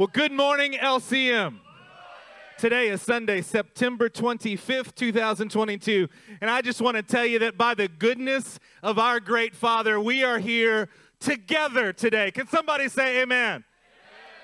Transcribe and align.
Well, 0.00 0.08
good 0.10 0.32
morning, 0.32 0.78
LCM. 0.80 1.58
Today 2.56 2.88
is 2.88 3.02
Sunday, 3.02 3.42
September 3.42 4.08
25th, 4.08 4.94
2022. 4.94 6.08
And 6.40 6.48
I 6.48 6.62
just 6.62 6.80
want 6.80 6.96
to 6.96 7.02
tell 7.02 7.26
you 7.26 7.38
that 7.40 7.58
by 7.58 7.74
the 7.74 7.86
goodness 7.86 8.58
of 8.82 8.98
our 8.98 9.20
great 9.20 9.54
Father, 9.54 10.00
we 10.00 10.24
are 10.24 10.38
here 10.38 10.88
together 11.18 11.92
today. 11.92 12.30
Can 12.30 12.46
somebody 12.46 12.88
say 12.88 13.20
amen? 13.20 13.56
amen? 13.56 13.64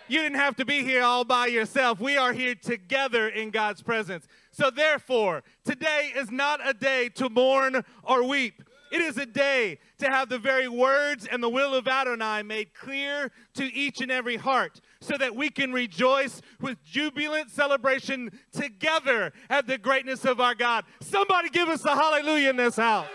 You 0.09 0.21
didn't 0.21 0.37
have 0.37 0.57
to 0.57 0.67
be 0.67 0.85
here 0.85 1.03
all 1.03 1.25
by 1.25 1.47
yourself. 1.47 2.01
We 2.01 2.19
are 2.19 2.35
here 2.35 2.55
together 2.55 3.27
in 3.27 3.49
God's 3.49 3.81
presence. 3.81 4.27
So, 4.51 4.69
therefore, 4.69 5.43
today 5.65 6.13
is 6.15 6.31
not 6.31 6.61
a 6.69 6.75
day 6.75 7.09
to 7.15 7.31
mourn 7.31 7.83
or 8.03 8.29
weep. 8.29 8.63
It 8.93 9.01
is 9.01 9.17
a 9.17 9.27
day 9.27 9.79
to 10.01 10.11
have 10.11 10.29
the 10.29 10.39
very 10.39 10.69
words 10.69 11.27
and 11.27 11.43
the 11.43 11.49
will 11.49 11.75
of 11.75 11.89
Adonai 11.89 12.43
made 12.43 12.75
clear 12.75 13.33
to 13.55 13.65
each 13.65 14.03
and 14.03 14.13
every 14.13 14.37
heart 14.37 14.83
so 15.07 15.17
that 15.17 15.37
we 15.37 15.51
can 15.51 15.73
rejoice 15.73 16.43
with 16.61 16.83
jubilant 16.85 17.51
celebration 17.51 18.31
together 18.53 19.33
at 19.49 19.67
the 19.67 19.79
greatness 19.79 20.25
of 20.25 20.41
our 20.41 20.55
God. 20.55 20.85
Somebody 21.01 21.49
give 21.49 21.69
us 21.69 21.85
a 21.85 21.95
hallelujah 21.95 22.51
in 22.51 22.57
this 22.57 22.77
house. 22.77 23.07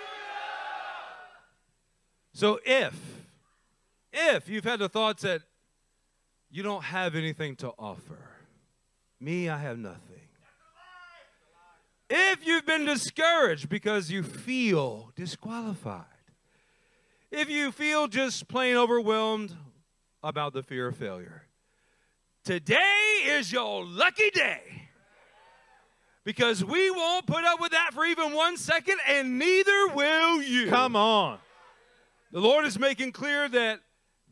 So 2.34 2.60
if 2.66 2.96
if 4.14 4.50
you've 4.50 4.64
had 4.64 4.80
the 4.80 4.90
thoughts 4.90 5.24
that 5.24 5.42
you 6.50 6.64
don't 6.64 6.84
have 6.84 7.16
anything 7.16 7.56
to 7.58 7.70
offer, 7.80 8.20
me, 9.20 9.50
I 9.50 9.58
have 9.58 9.78
nothing. 9.78 10.00
If 12.10 12.46
you've 12.46 12.66
been 12.66 12.86
discouraged 12.86 13.70
because 13.70 14.12
you 14.12 14.22
feel 14.22 15.12
disqualified, 15.16 16.04
if 17.32 17.50
you 17.50 17.72
feel 17.72 18.10
just 18.10 18.50
plain 18.50 18.76
overwhelmed 18.76 19.56
about 20.22 20.52
the 20.52 20.62
fear 20.62 20.88
of 20.88 20.98
failure, 20.98 21.44
today 22.44 23.24
is 23.26 23.52
your 23.52 23.86
lucky 23.86 24.30
day. 24.32 24.90
Because 26.24 26.64
we 26.64 26.92
won't 26.92 27.26
put 27.26 27.44
up 27.44 27.60
with 27.60 27.72
that 27.72 27.92
for 27.94 28.06
even 28.06 28.34
one 28.34 28.56
second, 28.56 29.00
and 29.08 29.40
neither 29.40 29.88
will 29.88 30.42
you. 30.42 30.70
Come 30.70 30.96
on. 30.96 31.40
The 32.32 32.40
Lord 32.40 32.66
is 32.66 32.78
making 32.78 33.12
clear 33.12 33.50
that 33.50 33.80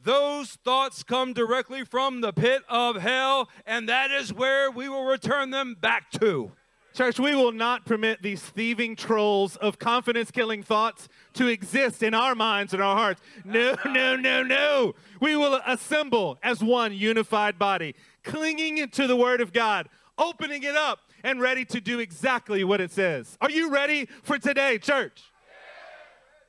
those 0.04 0.52
thoughts 0.64 1.04
come 1.04 1.34
directly 1.34 1.84
from 1.84 2.22
the 2.22 2.32
pit 2.32 2.62
of 2.70 2.98
hell, 2.98 3.50
and 3.66 3.90
that 3.90 4.12
is 4.12 4.34
where 4.34 4.72
we 4.72 4.88
will 4.88 5.04
return 5.04 5.50
them 5.50 5.76
back 5.80 6.12
to. 6.20 6.52
Church, 7.00 7.18
we 7.18 7.34
will 7.34 7.54
not 7.54 7.86
permit 7.86 8.22
these 8.22 8.42
thieving 8.42 8.94
trolls 8.94 9.56
of 9.56 9.80
confidence 9.80 10.32
killing 10.32 10.62
thoughts 10.62 11.08
to 11.32 11.48
exist 11.48 12.04
in 12.04 12.14
our 12.14 12.36
minds 12.36 12.74
and 12.74 12.84
our 12.84 12.94
hearts. 12.94 13.22
No, 13.46 13.78
no, 13.86 14.18
no, 14.18 14.44
no. 14.44 14.96
We 15.22 15.38
will 15.38 15.62
assemble 15.66 16.38
as 16.44 16.62
one 16.62 16.92
unified 16.92 17.58
body, 17.58 17.96
clinging 18.26 18.90
to 18.90 19.08
the 19.08 19.16
Word 19.16 19.40
of 19.40 19.54
God, 19.54 19.88
opening 20.18 20.64
it 20.64 20.76
up, 20.76 21.00
and 21.24 21.40
ready 21.40 21.64
to 21.64 21.80
do 21.80 22.00
exactly 22.00 22.66
what 22.66 22.82
it 22.82 22.92
says. 22.92 23.38
Are 23.40 23.50
you 23.50 23.72
ready 23.72 24.10
for 24.22 24.38
today, 24.38 24.78
church? 24.78 25.22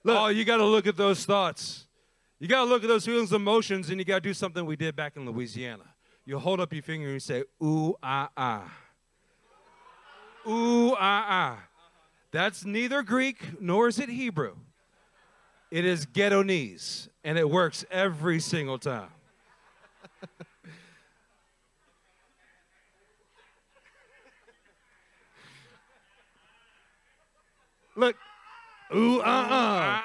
Look. 0.03 0.19
Oh, 0.19 0.27
you 0.27 0.45
got 0.45 0.57
to 0.57 0.67
look 0.67 0.89
at 0.89 0.97
those 0.97 1.25
thoughts. 1.25 1.87
You 2.41 2.49
got 2.49 2.65
to 2.65 2.69
look 2.69 2.83
at 2.83 2.89
those 2.89 3.07
feelings, 3.07 3.33
emotions, 3.33 3.89
and 3.89 4.01
you 4.01 4.05
got 4.05 4.17
to 4.17 4.21
do 4.21 4.35
something 4.35 4.67
we 4.67 4.75
did 4.75 4.97
back 4.97 5.17
in 5.17 5.31
Louisiana. 5.31 5.95
You 6.25 6.41
hold 6.41 6.59
up 6.59 6.73
your 6.73 6.83
finger 6.83 7.07
and 7.07 7.15
you 7.15 7.21
say, 7.21 7.45
ooh, 7.63 7.95
ah, 8.03 8.31
ah. 8.37 8.80
Ooh, 10.47 10.93
ah, 10.93 11.27
ah. 11.29 11.63
That's 12.33 12.65
neither 12.65 13.03
Greek 13.03 13.61
nor 13.61 13.89
is 13.89 13.99
it 13.99 14.09
Hebrew. 14.09 14.55
It 15.71 15.85
is 15.85 16.07
Ghettonese, 16.07 17.09
and 17.25 17.39
it 17.39 17.49
works 17.49 17.85
every 17.91 18.41
single 18.41 18.79
time. 18.79 19.11
Look, 27.97 28.17
ooh, 28.95 29.21
uh, 29.21 29.25
uh. 29.25 30.01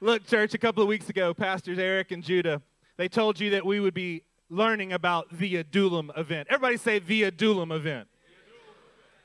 Look, 0.00 0.26
church, 0.26 0.54
a 0.54 0.58
couple 0.58 0.82
of 0.82 0.88
weeks 0.88 1.10
ago, 1.10 1.34
Pastors 1.34 1.78
Eric 1.78 2.10
and 2.12 2.22
Judah, 2.22 2.62
they 2.96 3.08
told 3.08 3.38
you 3.38 3.50
that 3.50 3.66
we 3.66 3.80
would 3.80 3.92
be 3.92 4.22
learning 4.48 4.92
about 4.92 5.28
the 5.30 5.56
Adullam 5.56 6.10
event. 6.16 6.48
Everybody 6.50 6.76
say 6.78 7.00
the 7.00 7.24
Adullam 7.24 7.70
event. 7.72 8.08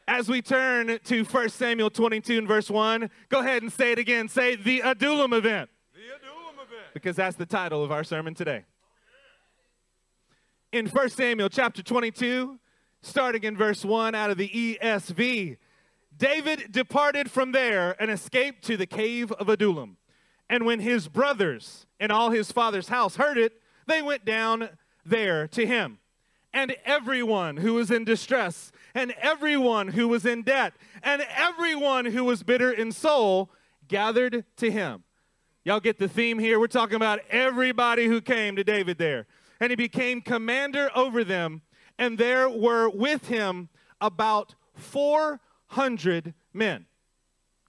As 0.08 0.30
we 0.30 0.42
turn 0.42 1.00
to 1.06 1.24
1 1.24 1.50
Samuel 1.50 1.90
22 1.90 2.38
and 2.38 2.48
verse 2.48 2.70
1, 2.70 3.10
go 3.30 3.40
ahead 3.40 3.64
and 3.64 3.72
say 3.74 3.92
it 3.92 4.00
again. 4.00 4.28
Say 4.28 4.56
the 4.56 4.82
Adullam 4.82 5.34
event. 5.34 5.70
The 5.94 6.16
Adullam 6.16 6.56
event. 6.56 6.94
Because 6.94 7.16
that's 7.16 7.36
the 7.36 7.46
title 7.46 7.84
of 7.84 7.92
our 7.92 8.04
sermon 8.04 8.36
today. 8.36 8.66
In 10.72 10.88
1 10.88 11.10
Samuel 11.10 11.50
chapter 11.50 11.82
22, 11.82 12.60
starting 13.02 13.44
in 13.44 13.58
verse 13.58 13.84
1 13.84 14.14
out 14.14 14.30
of 14.30 14.38
the 14.38 14.50
ESV, 14.50 15.58
David 16.16 16.72
departed 16.72 17.32
from 17.32 17.52
there 17.52 17.96
and 18.00 18.12
escaped 18.12 18.64
to 18.66 18.78
the 18.78 18.86
cave 18.86 19.32
of 19.32 19.50
Adullam. 19.50 19.98
And 20.50 20.66
when 20.66 20.82
his 20.82 21.08
brothers 21.08 21.88
and 22.00 22.12
all 22.12 22.30
his 22.30 22.52
father's 22.52 22.90
house 22.90 23.16
heard 23.16 23.40
it, 23.40 23.54
they 23.88 24.04
went 24.04 24.24
down 24.24 24.70
there 25.04 25.48
to 25.48 25.66
him. 25.66 25.98
And 26.56 26.76
everyone 26.86 27.58
who 27.58 27.76
was 27.76 27.92
in 27.92 28.06
distress 28.06 28.72
and 28.96 29.14
everyone 29.22 29.90
who 29.90 30.08
was 30.08 30.26
in 30.26 30.42
debt, 30.42 30.74
and 31.04 31.24
everyone 31.36 32.06
who 32.06 32.24
was 32.24 32.42
bitter 32.42 32.72
in 32.72 32.94
soul 32.94 33.52
gathered 33.90 34.46
to 34.56 34.72
him. 34.72 35.04
Y'all 35.66 35.82
get 35.82 36.00
the 36.00 36.08
theme 36.08 36.40
here? 36.40 36.60
We're 36.60 36.68
talking 36.68 36.96
about 36.96 37.20
everybody 37.30 38.06
who 38.08 38.22
came 38.22 38.56
to 38.56 38.64
David 38.64 38.98
there. 38.98 39.28
And 39.60 39.70
he 39.70 39.76
became 39.76 40.22
commander 40.22 40.90
over 40.96 41.24
them, 41.24 41.62
and 41.98 42.18
there 42.18 42.50
were 42.50 42.90
with 42.90 43.28
him 43.28 43.70
about 44.00 44.56
400 44.76 46.34
men. 46.54 46.86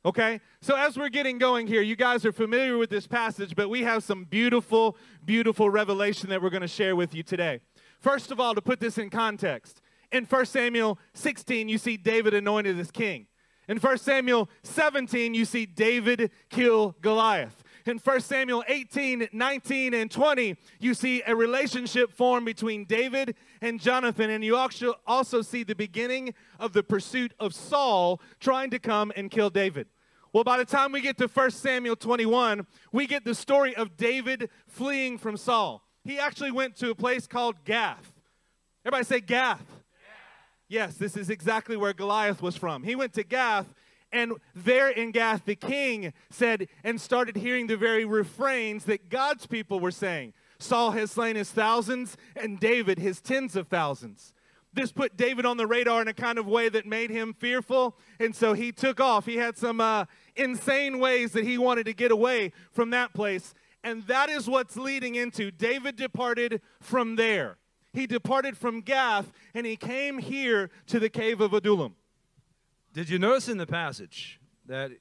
Okay? 0.04 0.40
So, 0.60 0.76
as 0.76 0.96
we're 0.96 1.08
getting 1.08 1.38
going 1.38 1.66
here, 1.66 1.82
you 1.82 1.96
guys 1.96 2.24
are 2.24 2.32
familiar 2.32 2.76
with 2.76 2.90
this 2.90 3.06
passage, 3.06 3.56
but 3.56 3.68
we 3.68 3.82
have 3.82 4.04
some 4.04 4.24
beautiful, 4.24 4.96
beautiful 5.24 5.70
revelation 5.70 6.28
that 6.30 6.42
we're 6.42 6.50
going 6.50 6.62
to 6.62 6.68
share 6.68 6.94
with 6.94 7.14
you 7.14 7.22
today. 7.22 7.60
First 8.00 8.30
of 8.30 8.40
all, 8.40 8.54
to 8.54 8.62
put 8.62 8.80
this 8.80 8.98
in 8.98 9.10
context, 9.10 9.80
in 10.12 10.24
1 10.24 10.46
Samuel 10.46 10.98
16, 11.14 11.68
you 11.68 11.78
see 11.78 11.96
David 11.96 12.34
anointed 12.34 12.78
as 12.78 12.90
king. 12.90 13.26
In 13.68 13.78
1 13.78 13.98
Samuel 13.98 14.48
17, 14.62 15.34
you 15.34 15.44
see 15.44 15.66
David 15.66 16.30
kill 16.50 16.94
Goliath. 17.00 17.64
In 17.84 17.98
1 17.98 18.20
Samuel 18.20 18.64
18, 18.68 19.28
19, 19.32 19.94
and 19.94 20.10
20, 20.10 20.56
you 20.80 20.94
see 20.94 21.22
a 21.26 21.34
relationship 21.34 22.12
form 22.12 22.44
between 22.44 22.84
David 22.84 23.36
and 23.60 23.80
Jonathan. 23.80 24.30
And 24.30 24.44
you 24.44 24.56
also 24.56 25.42
see 25.42 25.62
the 25.62 25.74
beginning 25.74 26.34
of 26.58 26.72
the 26.72 26.82
pursuit 26.82 27.32
of 27.38 27.54
Saul 27.54 28.20
trying 28.40 28.70
to 28.70 28.78
come 28.78 29.12
and 29.16 29.30
kill 29.30 29.50
David. 29.50 29.88
Well, 30.32 30.44
by 30.44 30.58
the 30.58 30.64
time 30.64 30.92
we 30.92 31.00
get 31.00 31.16
to 31.18 31.28
1 31.28 31.50
Samuel 31.52 31.96
21, 31.96 32.66
we 32.92 33.06
get 33.06 33.24
the 33.24 33.34
story 33.34 33.74
of 33.74 33.96
David 33.96 34.50
fleeing 34.66 35.16
from 35.16 35.36
Saul. 35.36 35.85
He 36.06 36.20
actually 36.20 36.52
went 36.52 36.76
to 36.76 36.90
a 36.90 36.94
place 36.94 37.26
called 37.26 37.56
Gath. 37.64 38.12
Everybody 38.84 39.04
say 39.04 39.20
Gath. 39.20 39.64
Yes, 40.68 40.94
this 40.94 41.16
is 41.16 41.30
exactly 41.30 41.76
where 41.76 41.92
Goliath 41.92 42.40
was 42.40 42.56
from. 42.56 42.84
He 42.84 42.94
went 42.94 43.12
to 43.14 43.24
Gath, 43.24 43.74
and 44.12 44.34
there 44.54 44.88
in 44.88 45.10
Gath, 45.10 45.44
the 45.44 45.56
king 45.56 46.12
said 46.30 46.68
and 46.84 47.00
started 47.00 47.36
hearing 47.36 47.66
the 47.66 47.76
very 47.76 48.04
refrains 48.04 48.84
that 48.84 49.08
God's 49.08 49.46
people 49.46 49.80
were 49.80 49.90
saying 49.90 50.32
Saul 50.58 50.92
has 50.92 51.10
slain 51.10 51.36
his 51.36 51.50
thousands, 51.50 52.16
and 52.36 52.58
David 52.58 52.98
his 52.98 53.20
tens 53.20 53.56
of 53.56 53.66
thousands. 53.66 54.32
This 54.72 54.92
put 54.92 55.16
David 55.16 55.44
on 55.44 55.56
the 55.56 55.66
radar 55.66 56.02
in 56.02 56.08
a 56.08 56.14
kind 56.14 56.38
of 56.38 56.46
way 56.46 56.68
that 56.68 56.86
made 56.86 57.10
him 57.10 57.34
fearful, 57.34 57.96
and 58.20 58.34
so 58.34 58.52
he 58.52 58.72
took 58.72 59.00
off. 59.00 59.26
He 59.26 59.38
had 59.38 59.56
some 59.56 59.80
uh, 59.80 60.04
insane 60.36 60.98
ways 60.98 61.32
that 61.32 61.44
he 61.44 61.58
wanted 61.58 61.86
to 61.86 61.94
get 61.94 62.12
away 62.12 62.52
from 62.72 62.90
that 62.90 63.12
place, 63.12 63.54
and 63.86 64.06
that 64.06 64.28
is 64.28 64.48
what's 64.48 64.76
leading 64.76 65.14
into 65.14 65.50
David 65.50 65.96
departed 65.96 66.60
from 66.80 67.16
there 67.16 67.56
he 67.96 68.06
departed 68.06 68.58
from 68.58 68.82
Gath 68.82 69.32
and 69.54 69.64
he 69.64 69.74
came 69.74 70.18
here 70.18 70.70
to 70.88 71.00
the 71.00 71.08
cave 71.08 71.40
of 71.40 71.54
Adullam. 71.54 71.96
Did 72.92 73.08
you 73.08 73.18
notice 73.18 73.48
in 73.48 73.56
the 73.56 73.66
passage 73.66 74.38
that 74.66 74.92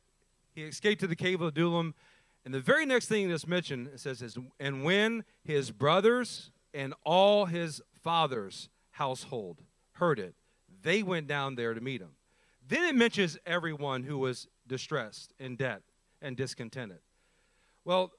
he 0.54 0.64
escaped 0.64 1.02
to 1.02 1.08
the 1.08 1.16
cave 1.16 1.42
of 1.42 1.50
Adullam? 1.50 1.94
And 2.46 2.54
the 2.54 2.62
very 2.62 2.86
next 2.86 3.08
thing 3.08 3.30
that's 3.30 3.48
mentioned, 3.48 3.90
it 3.94 4.00
says, 4.00 4.38
and 4.62 4.84
when 4.86 5.26
his 5.44 5.72
brothers 5.72 6.52
and 6.74 6.94
all 7.04 7.46
his 7.46 7.82
father's 8.02 8.70
household 8.92 9.62
heard 9.94 10.18
it, 10.18 10.34
they 10.82 11.04
went 11.04 11.28
down 11.28 11.56
there 11.56 11.74
to 11.74 11.82
meet 11.82 12.00
him. 12.00 12.12
Then 12.66 12.84
it 12.84 12.96
mentions 12.96 13.38
everyone 13.46 14.04
who 14.04 14.18
was 14.18 14.48
distressed, 14.68 15.34
in 15.38 15.58
debt, 15.58 15.82
and 16.22 16.38
discontented. 16.38 17.00
Well, 17.84 18.14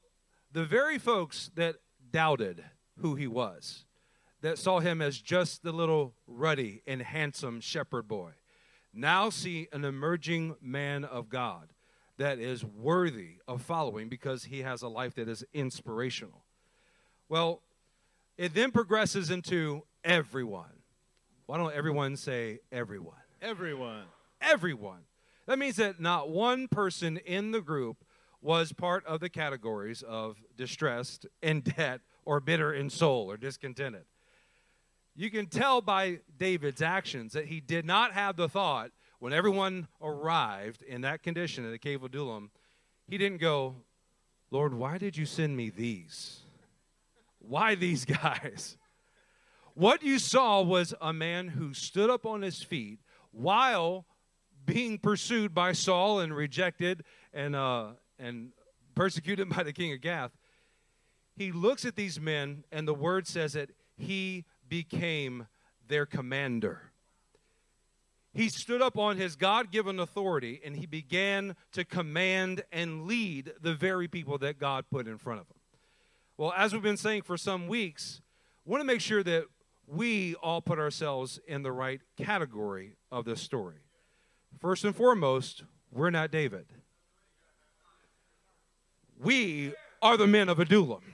the 0.53 0.65
very 0.65 0.99
folks 0.99 1.51
that 1.55 1.77
doubted 2.11 2.65
who 2.99 3.15
he 3.15 3.27
was, 3.27 3.85
that 4.41 4.59
saw 4.59 4.81
him 4.81 5.03
as 5.03 5.21
just 5.21 5.63
the 5.63 5.73
little 5.73 6.15
ruddy 6.27 6.83
and 6.87 7.03
handsome 7.03 7.61
shepherd 7.61 8.07
boy 8.09 8.33
now 8.97 9.29
see 9.29 9.69
an 9.73 9.85
emerging 9.85 10.57
man 10.61 11.05
of 11.05 11.29
God 11.29 11.69
that 12.17 12.39
is 12.39 12.65
worthy 12.65 13.37
of 13.47 13.61
following 13.61 14.09
because 14.09 14.45
he 14.45 14.61
has 14.61 14.81
a 14.81 14.89
life 14.89 15.15
that 15.17 15.29
is 15.29 15.45
inspirational. 15.53 16.43
Well, 17.29 17.61
it 18.39 18.55
then 18.55 18.71
progresses 18.71 19.31
into 19.31 19.85
everyone. 20.03 20.83
Why 21.45 21.59
don't 21.59 21.75
everyone 21.75 22.17
say 22.17 22.61
everyone? 22.73 23.15
Everyone. 23.43 24.05
Everyone. 24.41 25.01
That 25.47 25.59
means 25.59 25.77
that 25.77 26.01
not 26.01 26.31
one 26.31 26.67
person 26.67 27.19
in 27.19 27.51
the 27.51 27.61
group 27.61 27.99
was 28.41 28.73
part 28.73 29.05
of 29.07 29.21
the 29.21 29.29
categories 29.29 30.03
of 30.03 30.37
distressed, 30.57 31.27
in 31.43 31.61
debt, 31.77 32.01
or 32.25 32.41
bitter 32.41 32.75
in 32.75 32.91
soul 32.91 33.31
or 33.31 33.37
discontented. 33.37 34.05
You 35.15 35.31
can 35.31 35.47
tell 35.47 35.81
by 35.81 36.21
David's 36.37 36.83
actions 36.83 37.33
that 37.33 37.47
he 37.47 37.61
did 37.61 37.87
not 37.87 38.13
have 38.13 38.37
the 38.37 38.49
thought 38.49 38.91
when 39.19 39.33
everyone 39.33 39.89
arrived 40.03 40.83
in 40.83 41.01
that 41.03 41.23
condition 41.23 41.65
in 41.65 41.71
the 41.71 41.79
cave 41.79 42.03
of 42.03 42.11
Adullam, 42.11 42.51
he 43.09 43.17
didn't 43.17 43.41
go, 43.41 43.77
Lord, 44.51 44.75
why 44.75 44.99
did 44.99 45.17
you 45.17 45.25
send 45.25 45.57
me 45.57 45.71
these? 45.71 46.41
Why 47.39 47.75
these 47.75 48.05
guys? 48.23 48.77
What 49.75 50.03
you 50.03 50.19
saw 50.19 50.63
was 50.63 50.95
a 51.01 51.13
man 51.13 51.49
who 51.49 51.73
stood 51.75 52.11
up 52.11 52.27
on 52.27 52.43
his 52.43 52.63
feet 52.63 52.99
while 53.31 54.07
being 54.65 54.99
pursued 54.99 55.55
by 55.55 55.73
Saul 55.73 56.21
and 56.21 56.35
rejected 56.35 57.05
and, 57.33 57.55
uh, 57.55 57.89
and 58.19 58.51
persecuted 58.95 59.49
by 59.57 59.63
the 59.63 59.73
king 59.73 59.93
of 59.93 60.01
Gath. 60.01 60.33
He 61.37 61.53
looks 61.53 61.85
at 61.85 61.97
these 61.97 62.19
men, 62.19 62.65
and 62.73 62.89
the 62.89 62.95
word 62.95 63.27
says 63.27 63.53
that 63.53 63.71
he 63.97 64.45
became 64.69 65.47
their 65.87 66.07
commander. 66.07 66.93
He 68.37 68.51
stood 68.51 68.83
up 68.83 68.99
on 68.99 69.17
his 69.17 69.35
God 69.35 69.71
given 69.71 69.99
authority 69.99 70.61
and 70.63 70.77
he 70.77 70.85
began 70.85 71.57
to 71.73 71.87
command 71.87 72.65
and 72.71 73.07
lead 73.07 73.55
the 73.63 73.73
very 73.73 74.09
people 74.09 74.37
that 74.39 74.59
God 74.59 74.85
put 74.91 75.09
in 75.09 75.17
front 75.17 75.41
of 75.41 75.47
him. 75.47 75.57
Well, 76.37 76.53
as 76.55 76.75
we've 76.75 76.83
been 76.83 76.99
saying 76.99 77.23
for 77.23 77.39
some 77.39 77.67
weeks, 77.67 78.21
we 78.67 78.73
want 78.73 78.83
to 78.83 78.87
make 78.87 79.01
sure 79.01 79.23
that 79.23 79.47
we 79.87 80.35
all 80.35 80.61
put 80.61 80.79
ourselves 80.79 81.41
in 81.47 81.63
the 81.63 81.73
right 81.73 82.03
category 82.19 82.97
of 83.11 83.25
this 83.25 83.41
story. 83.41 83.77
First 84.61 84.85
and 84.85 84.95
foremost, 84.95 85.65
we're 85.91 86.11
not 86.11 86.31
David. 86.31 86.67
We 89.19 89.75
are 90.03 90.17
the 90.17 90.27
men 90.27 90.49
of 90.49 90.59
Adullam. 90.59 91.03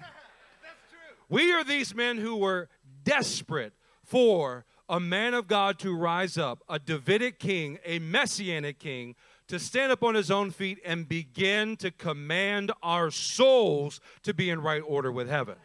We 1.28 1.50
are 1.50 1.64
these 1.64 1.94
men 1.94 2.19
who 2.19 2.37
were 2.37 2.69
desperate 3.04 3.72
for 4.04 4.66
a 4.87 5.00
man 5.00 5.32
of 5.32 5.46
God 5.46 5.78
to 5.78 5.96
rise 5.96 6.37
up, 6.37 6.62
a 6.69 6.78
Davidic 6.78 7.38
king, 7.38 7.78
a 7.87 7.99
messianic 8.00 8.78
king, 8.78 9.14
to 9.49 9.58
stand 9.58 9.93
up 9.93 10.02
on 10.02 10.14
his 10.14 10.31
own 10.31 10.50
feet 10.50 10.78
and 10.84 11.08
begin 11.08 11.76
to 11.78 11.90
command 11.90 12.70
our 12.82 13.10
souls 13.10 13.99
to 14.22 14.34
be 14.34 14.50
in 14.50 14.60
right 14.60 14.82
order 14.87 15.10
with 15.10 15.31
heaven. 15.31 15.56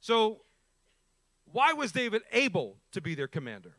So, 0.00 0.40
why 1.52 1.74
was 1.74 1.92
David 1.92 2.22
able 2.32 2.76
to 2.92 3.02
be 3.02 3.14
their 3.14 3.28
commander? 3.28 3.76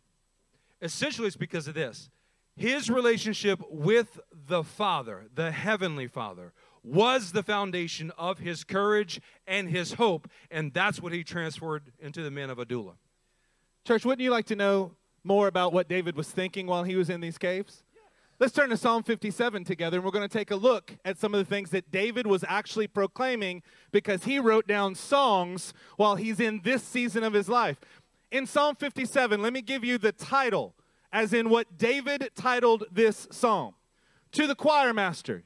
Essentially, 0.81 1.27
it's 1.27 1.35
because 1.35 1.68
of 1.68 1.73
this. 1.73 2.09
His 2.56 2.89
relationship 2.89 3.59
with 3.69 4.19
the 4.31 4.63
Father, 4.63 5.25
the 5.33 5.51
Heavenly 5.51 6.07
Father, 6.07 6.53
was 6.85 7.31
the 7.31 7.43
foundation 7.43 8.11
of 8.17 8.39
his 8.39 8.63
courage 8.63 9.19
and 9.47 9.69
his 9.69 9.93
hope, 9.93 10.29
and 10.51 10.73
that's 10.73 11.01
what 11.01 11.11
he 11.11 11.23
transferred 11.23 11.91
into 11.99 12.21
the 12.21 12.31
men 12.31 12.49
of 12.49 12.59
Adullam. 12.59 12.95
Church, 13.85 14.05
wouldn't 14.05 14.21
you 14.21 14.29
like 14.29 14.45
to 14.45 14.55
know 14.55 14.91
more 15.23 15.47
about 15.47 15.73
what 15.73 15.89
David 15.89 16.15
was 16.15 16.29
thinking 16.29 16.67
while 16.67 16.83
he 16.83 16.95
was 16.95 17.09
in 17.09 17.21
these 17.21 17.37
caves? 17.37 17.83
Let's 18.37 18.53
turn 18.53 18.69
to 18.69 18.77
Psalm 18.77 19.01
57 19.01 19.63
together, 19.63 19.97
and 19.97 20.05
we're 20.05 20.11
going 20.11 20.27
to 20.27 20.37
take 20.37 20.51
a 20.51 20.57
look 20.57 20.97
at 21.05 21.17
some 21.17 21.33
of 21.33 21.39
the 21.39 21.45
things 21.45 21.69
that 21.69 21.89
David 21.89 22.27
was 22.27 22.43
actually 22.47 22.87
proclaiming 22.87 23.63
because 23.91 24.25
he 24.25 24.39
wrote 24.39 24.67
down 24.67 24.93
songs 24.93 25.73
while 25.95 26.17
he's 26.17 26.41
in 26.41 26.61
this 26.63 26.83
season 26.83 27.23
of 27.23 27.31
his 27.33 27.47
life. 27.47 27.79
In 28.31 28.45
Psalm 28.45 28.75
57, 28.75 29.41
let 29.41 29.53
me 29.53 29.61
give 29.61 29.85
you 29.85 29.97
the 29.97 30.11
title, 30.11 30.75
as 31.13 31.33
in 31.33 31.49
what 31.49 31.77
David 31.77 32.29
titled 32.35 32.83
this 32.91 33.27
psalm 33.31 33.75
To 34.33 34.47
the 34.47 34.55
choir 34.55 34.93
master, 34.93 35.45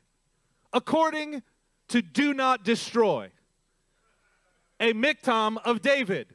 according 0.73 1.43
to 1.89 2.01
do 2.01 2.33
not 2.33 2.63
destroy. 2.63 3.31
A 4.79 4.93
miktam 4.93 5.57
of 5.65 5.81
David 5.81 6.27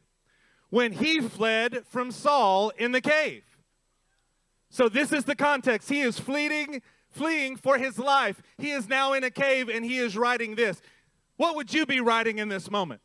when 0.70 0.92
he 0.92 1.20
fled 1.20 1.84
from 1.86 2.10
Saul 2.10 2.70
in 2.70 2.92
the 2.92 3.00
cave. 3.00 3.44
So 4.70 4.88
this 4.88 5.12
is 5.12 5.24
the 5.24 5.36
context. 5.36 5.88
He 5.88 6.00
is 6.00 6.18
fleeing, 6.18 6.82
fleeing 7.10 7.56
for 7.56 7.78
his 7.78 7.96
life. 7.96 8.42
He 8.58 8.72
is 8.72 8.88
now 8.88 9.12
in 9.12 9.22
a 9.22 9.30
cave 9.30 9.68
and 9.68 9.84
he 9.84 9.98
is 9.98 10.16
writing 10.16 10.56
this. 10.56 10.82
What 11.36 11.54
would 11.54 11.72
you 11.72 11.86
be 11.86 12.00
writing 12.00 12.38
in 12.38 12.48
this 12.48 12.70
moment? 12.70 13.00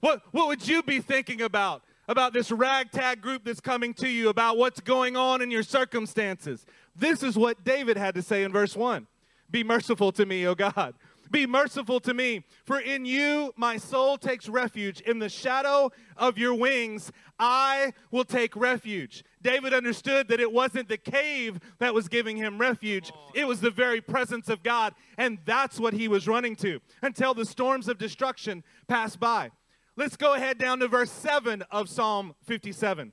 What, 0.00 0.22
what 0.30 0.48
would 0.48 0.66
you 0.66 0.82
be 0.82 1.00
thinking 1.00 1.42
about? 1.42 1.82
About 2.08 2.32
this 2.32 2.50
ragtag 2.50 3.20
group 3.20 3.44
that's 3.44 3.60
coming 3.60 3.92
to 3.94 4.08
you, 4.08 4.30
about 4.30 4.56
what's 4.56 4.80
going 4.80 5.14
on 5.14 5.42
in 5.42 5.50
your 5.50 5.62
circumstances. 5.62 6.64
This 6.96 7.22
is 7.22 7.36
what 7.36 7.64
David 7.64 7.98
had 7.98 8.14
to 8.14 8.22
say 8.22 8.44
in 8.44 8.52
verse 8.52 8.74
1. 8.74 9.06
Be 9.50 9.64
merciful 9.64 10.12
to 10.12 10.26
me, 10.26 10.46
O 10.46 10.54
God. 10.54 10.94
Be 11.30 11.46
merciful 11.46 12.00
to 12.00 12.14
me, 12.14 12.44
for 12.64 12.80
in 12.80 13.04
you 13.04 13.52
my 13.56 13.76
soul 13.76 14.16
takes 14.16 14.48
refuge. 14.48 15.00
In 15.00 15.18
the 15.18 15.28
shadow 15.28 15.90
of 16.16 16.38
your 16.38 16.54
wings, 16.54 17.12
I 17.38 17.92
will 18.10 18.24
take 18.24 18.56
refuge. 18.56 19.24
David 19.42 19.74
understood 19.74 20.28
that 20.28 20.40
it 20.40 20.50
wasn't 20.50 20.88
the 20.88 20.96
cave 20.96 21.60
that 21.78 21.94
was 21.94 22.08
giving 22.08 22.36
him 22.36 22.58
refuge, 22.58 23.12
it 23.34 23.46
was 23.46 23.60
the 23.60 23.70
very 23.70 24.00
presence 24.00 24.48
of 24.48 24.62
God. 24.62 24.94
And 25.16 25.38
that's 25.44 25.78
what 25.78 25.92
he 25.92 26.08
was 26.08 26.26
running 26.26 26.56
to 26.56 26.80
until 27.02 27.34
the 27.34 27.44
storms 27.44 27.88
of 27.88 27.98
destruction 27.98 28.64
passed 28.86 29.20
by. 29.20 29.50
Let's 29.96 30.16
go 30.16 30.34
ahead 30.34 30.58
down 30.58 30.78
to 30.80 30.88
verse 30.88 31.10
7 31.10 31.62
of 31.70 31.88
Psalm 31.88 32.34
57. 32.44 33.12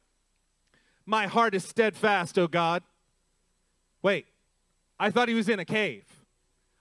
My 1.05 1.27
heart 1.27 1.53
is 1.53 1.63
steadfast, 1.63 2.39
O 2.39 2.47
God. 2.47 2.83
Wait, 4.01 4.27
I 4.99 5.09
thought 5.11 5.27
he 5.27 5.33
was 5.33 5.49
in 5.49 5.59
a 5.59 5.65
cave. 5.65 6.05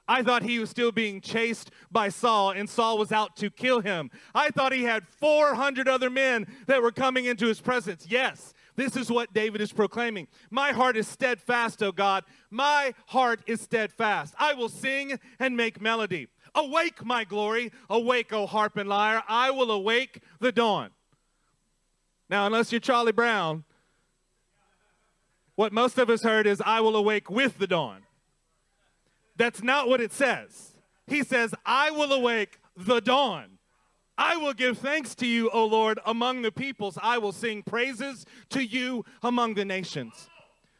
I 0.06 0.22
thought 0.22 0.42
he 0.42 0.58
was 0.58 0.68
still 0.68 0.92
being 0.92 1.20
chased 1.20 1.70
by 1.90 2.10
Saul 2.10 2.50
and 2.50 2.68
Saul 2.68 2.98
was 2.98 3.10
out 3.10 3.36
to 3.36 3.50
kill 3.50 3.80
him. 3.80 4.10
I 4.34 4.50
thought 4.50 4.72
he 4.72 4.82
had 4.82 5.06
400 5.08 5.88
other 5.88 6.10
men 6.10 6.46
that 6.66 6.82
were 6.82 6.92
coming 6.92 7.24
into 7.24 7.46
his 7.46 7.60
presence. 7.60 8.06
Yes, 8.08 8.52
this 8.76 8.96
is 8.96 9.10
what 9.10 9.32
David 9.32 9.60
is 9.60 9.72
proclaiming. 9.72 10.28
My 10.50 10.72
heart 10.72 10.96
is 10.96 11.08
steadfast, 11.08 11.82
O 11.82 11.90
God. 11.90 12.24
My 12.50 12.92
heart 13.06 13.40
is 13.46 13.62
steadfast. 13.62 14.34
I 14.38 14.52
will 14.54 14.68
sing 14.68 15.18
and 15.38 15.56
make 15.56 15.80
melody. 15.80 16.28
Awake, 16.54 17.04
my 17.04 17.24
glory. 17.24 17.72
Awake, 17.88 18.32
O 18.32 18.46
harp 18.46 18.76
and 18.76 18.88
lyre. 18.88 19.22
I 19.26 19.50
will 19.50 19.70
awake 19.70 20.20
the 20.38 20.52
dawn. 20.52 20.90
Now, 22.28 22.46
unless 22.46 22.72
you're 22.72 22.80
Charlie 22.80 23.12
Brown, 23.12 23.64
what 25.56 25.72
most 25.72 25.98
of 25.98 26.10
us 26.10 26.22
heard 26.22 26.46
is, 26.46 26.60
I 26.64 26.80
will 26.80 26.96
awake 26.96 27.30
with 27.30 27.58
the 27.58 27.66
dawn. 27.66 28.03
That's 29.36 29.62
not 29.62 29.88
what 29.88 30.00
it 30.00 30.12
says. 30.12 30.74
He 31.06 31.22
says, 31.22 31.54
I 31.66 31.90
will 31.90 32.12
awake 32.12 32.58
the 32.76 33.00
dawn. 33.00 33.58
I 34.16 34.36
will 34.36 34.52
give 34.52 34.78
thanks 34.78 35.14
to 35.16 35.26
you, 35.26 35.50
O 35.50 35.64
Lord, 35.64 35.98
among 36.06 36.42
the 36.42 36.52
peoples. 36.52 36.98
I 37.02 37.18
will 37.18 37.32
sing 37.32 37.62
praises 37.62 38.24
to 38.50 38.64
you 38.64 39.04
among 39.22 39.54
the 39.54 39.64
nations. 39.64 40.28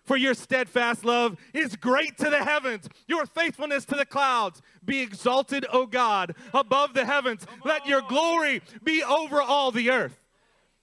For 0.04 0.16
your 0.16 0.34
steadfast 0.34 1.04
love 1.04 1.36
is 1.54 1.76
great 1.76 2.18
to 2.18 2.28
the 2.28 2.44
heavens, 2.44 2.88
your 3.08 3.24
faithfulness 3.26 3.86
to 3.86 3.96
the 3.96 4.04
clouds. 4.04 4.60
Be 4.84 5.00
exalted, 5.00 5.64
O 5.72 5.86
God, 5.86 6.36
above 6.52 6.92
the 6.94 7.06
heavens. 7.06 7.46
Let 7.64 7.86
your 7.86 8.02
glory 8.02 8.60
be 8.84 9.02
over 9.02 9.40
all 9.40 9.70
the 9.70 9.90
earth. 9.90 10.20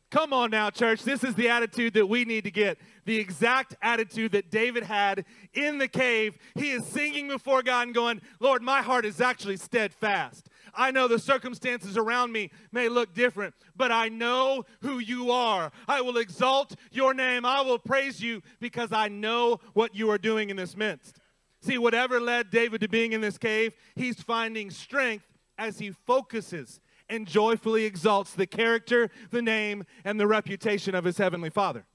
Come 0.10 0.34
on 0.34 0.50
now, 0.50 0.72
church. 0.72 1.04
This 1.04 1.24
is 1.24 1.36
the 1.36 1.50
attitude 1.50 1.94
that 1.94 2.08
we 2.08 2.26
need 2.26 2.44
to 2.44 2.52
get. 2.52 2.78
The 3.06 3.18
exact 3.18 3.76
attitude 3.82 4.34
that 4.34 4.52
David 4.52 4.84
had 4.84 5.26
in 5.54 5.78
the 5.78 5.88
cave. 5.88 6.38
He 6.56 6.72
is 6.72 6.86
singing 6.86 7.28
before 7.28 7.64
God 7.64 7.88
and 7.88 7.96
going, 7.96 8.22
Lord, 8.40 8.62
my 8.62 8.82
heart 8.82 9.06
is 9.06 9.22
actually 9.22 9.58
steadfast. 9.58 10.50
I 10.74 10.92
know 10.92 11.08
the 11.08 11.20
circumstances 11.20 11.98
around 11.98 12.32
me 12.32 12.52
may 12.72 12.90
look 12.90 13.14
different, 13.14 13.56
but 13.76 13.92
I 13.92 14.10
know 14.10 14.66
who 14.82 15.00
you 15.00 15.32
are. 15.32 15.72
I 15.88 16.02
will 16.02 16.18
exalt 16.18 16.76
your 16.92 17.14
name. 17.14 17.46
I 17.46 17.62
will 17.62 17.80
praise 17.80 18.22
you 18.22 18.42
because 18.60 18.92
I 18.92 19.08
know 19.08 19.60
what 19.74 19.96
you 19.96 20.10
are 20.12 20.18
doing 20.18 20.50
in 20.50 20.58
this 20.58 20.78
midst. 20.78 21.20
See, 21.62 21.78
whatever 21.78 22.20
led 22.20 22.50
David 22.50 22.82
to 22.82 22.88
being 22.88 23.14
in 23.14 23.22
this 23.22 23.38
cave, 23.38 23.74
he's 23.96 24.22
finding 24.22 24.72
strength 24.72 25.26
as 25.58 25.80
he 25.80 25.92
focuses 25.92 26.80
and 27.08 27.28
joyfully 27.28 27.86
exalts 27.86 28.34
the 28.34 28.48
character, 28.48 29.12
the 29.30 29.42
name, 29.42 29.84
and 30.06 30.20
the 30.20 30.26
reputation 30.26 30.96
of 30.96 31.04
his 31.04 31.18
heavenly 31.18 31.50
Father. 31.50 31.86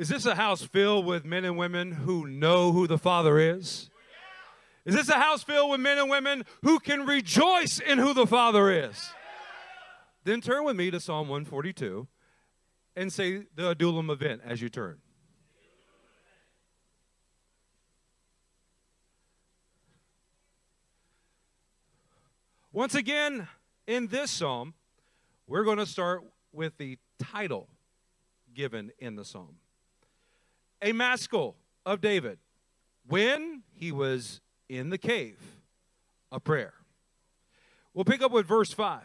Is 0.00 0.08
this 0.08 0.24
a 0.24 0.34
house 0.34 0.62
filled 0.62 1.04
with 1.04 1.26
men 1.26 1.44
and 1.44 1.58
women 1.58 1.92
who 1.92 2.26
know 2.26 2.72
who 2.72 2.86
the 2.86 2.96
Father 2.96 3.38
is? 3.38 3.90
Is 4.86 4.94
this 4.94 5.10
a 5.10 5.18
house 5.18 5.42
filled 5.42 5.70
with 5.72 5.80
men 5.80 5.98
and 5.98 6.08
women 6.08 6.46
who 6.62 6.78
can 6.78 7.04
rejoice 7.04 7.80
in 7.80 7.98
who 7.98 8.14
the 8.14 8.26
Father 8.26 8.70
is? 8.70 9.10
Then 10.24 10.40
turn 10.40 10.64
with 10.64 10.74
me 10.74 10.90
to 10.90 11.00
Psalm 11.00 11.28
142 11.28 12.08
and 12.96 13.12
say 13.12 13.42
the 13.54 13.68
Adullam 13.68 14.08
event 14.08 14.40
as 14.42 14.62
you 14.62 14.70
turn. 14.70 14.96
Once 22.72 22.94
again, 22.94 23.48
in 23.86 24.06
this 24.06 24.30
psalm, 24.30 24.72
we're 25.46 25.64
going 25.64 25.76
to 25.76 25.84
start 25.84 26.24
with 26.54 26.78
the 26.78 26.96
title 27.18 27.68
given 28.54 28.92
in 28.98 29.14
the 29.16 29.26
psalm. 29.26 29.56
A 30.82 30.92
maskil 30.92 31.56
of 31.84 32.00
David 32.00 32.38
when 33.06 33.62
he 33.74 33.92
was 33.92 34.40
in 34.68 34.90
the 34.90 34.98
cave, 34.98 35.38
a 36.30 36.40
prayer. 36.40 36.74
We'll 37.92 38.04
pick 38.04 38.22
up 38.22 38.30
with 38.30 38.46
verse 38.46 38.72
5. 38.72 39.02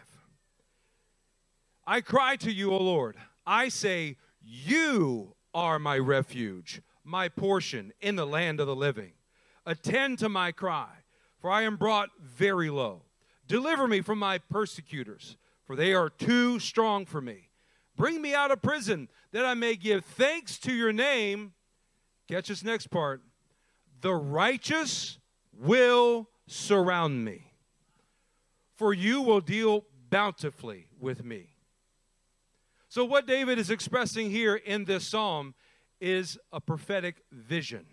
I 1.86 2.00
cry 2.00 2.36
to 2.36 2.52
you, 2.52 2.72
O 2.72 2.78
Lord. 2.78 3.16
I 3.46 3.68
say, 3.68 4.16
You 4.42 5.34
are 5.52 5.78
my 5.78 5.98
refuge, 5.98 6.82
my 7.04 7.28
portion 7.28 7.92
in 8.00 8.16
the 8.16 8.26
land 8.26 8.60
of 8.60 8.66
the 8.66 8.76
living. 8.76 9.12
Attend 9.64 10.18
to 10.20 10.28
my 10.28 10.52
cry, 10.52 10.88
for 11.40 11.50
I 11.50 11.62
am 11.62 11.76
brought 11.76 12.10
very 12.20 12.70
low. 12.70 13.02
Deliver 13.48 13.86
me 13.88 14.00
from 14.00 14.18
my 14.18 14.38
persecutors, 14.38 15.36
for 15.64 15.76
they 15.76 15.92
are 15.94 16.10
too 16.10 16.58
strong 16.58 17.06
for 17.06 17.20
me. 17.20 17.50
Bring 17.96 18.20
me 18.20 18.34
out 18.34 18.50
of 18.50 18.62
prison, 18.62 19.08
that 19.32 19.44
I 19.44 19.54
may 19.54 19.74
give 19.74 20.04
thanks 20.04 20.58
to 20.60 20.72
your 20.72 20.92
name. 20.92 21.52
Catch 22.28 22.48
this 22.48 22.64
next 22.64 22.88
part. 22.88 23.22
The 24.00 24.14
righteous 24.14 25.18
will 25.52 26.28
surround 26.46 27.24
me, 27.24 27.52
for 28.74 28.92
you 28.92 29.22
will 29.22 29.40
deal 29.40 29.84
bountifully 30.10 30.86
with 31.00 31.24
me. 31.24 31.56
So, 32.88 33.04
what 33.04 33.26
David 33.26 33.58
is 33.58 33.70
expressing 33.70 34.30
here 34.30 34.56
in 34.56 34.84
this 34.84 35.06
psalm 35.06 35.54
is 36.00 36.38
a 36.52 36.60
prophetic 36.60 37.22
vision. 37.32 37.86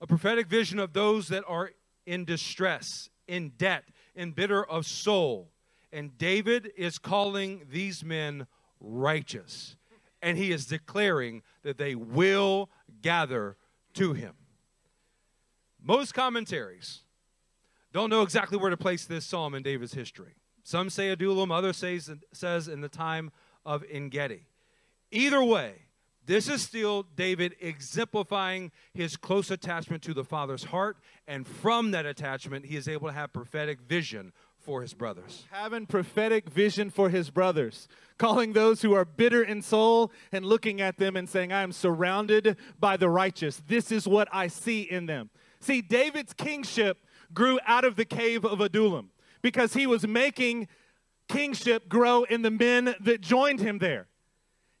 A 0.00 0.06
prophetic 0.06 0.48
vision 0.48 0.78
of 0.78 0.92
those 0.92 1.28
that 1.28 1.44
are 1.46 1.70
in 2.04 2.24
distress, 2.24 3.08
in 3.26 3.50
debt, 3.58 3.84
in 4.14 4.32
bitter 4.32 4.64
of 4.64 4.86
soul. 4.86 5.50
And 5.92 6.16
David 6.18 6.72
is 6.76 6.98
calling 6.98 7.62
these 7.70 8.04
men 8.04 8.46
righteous. 8.80 9.76
And 10.22 10.36
he 10.36 10.52
is 10.52 10.66
declaring 10.66 11.42
that 11.62 11.78
they 11.78 11.94
will 11.94 12.70
gather 13.02 13.56
to 13.94 14.12
him. 14.12 14.34
Most 15.82 16.14
commentaries 16.14 17.02
don't 17.92 18.10
know 18.10 18.22
exactly 18.22 18.58
where 18.58 18.70
to 18.70 18.76
place 18.76 19.06
this 19.06 19.24
psalm 19.24 19.54
in 19.54 19.62
David's 19.62 19.94
history. 19.94 20.34
Some 20.64 20.90
say 20.90 21.10
Adullam, 21.10 21.52
others 21.52 21.76
say 21.76 22.00
says 22.32 22.68
in 22.68 22.80
the 22.80 22.88
time 22.88 23.30
of 23.64 23.84
Engedi. 23.90 24.46
Either 25.12 25.42
way, 25.42 25.86
this 26.26 26.48
is 26.48 26.60
still 26.60 27.04
David 27.14 27.54
exemplifying 27.60 28.72
his 28.92 29.16
close 29.16 29.50
attachment 29.50 30.02
to 30.02 30.12
the 30.12 30.24
Father's 30.24 30.64
heart, 30.64 30.98
and 31.28 31.46
from 31.46 31.92
that 31.92 32.04
attachment, 32.04 32.66
he 32.66 32.76
is 32.76 32.88
able 32.88 33.06
to 33.06 33.14
have 33.14 33.32
prophetic 33.32 33.80
vision 33.80 34.32
for 34.66 34.82
his 34.82 34.92
brothers. 34.92 35.46
Having 35.52 35.86
prophetic 35.86 36.50
vision 36.50 36.90
for 36.90 37.08
his 37.08 37.30
brothers, 37.30 37.86
calling 38.18 38.52
those 38.52 38.82
who 38.82 38.92
are 38.94 39.04
bitter 39.04 39.42
in 39.42 39.62
soul 39.62 40.10
and 40.32 40.44
looking 40.44 40.80
at 40.80 40.98
them 40.98 41.16
and 41.16 41.28
saying, 41.28 41.52
I 41.52 41.62
am 41.62 41.70
surrounded 41.70 42.56
by 42.78 42.96
the 42.96 43.08
righteous. 43.08 43.62
This 43.68 43.92
is 43.92 44.08
what 44.08 44.28
I 44.32 44.48
see 44.48 44.82
in 44.82 45.06
them. 45.06 45.30
See, 45.60 45.80
David's 45.80 46.32
kingship 46.32 46.98
grew 47.32 47.60
out 47.64 47.84
of 47.84 47.94
the 47.94 48.04
cave 48.04 48.44
of 48.44 48.60
Adullam 48.60 49.10
because 49.40 49.74
he 49.74 49.86
was 49.86 50.06
making 50.06 50.66
kingship 51.28 51.88
grow 51.88 52.24
in 52.24 52.42
the 52.42 52.50
men 52.50 52.96
that 53.00 53.20
joined 53.20 53.60
him 53.60 53.78
there. 53.78 54.08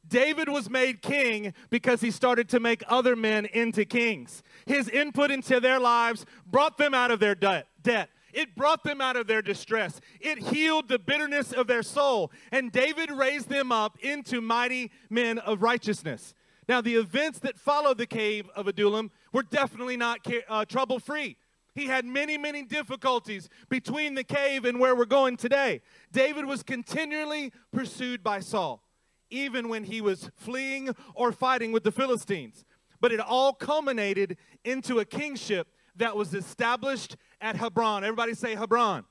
David 0.08 0.48
was 0.48 0.68
made 0.68 1.00
king 1.00 1.54
because 1.70 2.00
he 2.00 2.10
started 2.10 2.48
to 2.48 2.60
make 2.60 2.82
other 2.88 3.16
men 3.16 3.46
into 3.46 3.84
kings. 3.84 4.42
His 4.64 4.88
input 4.88 5.30
into 5.30 5.60
their 5.60 5.80
lives 5.80 6.26
brought 6.44 6.76
them 6.76 6.94
out 6.94 7.10
of 7.10 7.20
their 7.20 7.34
debt. 7.34 8.10
It 8.36 8.54
brought 8.54 8.84
them 8.84 9.00
out 9.00 9.16
of 9.16 9.26
their 9.26 9.40
distress. 9.40 9.98
It 10.20 10.38
healed 10.38 10.88
the 10.88 10.98
bitterness 10.98 11.52
of 11.52 11.66
their 11.66 11.82
soul. 11.82 12.30
And 12.52 12.70
David 12.70 13.10
raised 13.10 13.48
them 13.48 13.72
up 13.72 13.98
into 14.00 14.42
mighty 14.42 14.90
men 15.08 15.38
of 15.38 15.62
righteousness. 15.62 16.34
Now, 16.68 16.82
the 16.82 16.96
events 16.96 17.38
that 17.38 17.58
followed 17.58 17.96
the 17.96 18.06
cave 18.06 18.50
of 18.54 18.68
Adullam 18.68 19.10
were 19.32 19.42
definitely 19.42 19.96
not 19.96 20.26
uh, 20.48 20.66
trouble 20.66 20.98
free. 20.98 21.38
He 21.74 21.86
had 21.86 22.04
many, 22.04 22.36
many 22.36 22.62
difficulties 22.62 23.48
between 23.70 24.14
the 24.14 24.24
cave 24.24 24.66
and 24.66 24.78
where 24.78 24.94
we're 24.94 25.06
going 25.06 25.38
today. 25.38 25.80
David 26.12 26.44
was 26.44 26.62
continually 26.62 27.52
pursued 27.72 28.22
by 28.22 28.40
Saul 28.40 28.82
even 29.30 29.68
when 29.68 29.84
he 29.84 30.00
was 30.00 30.30
fleeing 30.36 30.94
or 31.14 31.32
fighting 31.32 31.72
with 31.72 31.84
the 31.84 31.90
Philistines. 31.90 32.64
But 33.00 33.12
it 33.12 33.20
all 33.20 33.52
culminated 33.52 34.36
into 34.64 35.00
a 35.00 35.04
kingship 35.04 35.68
that 35.98 36.16
was 36.16 36.34
established 36.34 37.16
at 37.40 37.56
Hebron. 37.56 38.04
Everybody 38.04 38.34
say 38.34 38.54
Hebron. 38.54 39.04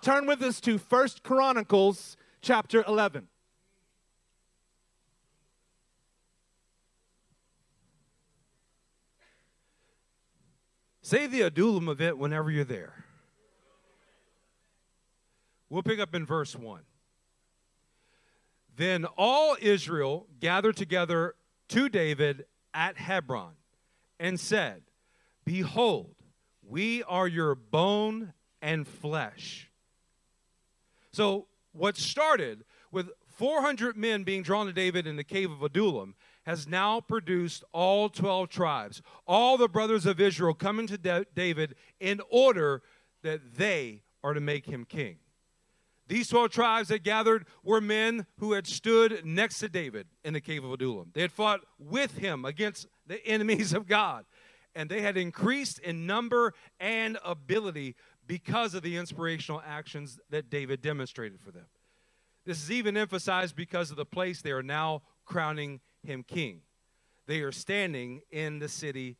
Turn 0.00 0.26
with 0.26 0.42
us 0.42 0.60
to 0.62 0.78
First 0.78 1.22
Chronicles 1.22 2.16
chapter 2.40 2.84
11. 2.86 3.28
Say 11.02 11.26
the 11.26 11.42
Adullam 11.42 11.88
event 11.88 12.16
whenever 12.16 12.50
you're 12.50 12.64
there. 12.64 13.04
We'll 15.68 15.82
pick 15.82 16.00
up 16.00 16.14
in 16.14 16.24
verse 16.24 16.54
1. 16.54 16.82
Then 18.76 19.04
all 19.16 19.56
Israel 19.60 20.26
gathered 20.40 20.76
together 20.76 21.34
to 21.68 21.88
David 21.88 22.46
at 22.72 22.96
Hebron 22.96 23.52
and 24.18 24.38
said, 24.38 24.82
Behold, 25.44 26.14
we 26.66 27.02
are 27.04 27.26
your 27.26 27.54
bone 27.54 28.32
and 28.60 28.86
flesh. 28.86 29.70
So, 31.12 31.46
what 31.72 31.96
started 31.96 32.64
with 32.90 33.10
400 33.26 33.96
men 33.96 34.24
being 34.24 34.42
drawn 34.42 34.66
to 34.66 34.72
David 34.72 35.06
in 35.06 35.16
the 35.16 35.24
cave 35.24 35.50
of 35.50 35.62
Adullam 35.62 36.14
has 36.44 36.68
now 36.68 37.00
produced 37.00 37.64
all 37.72 38.08
12 38.08 38.48
tribes, 38.48 39.02
all 39.26 39.56
the 39.56 39.68
brothers 39.68 40.06
of 40.06 40.20
Israel 40.20 40.54
coming 40.54 40.86
to 40.88 41.24
David 41.34 41.74
in 42.00 42.20
order 42.30 42.82
that 43.22 43.56
they 43.56 44.02
are 44.22 44.34
to 44.34 44.40
make 44.40 44.66
him 44.66 44.84
king. 44.84 45.16
These 46.08 46.28
12 46.28 46.50
tribes 46.50 46.88
that 46.88 47.04
gathered 47.04 47.46
were 47.62 47.80
men 47.80 48.26
who 48.38 48.52
had 48.52 48.66
stood 48.66 49.24
next 49.24 49.60
to 49.60 49.68
David 49.68 50.08
in 50.24 50.34
the 50.34 50.40
cave 50.40 50.64
of 50.64 50.72
Adullam. 50.72 51.10
They 51.14 51.22
had 51.22 51.32
fought 51.32 51.60
with 51.78 52.18
him 52.18 52.44
against 52.44 52.86
the 53.06 53.24
enemies 53.26 53.72
of 53.72 53.86
God. 53.86 54.24
And 54.74 54.88
they 54.88 55.02
had 55.02 55.16
increased 55.16 55.78
in 55.78 56.06
number 56.06 56.54
and 56.80 57.18
ability 57.24 57.94
because 58.26 58.74
of 58.74 58.82
the 58.82 58.96
inspirational 58.96 59.62
actions 59.66 60.18
that 60.30 60.48
David 60.48 60.80
demonstrated 60.80 61.40
for 61.40 61.50
them. 61.50 61.66
This 62.44 62.62
is 62.62 62.70
even 62.70 62.96
emphasized 62.96 63.54
because 63.54 63.90
of 63.90 63.96
the 63.96 64.04
place 64.04 64.42
they 64.42 64.50
are 64.50 64.62
now 64.62 65.02
crowning 65.24 65.80
him 66.02 66.24
king. 66.26 66.62
They 67.26 67.40
are 67.40 67.52
standing 67.52 68.22
in 68.30 68.58
the 68.58 68.68
city 68.68 69.16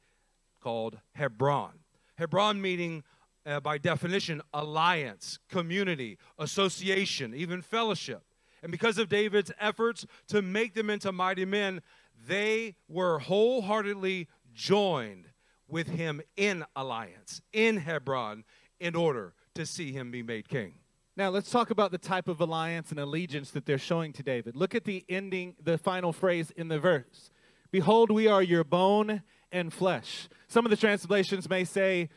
called 0.61 0.99
Hebron. 1.12 1.73
Hebron 2.16 2.61
meaning 2.61 3.04
uh, 3.44 3.61
by 3.61 3.78
definition, 3.78 4.42
alliance, 4.52 5.38
community, 5.49 6.18
association, 6.38 7.35
even 7.35 7.62
fellowship. 7.62 8.23
And 8.62 8.71
because 8.71 8.99
of 8.99 9.09
David's 9.09 9.52
efforts 9.59 10.06
to 10.28 10.40
make 10.40 10.75
them 10.75 10.88
into 10.88 11.11
mighty 11.11 11.44
men, 11.44 11.82
they 12.26 12.76
were 12.88 13.18
wholeheartedly 13.18 14.28
joined 14.54 15.26
with 15.69 15.88
him 15.88 16.21
in 16.37 16.64
alliance, 16.76 17.42
in 17.52 17.78
Hebron, 17.78 18.45
in 18.81 18.95
order 18.95 19.35
to 19.54 19.66
see 19.66 19.92
him 19.92 20.11
be 20.11 20.23
made 20.23 20.49
king. 20.49 20.75
Now, 21.16 21.28
let's 21.28 21.50
talk 21.50 21.71
about 21.71 21.90
the 21.90 21.99
type 21.99 22.26
of 22.26 22.40
alliance 22.40 22.90
and 22.90 22.99
allegiance 22.99 23.50
that 23.50 23.66
they're 23.66 23.76
showing 23.76 24.12
to 24.14 24.23
David. 24.23 24.57
Look 24.57 24.75
at 24.75 24.85
the 24.85 25.04
ending, 25.09 25.57
the 25.62 25.76
final 25.76 26.12
phrase 26.12 26.50
in 26.52 26.69
the 26.69 26.78
verse 26.78 27.31
Behold, 27.71 28.11
we 28.11 28.26
are 28.26 28.42
your 28.42 28.64
bone 28.64 29.23
and 29.50 29.73
flesh. 29.73 30.28
Some 30.49 30.66
of 30.66 30.71
the 30.71 30.76
translations 30.76 31.49
may 31.49 31.64
say, 31.64 32.09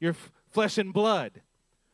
Your 0.00 0.14
flesh 0.50 0.78
and 0.78 0.92
blood. 0.92 1.42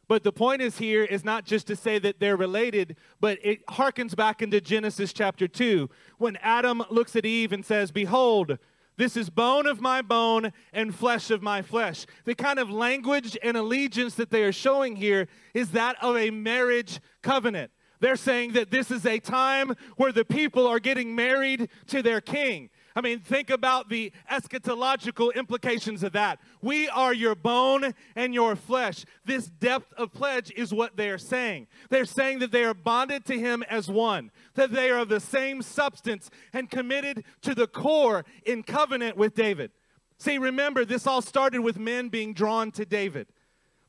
But 0.08 0.24
the 0.24 0.32
point 0.32 0.62
is 0.62 0.78
here 0.78 1.04
is 1.04 1.22
not 1.22 1.44
just 1.44 1.66
to 1.66 1.76
say 1.76 1.98
that 1.98 2.18
they're 2.18 2.36
related, 2.36 2.96
but 3.20 3.38
it 3.42 3.66
harkens 3.66 4.16
back 4.16 4.40
into 4.40 4.58
Genesis 4.60 5.12
chapter 5.12 5.46
2 5.46 5.90
when 6.16 6.36
Adam 6.36 6.82
looks 6.88 7.14
at 7.14 7.26
Eve 7.26 7.52
and 7.52 7.64
says, 7.64 7.92
Behold, 7.92 8.58
this 8.98 9.16
is 9.16 9.30
bone 9.30 9.66
of 9.66 9.80
my 9.80 10.02
bone 10.02 10.52
and 10.72 10.94
flesh 10.94 11.30
of 11.30 11.40
my 11.40 11.62
flesh. 11.62 12.04
The 12.24 12.34
kind 12.34 12.58
of 12.58 12.68
language 12.68 13.38
and 13.42 13.56
allegiance 13.56 14.16
that 14.16 14.30
they 14.30 14.42
are 14.42 14.52
showing 14.52 14.96
here 14.96 15.28
is 15.54 15.70
that 15.70 15.96
of 16.02 16.16
a 16.16 16.30
marriage 16.30 17.00
covenant. 17.22 17.70
They're 18.00 18.16
saying 18.16 18.52
that 18.52 18.70
this 18.70 18.90
is 18.90 19.06
a 19.06 19.18
time 19.20 19.74
where 19.96 20.12
the 20.12 20.24
people 20.24 20.66
are 20.66 20.80
getting 20.80 21.14
married 21.14 21.70
to 21.86 22.02
their 22.02 22.20
king. 22.20 22.70
I 22.98 23.00
mean, 23.00 23.20
think 23.20 23.48
about 23.48 23.88
the 23.88 24.10
eschatological 24.28 25.32
implications 25.32 26.02
of 26.02 26.14
that. 26.14 26.40
We 26.60 26.88
are 26.88 27.14
your 27.14 27.36
bone 27.36 27.94
and 28.16 28.34
your 28.34 28.56
flesh. 28.56 29.04
This 29.24 29.46
depth 29.46 29.92
of 29.92 30.12
pledge 30.12 30.50
is 30.56 30.74
what 30.74 30.96
they 30.96 31.08
are 31.10 31.16
saying. 31.16 31.68
They're 31.90 32.04
saying 32.04 32.40
that 32.40 32.50
they 32.50 32.64
are 32.64 32.74
bonded 32.74 33.24
to 33.26 33.38
Him 33.38 33.62
as 33.70 33.88
one, 33.88 34.32
that 34.54 34.72
they 34.72 34.90
are 34.90 34.98
of 34.98 35.10
the 35.10 35.20
same 35.20 35.62
substance 35.62 36.28
and 36.52 36.68
committed 36.68 37.22
to 37.42 37.54
the 37.54 37.68
core 37.68 38.24
in 38.44 38.64
covenant 38.64 39.16
with 39.16 39.32
David. 39.32 39.70
See, 40.18 40.36
remember, 40.36 40.84
this 40.84 41.06
all 41.06 41.22
started 41.22 41.60
with 41.60 41.78
men 41.78 42.08
being 42.08 42.34
drawn 42.34 42.72
to 42.72 42.84
David. 42.84 43.28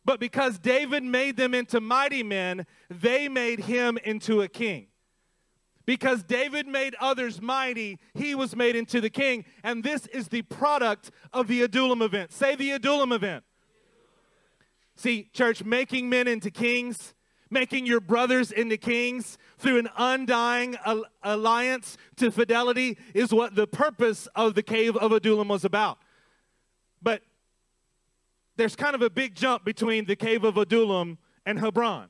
But 0.06 0.20
because 0.20 0.60
David 0.60 1.04
made 1.04 1.36
them 1.36 1.56
into 1.56 1.82
mighty 1.82 2.22
men, 2.22 2.68
they 2.92 3.28
made 3.28 3.62
him 3.62 3.98
into 4.04 4.44
a 4.44 4.48
king. 4.48 4.89
Because 5.90 6.22
David 6.22 6.68
made 6.68 6.96
others 7.00 7.42
mighty, 7.42 7.98
he 8.14 8.36
was 8.36 8.56
made 8.56 8.76
into 8.76 9.02
the 9.02 9.10
king. 9.10 9.44
And 9.64 9.84
this 9.84 10.06
is 10.06 10.28
the 10.28 10.44
product 10.44 11.10
of 11.34 11.48
the 11.48 11.64
Adullam 11.64 12.04
event. 12.04 12.32
Say 12.32 12.56
the 12.56 12.70
Adullam 12.70 13.12
event. 13.12 13.44
See, 14.96 15.32
church, 15.34 15.64
making 15.64 16.08
men 16.08 16.28
into 16.28 16.52
kings, 16.52 17.16
making 17.50 17.88
your 17.88 18.02
brothers 18.02 18.52
into 18.52 18.78
kings 18.78 19.40
through 19.58 19.80
an 19.80 19.90
undying 19.98 20.78
al- 20.86 21.06
alliance 21.24 21.98
to 22.18 22.30
fidelity 22.30 22.96
is 23.16 23.34
what 23.34 23.56
the 23.56 23.66
purpose 23.66 24.28
of 24.36 24.54
the 24.54 24.62
cave 24.62 24.96
of 24.96 25.12
Adullam 25.12 25.48
was 25.48 25.66
about. 25.66 25.98
But 27.02 27.24
there's 28.58 28.76
kind 28.76 28.94
of 28.94 29.02
a 29.02 29.10
big 29.10 29.34
jump 29.34 29.66
between 29.66 30.06
the 30.06 30.16
cave 30.16 30.44
of 30.44 30.56
Adullam 30.56 31.18
and 31.48 31.60
Hebron. 31.60 32.10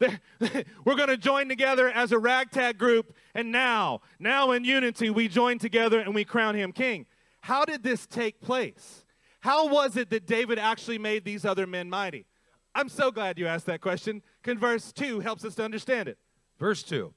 We're 0.84 0.96
going 0.96 1.08
to 1.08 1.16
join 1.16 1.48
together 1.48 1.88
as 1.88 2.12
a 2.12 2.18
ragtag 2.18 2.78
group, 2.78 3.14
and 3.34 3.52
now, 3.52 4.00
now 4.18 4.50
in 4.50 4.64
unity, 4.64 5.10
we 5.10 5.28
join 5.28 5.58
together 5.58 6.00
and 6.00 6.14
we 6.14 6.24
crown 6.24 6.54
him 6.54 6.72
king. 6.72 7.06
How 7.40 7.64
did 7.64 7.82
this 7.82 8.06
take 8.06 8.40
place? 8.40 9.04
How 9.40 9.68
was 9.68 9.96
it 9.96 10.10
that 10.10 10.26
David 10.26 10.58
actually 10.58 10.98
made 10.98 11.24
these 11.24 11.44
other 11.44 11.66
men 11.66 11.90
mighty? 11.90 12.26
I'm 12.74 12.88
so 12.88 13.10
glad 13.10 13.38
you 13.38 13.46
asked 13.46 13.66
that 13.66 13.80
question. 13.80 14.22
Because 14.42 14.58
verse 14.58 14.92
2 14.92 15.20
helps 15.20 15.44
us 15.44 15.54
to 15.56 15.64
understand 15.64 16.08
it. 16.08 16.18
Verse 16.58 16.82
2 16.82 17.12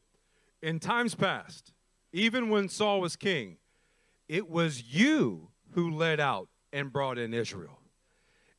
In 0.61 0.79
times 0.79 1.15
past, 1.15 1.73
even 2.11 2.49
when 2.49 2.69
Saul 2.69 3.01
was 3.01 3.15
king, 3.15 3.57
it 4.27 4.49
was 4.49 4.83
you 4.83 5.49
who 5.71 5.89
led 5.89 6.19
out 6.19 6.49
and 6.73 6.91
brought 6.91 7.17
in 7.17 7.33
Israel. 7.33 7.79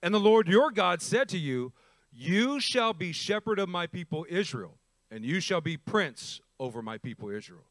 And 0.02 0.14
the 0.14 0.20
Lord 0.20 0.48
your 0.48 0.70
God 0.70 1.02
said 1.02 1.28
to 1.30 1.38
you, 1.38 1.72
You 2.20 2.58
shall 2.58 2.94
be 2.94 3.12
shepherd 3.12 3.60
of 3.60 3.68
my 3.68 3.86
people 3.86 4.26
Israel, 4.28 4.76
and 5.08 5.24
you 5.24 5.38
shall 5.38 5.60
be 5.60 5.76
prince 5.76 6.40
over 6.58 6.82
my 6.82 6.98
people 6.98 7.30
Israel. 7.30 7.68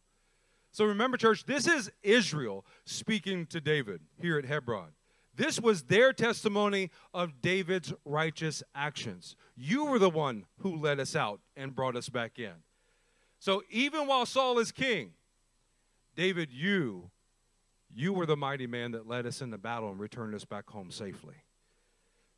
So 0.71 0.85
remember, 0.85 1.17
church, 1.17 1.43
this 1.43 1.67
is 1.67 1.91
Israel 2.01 2.65
speaking 2.85 3.45
to 3.47 3.59
David 3.59 3.99
here 4.21 4.37
at 4.37 4.45
Hebron. 4.45 4.91
This 5.35 5.59
was 5.59 5.83
their 5.83 6.13
testimony 6.13 6.91
of 7.13 7.41
David's 7.41 7.93
righteous 8.05 8.63
actions. 8.73 9.35
You 9.57 9.83
were 9.83 9.99
the 9.99 10.09
one 10.09 10.45
who 10.59 10.77
led 10.77 11.01
us 11.01 11.13
out 11.13 11.41
and 11.57 11.75
brought 11.75 11.97
us 11.97 12.07
back 12.07 12.39
in. 12.39 12.53
So 13.39 13.63
even 13.69 14.07
while 14.07 14.25
Saul 14.25 14.59
is 14.59 14.71
king, 14.71 15.11
David, 16.15 16.53
you, 16.53 17.11
you 17.93 18.13
were 18.13 18.25
the 18.25 18.37
mighty 18.37 18.65
man 18.65 18.93
that 18.93 19.09
led 19.09 19.25
us 19.25 19.41
into 19.41 19.57
battle 19.57 19.89
and 19.89 19.99
returned 19.99 20.33
us 20.35 20.45
back 20.45 20.69
home 20.69 20.89
safely. 20.89 21.35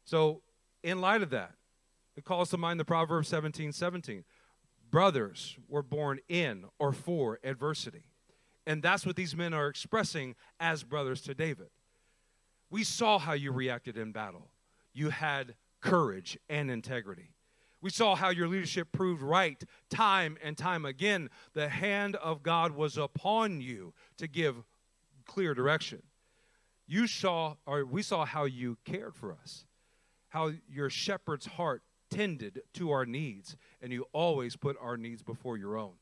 So, 0.06 0.42
in 0.82 1.02
light 1.02 1.22
of 1.22 1.30
that, 1.30 1.54
it 2.20 2.26
calls 2.26 2.50
to 2.50 2.58
mind 2.58 2.82
the 2.82 2.86
Proverbs 2.86 3.30
17 3.30 3.72
17. 3.72 4.26
Brothers 4.92 5.58
were 5.70 5.82
born 5.82 6.20
in 6.28 6.66
or 6.78 6.92
for 6.92 7.40
adversity. 7.46 8.04
And 8.68 8.84
that's 8.84 9.06
what 9.06 9.16
these 9.16 9.38
men 9.38 9.54
are 9.54 9.70
expressing 9.70 10.36
as 10.60 10.84
brothers 10.84 11.22
to 11.22 11.34
David. 11.34 11.70
We 12.70 12.84
saw 12.84 13.20
how 13.20 13.34
you 13.34 13.54
reacted 13.54 13.98
in 13.98 14.12
battle. 14.12 14.52
You 14.94 15.12
had 15.12 15.56
courage 15.80 16.38
and 16.50 16.70
integrity. 16.70 17.32
We 17.82 17.90
saw 17.90 18.16
how 18.16 18.32
your 18.32 18.50
leadership 18.50 18.92
proved 18.92 19.22
right 19.22 19.64
time 19.90 20.38
and 20.44 20.58
time 20.58 20.84
again. 20.84 21.30
The 21.54 21.70
hand 21.70 22.18
of 22.18 22.44
God 22.44 22.74
was 22.74 22.98
upon 22.98 23.62
you 23.62 23.94
to 24.18 24.28
give 24.28 24.58
clear 25.26 25.54
direction. 25.54 26.04
You 26.86 27.08
saw, 27.08 27.56
or 27.66 27.86
we 27.86 28.02
saw 28.02 28.26
how 28.26 28.44
you 28.44 28.78
cared 28.84 29.16
for 29.16 29.32
us, 29.42 29.66
how 30.28 30.52
your 30.68 30.90
shepherd's 30.90 31.46
heart 31.46 31.82
tended 32.10 32.62
to 32.74 32.92
our 32.92 33.06
needs, 33.06 33.56
and 33.82 33.92
you 33.92 34.06
always 34.14 34.56
put 34.56 34.78
our 34.82 34.98
needs 34.98 35.22
before 35.22 35.58
your 35.58 35.78
own. 35.78 35.94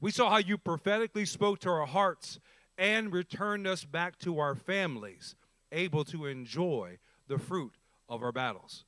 We 0.00 0.10
saw 0.10 0.30
how 0.30 0.38
you 0.38 0.58
prophetically 0.58 1.24
spoke 1.24 1.60
to 1.60 1.70
our 1.70 1.86
hearts 1.86 2.40
and 2.78 3.12
returned 3.12 3.66
us 3.66 3.84
back 3.84 4.18
to 4.20 4.38
our 4.38 4.54
families, 4.54 5.36
able 5.70 6.04
to 6.06 6.26
enjoy 6.26 6.98
the 7.28 7.38
fruit 7.38 7.76
of 8.08 8.22
our 8.22 8.32
battles. 8.32 8.84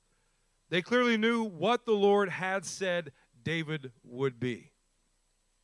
They 0.71 0.83
clearly 0.83 1.17
knew 1.17 1.45
what 1.45 1.85
the 1.85 1.93
Lord 1.93 2.31
had 2.31 2.65
said 2.65 3.13
David 3.43 3.93
would 4.03 4.41
be. 4.41 4.73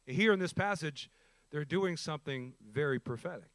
Here 0.06 0.32
in 0.32 0.38
this 0.38 0.52
passage, 0.52 1.10
they're 1.50 1.64
doing 1.64 1.96
something 1.96 2.54
very 2.72 2.98
prophetic. 2.98 3.50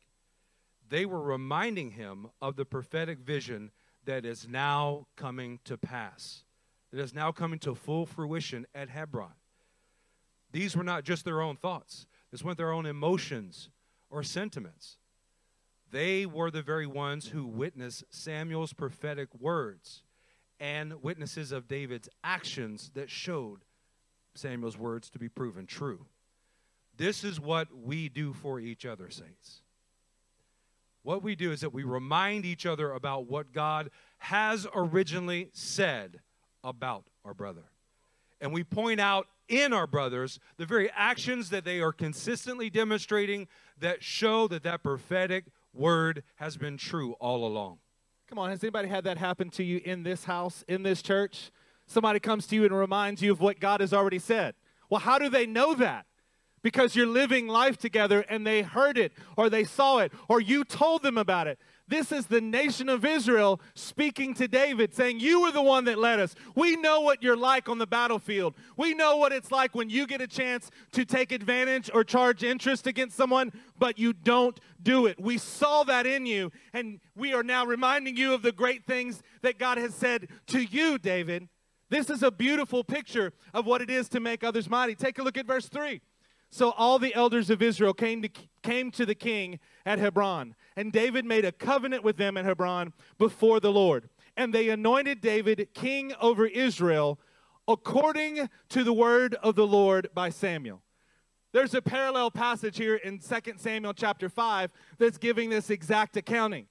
They 0.90 1.06
were 1.06 1.22
reminding 1.22 1.92
him 1.92 2.28
of 2.42 2.56
the 2.56 2.66
prophetic 2.66 3.20
vision 3.20 3.72
that 4.06 4.26
is 4.26 4.48
now 4.48 5.08
coming 5.16 5.60
to 5.66 5.78
pass, 5.78 6.44
that 6.92 7.00
is 7.00 7.14
now 7.14 7.32
coming 7.32 7.60
to 7.60 7.76
full 7.76 8.06
fruition 8.06 8.66
at 8.74 8.90
Hebron. 8.90 9.34
These 10.52 10.76
were 10.76 10.84
not 10.84 11.04
just 11.04 11.26
their 11.26 11.42
own 11.42 11.58
thoughts, 11.58 12.08
this 12.32 12.44
weren't 12.44 12.58
their 12.58 12.72
own 12.72 12.86
emotions 12.86 13.70
or 14.10 14.24
sentiments. 14.24 14.98
They 15.92 16.26
were 16.26 16.52
the 16.52 16.62
very 16.62 16.88
ones 16.88 17.28
who 17.28 17.46
witnessed 17.46 18.04
Samuel's 18.10 18.74
prophetic 18.74 19.30
words 19.40 20.04
and 20.60 21.02
witnesses 21.04 21.52
of 21.52 21.68
David's 21.68 22.10
actions 22.24 22.92
that 22.96 23.10
showed 23.10 23.66
Samuel's 24.34 24.78
words 24.78 25.10
to 25.12 25.20
be 25.20 25.30
proven 25.30 25.66
true. 25.66 26.06
This 26.98 27.24
is 27.24 27.40
what 27.40 27.68
we 27.76 28.10
do 28.10 28.34
for 28.34 28.60
each 28.60 28.86
other, 28.86 29.10
saints. 29.10 29.62
What 31.04 31.22
we 31.22 31.36
do 31.36 31.52
is 31.52 31.62
that 31.62 31.74
we 31.74 31.84
remind 31.84 32.46
each 32.46 32.66
other 32.66 32.92
about 32.92 33.30
what 33.30 33.54
God 33.54 33.92
has 34.18 34.66
originally 34.74 35.50
said 35.54 36.22
about 36.66 37.06
our 37.24 37.34
brother. 37.34 37.64
And 38.42 38.52
we 38.52 38.64
point 38.64 39.00
out 39.00 39.28
in 39.48 39.72
our 39.72 39.88
brothers 39.88 40.40
the 40.58 40.66
very 40.66 40.90
actions 40.92 41.50
that 41.52 41.64
they 41.64 41.80
are 41.80 41.94
consistently 41.94 42.70
demonstrating 42.70 43.48
that 43.80 44.04
show 44.04 44.48
that 44.48 44.64
that 44.64 44.84
prophetic 44.84 45.46
word 45.74 46.24
has 46.36 46.58
been 46.58 46.78
true 46.78 47.14
all 47.14 47.46
along. 47.46 47.78
Come 48.28 48.40
on, 48.40 48.50
has 48.50 48.64
anybody 48.64 48.90
had 48.90 49.04
that 49.04 49.18
happen 49.18 49.50
to 49.52 49.64
you 49.64 49.82
in 49.86 50.04
this 50.04 50.26
house, 50.26 50.64
in 50.68 50.84
this 50.84 51.02
church? 51.02 51.52
Somebody 51.86 52.20
comes 52.20 52.48
to 52.48 52.56
you 52.56 52.66
and 52.66 52.76
reminds 52.76 53.22
you 53.22 53.32
of 53.32 53.40
what 53.40 53.60
God 53.60 53.82
has 53.82 53.94
already 53.94 54.20
said. 54.20 54.56
Well, 54.90 55.02
how 55.02 55.20
do 55.20 55.30
they 55.30 55.46
know 55.46 55.76
that? 55.76 56.06
Because 56.64 56.96
you're 56.96 57.06
living 57.06 57.48
life 57.48 57.78
together 57.78 58.26
and 58.28 58.46
they 58.46 58.64
heard 58.64 58.98
it 58.98 59.12
or 59.38 59.52
they 59.52 59.64
saw 59.64 60.00
it 60.00 60.12
or 60.28 60.42
you 60.42 60.64
told 60.64 61.04
them 61.04 61.18
about 61.18 61.46
it. 61.46 61.60
This 61.88 62.12
is 62.12 62.26
the 62.26 62.42
nation 62.42 62.90
of 62.90 63.06
Israel 63.06 63.62
speaking 63.76 64.34
to 64.36 64.48
David, 64.48 64.94
saying, 64.94 65.20
You 65.20 65.42
were 65.42 65.52
the 65.52 65.62
one 65.62 65.86
that 65.86 66.00
led 66.00 66.20
us. 66.20 66.34
We 66.56 66.76
know 66.76 67.02
what 67.02 67.22
you're 67.22 67.38
like 67.38 67.70
on 67.70 67.78
the 67.78 67.86
battlefield. 67.86 68.56
We 68.76 68.96
know 68.96 69.18
what 69.18 69.32
it's 69.32 69.52
like 69.52 69.76
when 69.76 69.92
you 69.92 70.08
get 70.08 70.20
a 70.20 70.28
chance 70.28 70.72
to 70.94 71.06
take 71.06 71.32
advantage 71.32 71.92
or 71.94 72.04
charge 72.04 72.44
interest 72.44 72.88
against 72.88 73.16
someone, 73.16 73.52
but 73.78 74.00
you 74.00 74.14
don't 74.14 74.60
do 74.82 75.06
it. 75.06 75.20
We 75.20 75.38
saw 75.38 75.84
that 75.84 76.08
in 76.08 76.26
you, 76.26 76.52
and 76.74 77.00
we 77.16 77.34
are 77.34 77.44
now 77.44 77.66
reminding 77.66 78.18
you 78.18 78.34
of 78.34 78.42
the 78.42 78.52
great 78.52 78.86
things 78.86 79.22
that 79.44 79.60
God 79.60 79.78
has 79.78 79.94
said 79.94 80.30
to 80.48 80.62
you, 80.62 80.98
David. 80.98 81.48
This 81.90 82.10
is 82.10 82.24
a 82.24 82.32
beautiful 82.32 82.84
picture 82.84 83.32
of 83.54 83.68
what 83.68 83.82
it 83.82 83.92
is 83.92 84.10
to 84.10 84.20
make 84.20 84.44
others 84.44 84.68
mighty. 84.68 84.96
Take 84.96 85.20
a 85.20 85.24
look 85.24 85.38
at 85.38 85.46
verse 85.46 85.70
3. 85.70 86.02
So 86.50 86.72
all 86.72 87.00
the 87.00 87.14
elders 87.14 87.50
of 87.50 87.62
Israel 87.62 87.94
came 87.94 88.22
to, 88.22 88.30
came 88.64 88.90
to 88.92 89.06
the 89.06 89.14
king 89.14 89.60
at 89.86 90.00
Hebron, 90.00 90.56
and 90.76 90.92
David 90.92 91.26
made 91.26 91.46
a 91.46 91.52
covenant 91.52 92.04
with 92.04 92.18
them 92.18 92.38
at 92.38 92.46
Hebron 92.46 92.94
before 93.18 93.60
the 93.60 93.72
Lord. 93.72 94.10
And 94.36 94.54
they 94.54 94.70
anointed 94.70 95.22
David 95.22 95.70
king 95.74 96.14
over 96.20 96.46
Israel 96.46 97.20
according 97.68 98.50
to 98.70 98.84
the 98.84 98.94
word 98.94 99.36
of 99.36 99.56
the 99.56 99.68
Lord 99.68 100.10
by 100.14 100.30
Samuel. 100.30 100.82
There's 101.52 101.74
a 101.74 101.82
parallel 101.82 102.32
passage 102.32 102.78
here 102.78 102.96
in 102.96 103.20
2 103.20 103.54
Samuel 103.58 103.94
chapter 103.94 104.28
5 104.28 104.72
that's 104.98 105.18
giving 105.18 105.50
this 105.50 105.70
exact 105.70 106.18
accounting. 106.18 106.68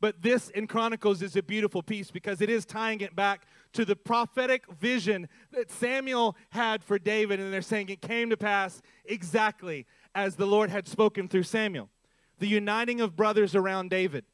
But 0.00 0.22
this 0.22 0.48
in 0.50 0.66
Chronicles 0.66 1.22
is 1.22 1.36
a 1.36 1.42
beautiful 1.42 1.82
piece 1.82 2.10
because 2.10 2.40
it 2.40 2.50
is 2.50 2.64
tying 2.64 3.00
it 3.00 3.14
back 3.14 3.46
to 3.72 3.84
the 3.84 3.96
prophetic 3.96 4.70
vision 4.72 5.28
that 5.52 5.70
Samuel 5.70 6.36
had 6.50 6.82
for 6.82 6.98
David. 6.98 7.40
And 7.40 7.52
they're 7.52 7.62
saying 7.62 7.88
it 7.88 8.00
came 8.00 8.30
to 8.30 8.36
pass 8.36 8.82
exactly 9.04 9.86
as 10.14 10.36
the 10.36 10.46
Lord 10.46 10.70
had 10.70 10.86
spoken 10.88 11.28
through 11.28 11.44
Samuel. 11.44 11.90
The 12.44 12.50
uniting 12.50 13.00
of 13.00 13.16
brothers 13.16 13.54
around 13.54 13.88
David 13.88 14.26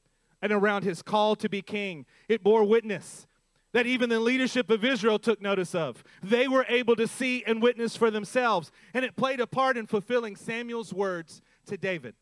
and 0.43 0.51
around 0.51 0.83
his 0.83 1.01
call 1.01 1.37
to 1.37 1.49
be 1.49 1.63
king, 1.63 2.07
it 2.29 2.43
bore 2.43 2.65
witness 2.65 3.29
that 3.73 3.87
even 3.87 4.11
the 4.11 4.19
leadership 4.19 4.69
of 4.69 4.85
Israel 4.85 5.21
took 5.21 5.41
notice 5.41 5.77
of. 5.77 6.03
They 6.21 6.49
were 6.49 6.67
able 6.69 6.97
to 6.97 7.07
see 7.07 7.45
and 7.47 7.63
witness 7.63 7.95
for 7.95 8.11
themselves, 8.11 8.73
and 8.95 9.05
it 9.05 9.15
played 9.15 9.39
a 9.39 9.47
part 9.47 9.77
in 9.77 9.87
fulfilling 9.87 10.35
Samuel's 10.35 10.93
words 10.93 11.41
to 11.67 11.77
David. 11.77 12.17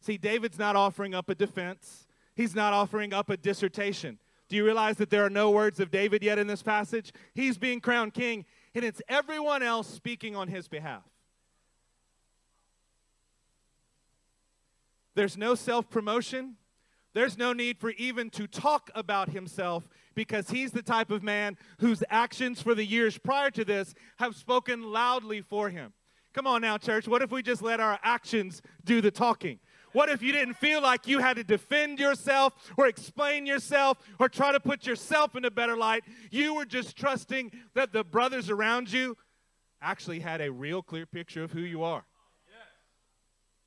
See, 0.00 0.16
David's 0.16 0.60
not 0.60 0.76
offering 0.76 1.12
up 1.12 1.28
a 1.28 1.34
defense. 1.34 2.06
He's 2.36 2.54
not 2.54 2.72
offering 2.72 3.12
up 3.12 3.28
a 3.28 3.36
dissertation. 3.36 4.20
Do 4.48 4.54
you 4.54 4.64
realize 4.64 4.96
that 4.98 5.10
there 5.10 5.26
are 5.26 5.28
no 5.28 5.50
words 5.50 5.80
of 5.80 5.90
David 5.90 6.22
yet 6.22 6.38
in 6.38 6.46
this 6.46 6.62
passage? 6.62 7.12
He's 7.34 7.58
being 7.58 7.80
crowned 7.80 8.14
king, 8.14 8.44
and 8.76 8.84
it's 8.84 9.02
everyone 9.08 9.64
else 9.64 9.88
speaking 9.88 10.36
on 10.36 10.46
his 10.46 10.68
behalf. 10.68 11.02
There's 15.16 15.36
no 15.36 15.56
self 15.56 15.90
promotion. 15.90 16.56
There's 17.14 17.38
no 17.38 17.54
need 17.54 17.78
for 17.78 17.90
even 17.92 18.28
to 18.30 18.46
talk 18.46 18.90
about 18.94 19.30
himself 19.30 19.88
because 20.14 20.50
he's 20.50 20.70
the 20.70 20.82
type 20.82 21.10
of 21.10 21.22
man 21.22 21.56
whose 21.78 22.04
actions 22.10 22.60
for 22.60 22.74
the 22.74 22.84
years 22.84 23.16
prior 23.16 23.50
to 23.52 23.64
this 23.64 23.94
have 24.18 24.36
spoken 24.36 24.82
loudly 24.82 25.40
for 25.40 25.70
him. 25.70 25.94
Come 26.34 26.46
on 26.46 26.60
now, 26.60 26.76
church. 26.76 27.08
What 27.08 27.22
if 27.22 27.30
we 27.30 27.42
just 27.42 27.62
let 27.62 27.80
our 27.80 27.98
actions 28.02 28.60
do 28.84 29.00
the 29.00 29.10
talking? 29.10 29.58
What 29.92 30.10
if 30.10 30.20
you 30.20 30.30
didn't 30.30 30.58
feel 30.58 30.82
like 30.82 31.08
you 31.08 31.20
had 31.20 31.36
to 31.38 31.44
defend 31.44 31.98
yourself 31.98 32.52
or 32.76 32.86
explain 32.86 33.46
yourself 33.46 33.96
or 34.20 34.28
try 34.28 34.52
to 34.52 34.60
put 34.60 34.86
yourself 34.86 35.34
in 35.34 35.46
a 35.46 35.50
better 35.50 35.78
light? 35.78 36.04
You 36.30 36.54
were 36.54 36.66
just 36.66 36.94
trusting 36.94 37.52
that 37.72 37.94
the 37.94 38.04
brothers 38.04 38.50
around 38.50 38.92
you 38.92 39.16
actually 39.80 40.20
had 40.20 40.42
a 40.42 40.52
real 40.52 40.82
clear 40.82 41.06
picture 41.06 41.42
of 41.42 41.52
who 41.52 41.60
you 41.60 41.82
are. 41.82 42.04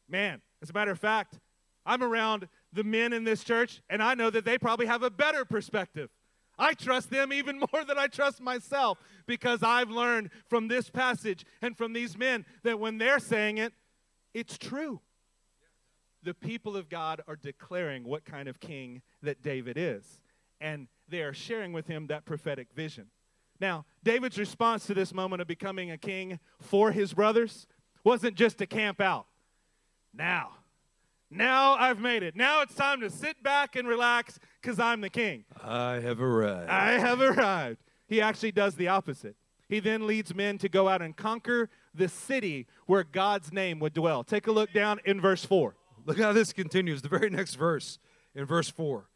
Man, 0.08 0.42
as 0.62 0.70
a 0.70 0.74
matter 0.74 0.92
of 0.92 1.00
fact, 1.00 1.40
I'm 1.86 2.04
around 2.04 2.48
the 2.74 2.84
men 2.84 3.14
in 3.14 3.24
this 3.24 3.44
church, 3.44 3.82
and 3.90 4.04
I 4.04 4.14
know 4.14 4.30
that 4.30 4.46
they 4.46 4.58
probably 4.58 4.86
have 4.86 5.04
a 5.04 5.10
better 5.10 5.46
perspective. 5.46 6.10
I 6.58 6.74
trust 6.74 7.10
them 7.10 7.32
even 7.32 7.60
more 7.74 7.84
than 7.86 7.98
I 7.98 8.08
trust 8.08 8.42
myself 8.42 9.00
because 9.26 9.64
I've 9.64 9.90
learned 9.90 10.30
from 10.48 10.68
this 10.68 10.90
passage 10.90 11.46
and 11.62 11.76
from 11.76 11.94
these 11.94 12.18
men 12.18 12.46
that 12.64 12.80
when 12.80 12.98
they're 12.98 13.20
saying 13.20 13.58
it, 13.58 13.74
it's 14.34 14.58
true. 14.58 15.00
The 16.22 16.34
people 16.34 16.76
of 16.76 16.90
God 16.90 17.22
are 17.28 17.38
declaring 17.38 18.04
what 18.04 18.26
kind 18.26 18.50
of 18.50 18.60
king 18.60 19.02
that 19.24 19.42
David 19.42 19.78
is, 19.78 20.20
and 20.60 20.88
they 21.08 21.22
are 21.22 21.34
sharing 21.34 21.72
with 21.72 21.88
him 21.88 22.08
that 22.08 22.26
prophetic 22.26 22.68
vision. 22.76 23.08
Now, 23.62 23.86
David's 24.04 24.38
response 24.38 24.86
to 24.88 24.94
this 24.94 25.14
moment 25.14 25.42
of 25.42 25.48
becoming 25.48 25.92
a 25.92 25.98
king 25.98 26.40
for 26.62 26.92
his 26.92 27.14
brothers 27.14 27.68
wasn't 28.04 28.36
just 28.36 28.58
to 28.60 28.66
camp 28.66 29.02
out. 29.02 29.28
Now, 30.14 30.52
now 31.32 31.74
I've 31.76 32.00
made 32.00 32.24
it. 32.24 32.36
Now 32.36 32.62
it's 32.62 32.74
time 32.74 33.02
to 33.02 33.10
sit 33.10 33.42
back 33.44 33.76
and 33.76 33.88
relax 33.88 34.40
because 34.62 34.80
I'm 34.80 35.02
the 35.02 35.10
king. 35.10 35.46
I 35.64 35.96
have 35.96 36.22
arrived. 36.22 36.70
I 36.70 36.94
have 36.94 37.22
arrived. 37.22 37.80
He 38.08 38.22
actually 38.22 38.52
does 38.52 38.76
the 38.76 38.88
opposite. 38.88 39.36
He 39.68 39.80
then 39.80 40.08
leads 40.08 40.34
men 40.34 40.58
to 40.58 40.70
go 40.70 40.90
out 40.90 41.04
and 41.04 41.16
conquer 41.16 41.70
the 41.94 42.10
city 42.10 42.66
where 42.88 43.04
God's 43.04 43.54
name 43.54 43.80
would 43.80 43.94
dwell. 43.94 44.24
Take 44.24 44.48
a 44.48 44.52
look 44.52 44.74
down 44.74 45.00
in 45.06 45.22
verse 45.22 45.46
4. 45.46 45.76
Look 46.06 46.18
how 46.18 46.34
this 46.34 46.52
continues. 46.52 47.04
The 47.04 47.10
very 47.10 47.30
next 47.30 47.54
verse, 47.54 48.00
in 48.34 48.46
verse 48.46 48.70
4. 48.70 49.08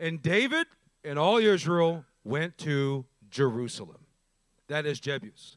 And 0.00 0.20
David 0.20 0.66
and 1.04 1.16
all 1.16 1.38
Israel 1.38 2.04
went 2.24 2.58
to 2.58 3.04
Jerusalem. 3.30 4.06
That 4.66 4.86
is 4.86 5.00
Jebus, 5.00 5.56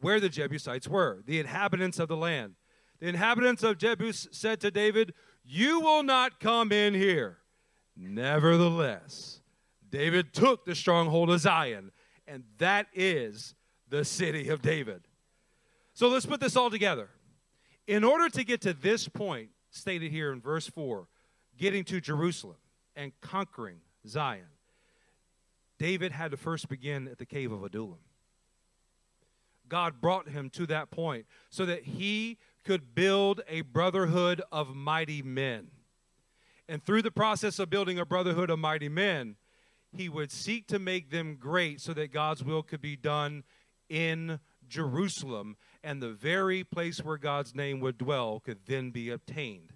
where 0.00 0.20
the 0.20 0.28
Jebusites 0.28 0.86
were, 0.86 1.22
the 1.24 1.40
inhabitants 1.40 1.98
of 1.98 2.08
the 2.08 2.16
land. 2.16 2.56
The 3.00 3.08
inhabitants 3.08 3.62
of 3.62 3.78
Jebus 3.78 4.28
said 4.30 4.60
to 4.60 4.70
David, 4.70 5.14
You 5.44 5.80
will 5.80 6.02
not 6.02 6.38
come 6.38 6.70
in 6.70 6.94
here. 6.94 7.38
Nevertheless, 7.96 9.40
David 9.90 10.32
took 10.32 10.64
the 10.64 10.74
stronghold 10.74 11.30
of 11.30 11.40
Zion, 11.40 11.92
and 12.26 12.44
that 12.58 12.86
is 12.94 13.54
the 13.88 14.04
city 14.04 14.48
of 14.48 14.62
David. 14.62 15.02
So 15.94 16.08
let's 16.08 16.26
put 16.26 16.40
this 16.40 16.56
all 16.56 16.70
together. 16.70 17.08
In 17.86 18.04
order 18.04 18.28
to 18.28 18.44
get 18.44 18.60
to 18.62 18.72
this 18.72 19.08
point, 19.08 19.50
stated 19.70 20.12
here 20.12 20.32
in 20.32 20.40
verse 20.40 20.68
4, 20.68 21.08
getting 21.58 21.84
to 21.84 22.00
Jerusalem 22.00 22.56
and 22.94 23.12
conquering 23.20 23.80
Zion, 24.06 24.46
David 25.78 26.12
had 26.12 26.30
to 26.30 26.36
first 26.36 26.68
begin 26.68 27.08
at 27.08 27.18
the 27.18 27.26
cave 27.26 27.50
of 27.50 27.64
Adullam. 27.64 27.98
God 29.68 30.00
brought 30.00 30.28
him 30.28 30.50
to 30.50 30.66
that 30.66 30.90
point 30.90 31.26
so 31.48 31.64
that 31.64 31.84
he 31.84 32.38
could 32.64 32.94
build 32.94 33.42
a 33.48 33.62
brotherhood 33.62 34.42
of 34.52 34.74
mighty 34.74 35.22
men. 35.22 35.68
And 36.68 36.84
through 36.84 37.02
the 37.02 37.10
process 37.10 37.58
of 37.58 37.70
building 37.70 37.98
a 37.98 38.04
brotherhood 38.04 38.50
of 38.50 38.58
mighty 38.58 38.88
men, 38.88 39.36
he 39.92 40.08
would 40.08 40.30
seek 40.30 40.66
to 40.68 40.78
make 40.78 41.10
them 41.10 41.36
great 41.36 41.80
so 41.80 41.92
that 41.94 42.12
God's 42.12 42.44
will 42.44 42.62
could 42.62 42.80
be 42.80 42.96
done 42.96 43.42
in 43.88 44.38
Jerusalem, 44.68 45.56
and 45.82 46.00
the 46.00 46.12
very 46.12 46.62
place 46.62 47.02
where 47.02 47.18
God's 47.18 47.54
name 47.56 47.80
would 47.80 47.98
dwell 47.98 48.38
could 48.38 48.60
then 48.66 48.90
be 48.90 49.10
obtained 49.10 49.72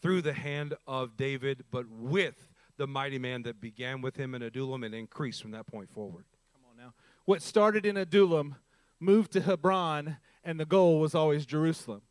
through 0.00 0.22
the 0.22 0.32
hand 0.32 0.74
of 0.86 1.16
David, 1.16 1.64
but 1.70 1.88
with 1.88 2.48
the 2.76 2.88
mighty 2.88 3.18
man 3.18 3.44
that 3.44 3.60
began 3.60 4.00
with 4.00 4.16
him 4.16 4.34
in 4.34 4.42
Adullam 4.42 4.82
and 4.82 4.94
increased 4.94 5.40
from 5.40 5.52
that 5.52 5.68
point 5.68 5.92
forward. 5.92 6.24
Come 6.52 6.64
on 6.68 6.76
now. 6.76 6.92
What 7.24 7.40
started 7.40 7.86
in 7.86 7.96
Adullam 7.96 8.56
moved 8.98 9.30
to 9.32 9.42
Hebron, 9.42 10.16
and 10.42 10.58
the 10.58 10.64
goal 10.64 10.98
was 10.98 11.14
always 11.14 11.46
Jerusalem. 11.46 12.02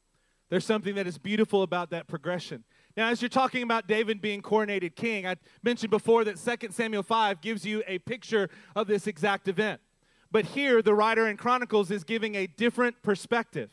There's 0.52 0.66
something 0.66 0.96
that 0.96 1.08
is 1.08 1.18
beautiful 1.18 1.64
about 1.64 1.92
that 1.92 2.08
progression. 2.08 2.66
Now, 2.98 3.08
as 3.08 3.22
you're 3.22 3.30
talking 3.30 3.64
about 3.64 3.88
David 3.88 4.22
being 4.22 4.42
coronated 4.42 4.98
king, 4.98 5.26
I 5.26 5.38
mentioned 5.64 5.92
before 5.92 6.26
that 6.26 6.36
2 6.36 6.72
Samuel 6.72 7.04
5 7.04 7.40
gives 7.40 7.66
you 7.66 7.82
a 7.88 8.00
picture 8.00 8.50
of 8.76 8.86
this 8.86 9.08
exact 9.08 9.48
event. 9.48 9.80
But 10.30 10.44
here, 10.44 10.82
the 10.82 10.94
writer 10.94 11.30
in 11.30 11.38
Chronicles 11.38 11.90
is 11.90 12.04
giving 12.04 12.36
a 12.36 12.48
different 12.48 13.02
perspective. 13.02 13.70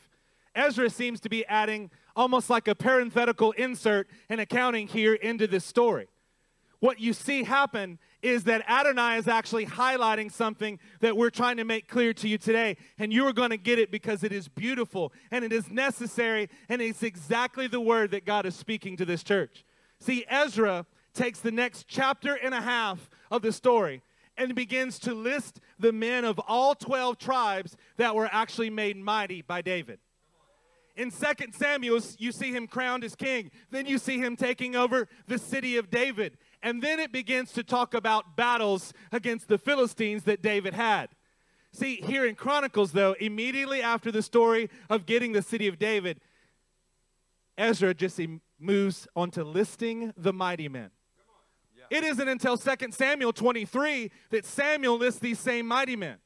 Ezra 0.55 0.88
seems 0.88 1.19
to 1.23 1.29
be 1.29 1.45
adding 1.47 1.91
almost 2.14 2.49
like 2.49 2.69
a 2.69 2.77
parenthetical 2.77 3.51
insert 3.53 4.07
and 4.29 4.41
accounting 4.41 4.87
here 4.87 5.14
into 5.14 5.49
this 5.49 5.64
story. 5.64 6.07
What 6.79 7.01
you 7.01 7.12
see 7.12 7.43
happen 7.43 7.99
is 8.22 8.44
that 8.44 8.68
Adonai 8.68 9.16
is 9.16 9.28
actually 9.28 9.66
highlighting 9.66 10.31
something 10.31 10.78
that 11.00 11.16
we're 11.16 11.31
trying 11.31 11.57
to 11.59 11.64
make 11.64 11.88
clear 11.88 12.12
to 12.14 12.28
you 12.28 12.38
today. 12.38 12.76
And 12.98 13.12
you 13.12 13.26
are 13.26 13.33
going 13.33 13.50
to 13.50 13.57
get 13.57 13.78
it 13.78 13.90
because 13.90 14.24
it 14.24 14.33
is 14.33 14.48
beautiful 14.48 15.12
and 15.31 15.44
it 15.44 15.52
is 15.52 15.70
necessary 15.70 16.48
and 16.68 16.83
it's 16.83 17.02
exactly 17.02 17.66
the 17.66 17.81
word 17.81 18.11
that 18.11 18.24
God 18.24 18.46
is 18.46 18.57
speaking 18.57 18.96
to 18.96 19.04
this 19.04 19.22
church. 19.22 19.64
See, 20.00 20.24
Ezra 20.28 20.87
takes 21.14 21.40
the 21.40 21.52
next 21.52 21.87
chapter 21.88 22.35
and 22.35 22.54
a 22.54 22.61
half 22.61 23.09
of 23.31 23.42
the 23.42 23.52
story 23.52 24.02
and 24.37 24.54
begins 24.54 24.98
to 25.00 25.14
list 25.14 25.61
the 25.78 25.92
men 25.92 26.24
of 26.24 26.40
all 26.46 26.74
12 26.74 27.18
tribes 27.18 27.76
that 27.96 28.14
were 28.14 28.28
actually 28.31 28.70
made 28.70 28.96
mighty 28.96 29.42
by 29.42 29.61
David. 29.61 29.98
In 30.96 31.12
2 31.12 31.16
Samuel, 31.52 32.00
you 32.18 32.33
see 32.33 32.52
him 32.52 32.66
crowned 32.66 33.04
as 33.04 33.14
king. 33.14 33.52
Then 33.70 33.87
you 33.87 33.98
see 33.98 34.18
him 34.18 34.35
taking 34.35 34.74
over 34.74 35.07
the 35.28 35.38
city 35.38 35.76
of 35.76 35.90
David. 35.90 36.37
And 36.62 36.83
then 36.83 36.99
it 36.99 37.12
begins 37.12 37.53
to 37.53 37.62
talk 37.62 37.94
about 37.94 38.37
battles 38.37 38.92
against 39.12 39.49
the 39.49 39.59
Philistines 39.59 40.25
that 40.25 40.42
David 40.42 40.75
had. 40.75 41.11
See, 41.73 41.97
here 41.97 42.27
in 42.27 42.35
Chronicles, 42.35 42.92
though, 42.92 43.14
immediately 43.21 43.83
after 43.83 44.11
the 44.11 44.23
story 44.23 44.71
of 44.90 45.07
getting 45.07 45.33
the 45.33 45.42
city 45.42 45.68
of 45.68 45.79
David, 45.79 46.21
Ezra 47.57 47.94
just 47.94 48.21
moves 48.59 49.07
on 49.14 49.31
to 49.33 49.44
listing 49.44 50.12
the 50.16 50.33
mighty 50.33 50.68
men. 50.68 50.90
Yeah. 51.77 51.99
It 51.99 52.05
isn't 52.05 52.29
until 52.29 52.57
2 52.57 52.71
Samuel 52.90 53.33
23 53.33 54.11
that 54.31 54.44
Samuel 54.44 54.97
lists 54.97 55.21
these 55.21 55.38
same 55.38 55.66
mighty 55.66 55.97
men. 55.97 56.16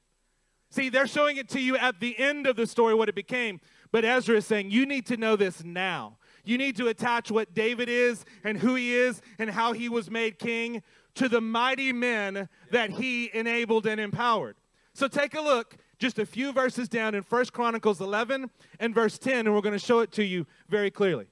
See, 0.70 0.88
they're 0.88 1.06
showing 1.06 1.36
it 1.36 1.50
to 1.50 1.60
you 1.60 1.76
at 1.76 2.00
the 2.00 2.18
end 2.18 2.46
of 2.46 2.56
the 2.56 2.66
story 2.66 2.94
what 2.94 3.08
it 3.10 3.14
became. 3.14 3.60
But 3.90 4.06
Ezra 4.06 4.36
is 4.36 4.46
saying, 4.46 4.70
you 4.70 4.86
need 4.86 5.04
to 5.06 5.18
know 5.18 5.36
this 5.36 5.62
now. 5.62 6.16
You 6.44 6.58
need 6.58 6.76
to 6.76 6.88
attach 6.88 7.30
what 7.30 7.54
David 7.54 7.88
is 7.88 8.24
and 8.42 8.58
who 8.58 8.74
he 8.74 8.94
is 8.94 9.22
and 9.38 9.50
how 9.50 9.72
he 9.72 9.88
was 9.88 10.10
made 10.10 10.38
king 10.38 10.82
to 11.14 11.28
the 11.28 11.40
mighty 11.40 11.92
men 11.92 12.48
that 12.70 12.90
he 12.90 13.30
enabled 13.32 13.86
and 13.86 14.00
empowered. 14.00 14.56
So 14.94 15.08
take 15.08 15.34
a 15.34 15.40
look 15.40 15.76
just 15.98 16.18
a 16.18 16.26
few 16.26 16.52
verses 16.52 16.88
down 16.88 17.14
in 17.14 17.22
First 17.22 17.52
Chronicles 17.52 18.00
11 18.00 18.50
and 18.80 18.94
verse 18.94 19.18
10 19.18 19.46
and 19.46 19.54
we're 19.54 19.60
going 19.60 19.72
to 19.72 19.78
show 19.78 20.00
it 20.00 20.12
to 20.12 20.24
you 20.24 20.46
very 20.68 20.90
clearly. 20.90 21.26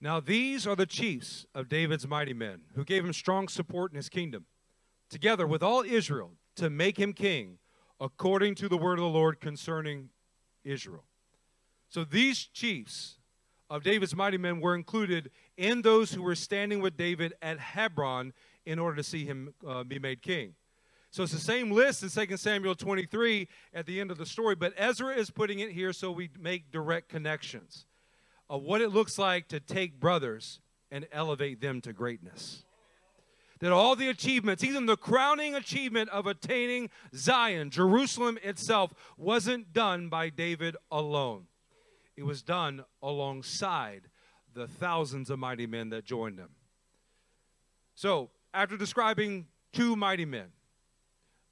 Now 0.00 0.20
these 0.20 0.66
are 0.66 0.76
the 0.76 0.86
chiefs 0.86 1.44
of 1.54 1.68
David's 1.68 2.08
mighty 2.08 2.32
men 2.32 2.62
who 2.74 2.84
gave 2.84 3.04
him 3.04 3.12
strong 3.12 3.48
support 3.48 3.92
in 3.92 3.96
his 3.96 4.08
kingdom, 4.08 4.46
together 5.10 5.46
with 5.46 5.62
all 5.62 5.82
Israel 5.82 6.32
to 6.56 6.70
make 6.70 6.98
him 6.98 7.12
king 7.12 7.58
according 8.00 8.54
to 8.54 8.68
the 8.68 8.78
word 8.78 8.94
of 8.94 9.02
the 9.02 9.10
Lord 9.10 9.40
concerning 9.40 10.08
Israel. 10.64 11.04
So 11.90 12.04
these 12.04 12.38
chiefs 12.38 13.16
of 13.68 13.82
David's 13.82 14.14
mighty 14.14 14.38
men 14.38 14.60
were 14.60 14.76
included 14.76 15.30
in 15.56 15.82
those 15.82 16.12
who 16.12 16.22
were 16.22 16.36
standing 16.36 16.80
with 16.80 16.96
David 16.96 17.34
at 17.42 17.58
Hebron 17.58 18.32
in 18.64 18.78
order 18.78 18.96
to 18.96 19.02
see 19.02 19.24
him 19.24 19.52
uh, 19.66 19.82
be 19.82 19.98
made 19.98 20.22
king. 20.22 20.54
So 21.10 21.24
it's 21.24 21.32
the 21.32 21.38
same 21.38 21.72
list 21.72 22.04
in 22.04 22.28
2 22.28 22.36
Samuel 22.36 22.76
23 22.76 23.48
at 23.74 23.86
the 23.86 24.00
end 24.00 24.12
of 24.12 24.18
the 24.18 24.26
story, 24.26 24.54
but 24.54 24.72
Ezra 24.76 25.14
is 25.14 25.30
putting 25.30 25.58
it 25.58 25.72
here 25.72 25.92
so 25.92 26.12
we 26.12 26.30
make 26.38 26.70
direct 26.70 27.08
connections 27.08 27.86
of 28.48 28.62
what 28.62 28.80
it 28.80 28.90
looks 28.90 29.18
like 29.18 29.48
to 29.48 29.58
take 29.58 29.98
brothers 29.98 30.60
and 30.92 31.08
elevate 31.10 31.60
them 31.60 31.80
to 31.80 31.92
greatness. 31.92 32.64
That 33.58 33.72
all 33.72 33.96
the 33.96 34.08
achievements, 34.08 34.62
even 34.62 34.86
the 34.86 34.96
crowning 34.96 35.56
achievement 35.56 36.08
of 36.10 36.28
attaining 36.28 36.90
Zion, 37.14 37.70
Jerusalem 37.70 38.38
itself, 38.42 38.94
wasn't 39.16 39.72
done 39.72 40.08
by 40.08 40.30
David 40.30 40.76
alone. 40.92 41.46
It 42.20 42.26
was 42.26 42.42
done 42.42 42.84
alongside 43.02 44.02
the 44.52 44.68
thousands 44.68 45.30
of 45.30 45.38
mighty 45.38 45.66
men 45.66 45.88
that 45.88 46.04
joined 46.04 46.38
him. 46.38 46.50
So, 47.94 48.28
after 48.52 48.76
describing 48.76 49.46
two 49.72 49.96
mighty 49.96 50.26
men, 50.26 50.48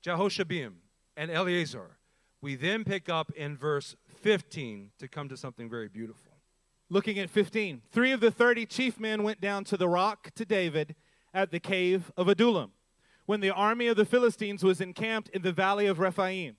Jehoshabim 0.04 0.74
and 1.16 1.30
Eleazar, 1.30 1.96
we 2.42 2.54
then 2.54 2.84
pick 2.84 3.08
up 3.08 3.30
in 3.30 3.56
verse 3.56 3.96
15 4.20 4.90
to 4.98 5.08
come 5.08 5.30
to 5.30 5.38
something 5.38 5.70
very 5.70 5.88
beautiful. 5.88 6.32
Looking 6.90 7.18
at 7.18 7.30
15, 7.30 7.80
three 7.90 8.12
of 8.12 8.20
the 8.20 8.30
30 8.30 8.66
chief 8.66 9.00
men 9.00 9.22
went 9.22 9.40
down 9.40 9.64
to 9.64 9.78
the 9.78 9.88
rock 9.88 10.32
to 10.34 10.44
David 10.44 10.94
at 11.32 11.50
the 11.50 11.60
cave 11.60 12.12
of 12.14 12.28
Adullam 12.28 12.72
when 13.24 13.40
the 13.40 13.54
army 13.54 13.86
of 13.86 13.96
the 13.96 14.04
Philistines 14.04 14.62
was 14.62 14.82
encamped 14.82 15.30
in 15.30 15.40
the 15.40 15.50
valley 15.52 15.86
of 15.86 15.98
Rephaim. 15.98 16.56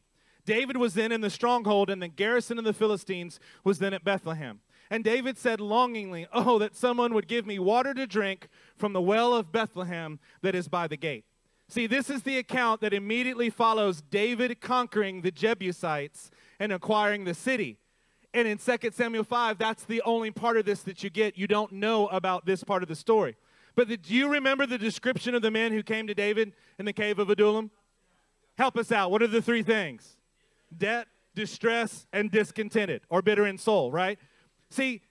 David 0.49 0.77
was 0.77 0.95
then 0.95 1.12
in 1.12 1.21
the 1.21 1.29
stronghold, 1.29 1.91
and 1.91 2.01
the 2.01 2.07
garrison 2.07 2.57
of 2.57 2.63
the 2.63 2.73
Philistines 2.73 3.39
was 3.63 3.77
then 3.77 3.93
at 3.93 4.03
Bethlehem. 4.03 4.62
And 4.89 5.03
David 5.03 5.38
said 5.38 5.62
longingly, 5.62 6.25
Oh, 6.33 6.57
that 6.57 6.75
someone 6.75 7.13
would 7.13 7.27
give 7.27 7.45
me 7.45 7.59
water 7.59 7.93
to 7.93 8.07
drink 8.07 8.47
from 8.75 8.93
the 8.93 9.01
well 9.01 9.35
of 9.35 9.51
Bethlehem 9.51 10.19
that 10.41 10.55
is 10.55 10.67
by 10.67 10.88
the 10.88 10.97
gate. 10.97 11.23
See, 11.67 11.85
this 11.85 12.09
is 12.09 12.23
the 12.23 12.39
account 12.39 12.81
that 12.81 12.95
immediately 12.95 13.51
follows 13.51 14.01
David 14.01 14.59
conquering 14.59 15.21
the 15.21 15.29
Jebusites 15.29 16.31
and 16.59 16.71
acquiring 16.73 17.25
the 17.25 17.35
city. 17.35 17.77
And 18.33 18.47
in 18.47 18.57
2 18.57 18.77
Samuel 18.91 19.25
5, 19.25 19.59
that's 19.59 19.83
the 19.83 20.01
only 20.01 20.31
part 20.31 20.57
of 20.57 20.65
this 20.65 20.81
that 20.81 21.03
you 21.03 21.12
get. 21.12 21.38
You 21.38 21.45
don't 21.45 21.73
know 21.73 22.07
about 22.07 22.47
this 22.47 22.63
part 22.63 22.81
of 22.81 22.89
the 22.89 22.95
story. 22.95 23.35
But 23.75 23.88
the, 23.88 23.97
do 23.97 24.15
you 24.15 24.27
remember 24.27 24.65
the 24.65 24.79
description 24.79 25.35
of 25.35 25.43
the 25.43 25.51
men 25.51 25.73
who 25.73 25.83
came 25.83 26.07
to 26.07 26.15
David 26.15 26.53
in 26.79 26.85
the 26.85 26.93
cave 26.93 27.19
of 27.19 27.29
Adullam? 27.29 27.69
Help 28.57 28.79
us 28.79 28.91
out. 28.91 29.12
What 29.12 29.21
are 29.21 29.27
the 29.27 29.43
three 29.43 29.62
things? 29.62 30.15
Debt, 30.75 31.08
distress, 31.36 32.08
and 32.13 32.32
discontented, 32.32 33.01
or 33.10 33.21
bitter 33.21 33.45
in 33.45 33.58
soul, 33.58 33.91
right? 33.91 34.19
See, 34.69 35.01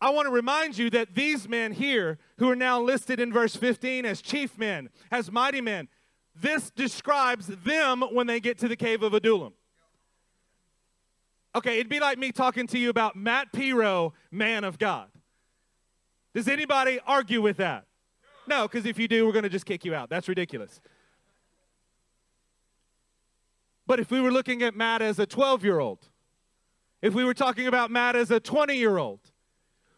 I 0.00 0.10
want 0.10 0.26
to 0.26 0.32
remind 0.32 0.76
you 0.76 0.90
that 0.90 1.14
these 1.14 1.48
men 1.48 1.72
here, 1.72 2.18
who 2.38 2.50
are 2.50 2.56
now 2.56 2.80
listed 2.80 3.18
in 3.18 3.32
verse 3.32 3.56
15 3.56 4.04
as 4.04 4.20
chief 4.20 4.58
men, 4.58 4.90
as 5.10 5.32
mighty 5.32 5.60
men, 5.60 5.88
this 6.34 6.70
describes 6.70 7.46
them 7.46 8.02
when 8.12 8.26
they 8.26 8.40
get 8.40 8.58
to 8.58 8.68
the 8.68 8.76
cave 8.76 9.02
of 9.02 9.14
Adullam. 9.14 9.54
Okay, 11.54 11.76
it'd 11.76 11.88
be 11.88 12.00
like 12.00 12.18
me 12.18 12.32
talking 12.32 12.66
to 12.66 12.78
you 12.78 12.90
about 12.90 13.16
Matt 13.16 13.50
Piro, 13.52 14.12
man 14.30 14.64
of 14.64 14.78
God. 14.78 15.08
Does 16.34 16.48
anybody 16.48 17.00
argue 17.06 17.40
with 17.40 17.56
that? 17.56 17.86
No, 18.46 18.68
because 18.68 18.84
if 18.84 18.98
you 18.98 19.08
do, 19.08 19.24
we're 19.24 19.32
going 19.32 19.44
to 19.44 19.48
just 19.48 19.64
kick 19.64 19.82
you 19.82 19.94
out. 19.94 20.10
That's 20.10 20.28
ridiculous. 20.28 20.82
But 23.86 24.00
if 24.00 24.10
we 24.10 24.20
were 24.20 24.32
looking 24.32 24.62
at 24.62 24.74
Matt 24.74 25.02
as 25.02 25.18
a 25.18 25.26
12 25.26 25.64
year 25.64 25.78
old, 25.78 26.08
if 27.02 27.14
we 27.14 27.24
were 27.24 27.34
talking 27.34 27.66
about 27.66 27.90
Matt 27.90 28.16
as 28.16 28.30
a 28.30 28.40
20 28.40 28.74
year 28.74 28.98
old, 28.98 29.20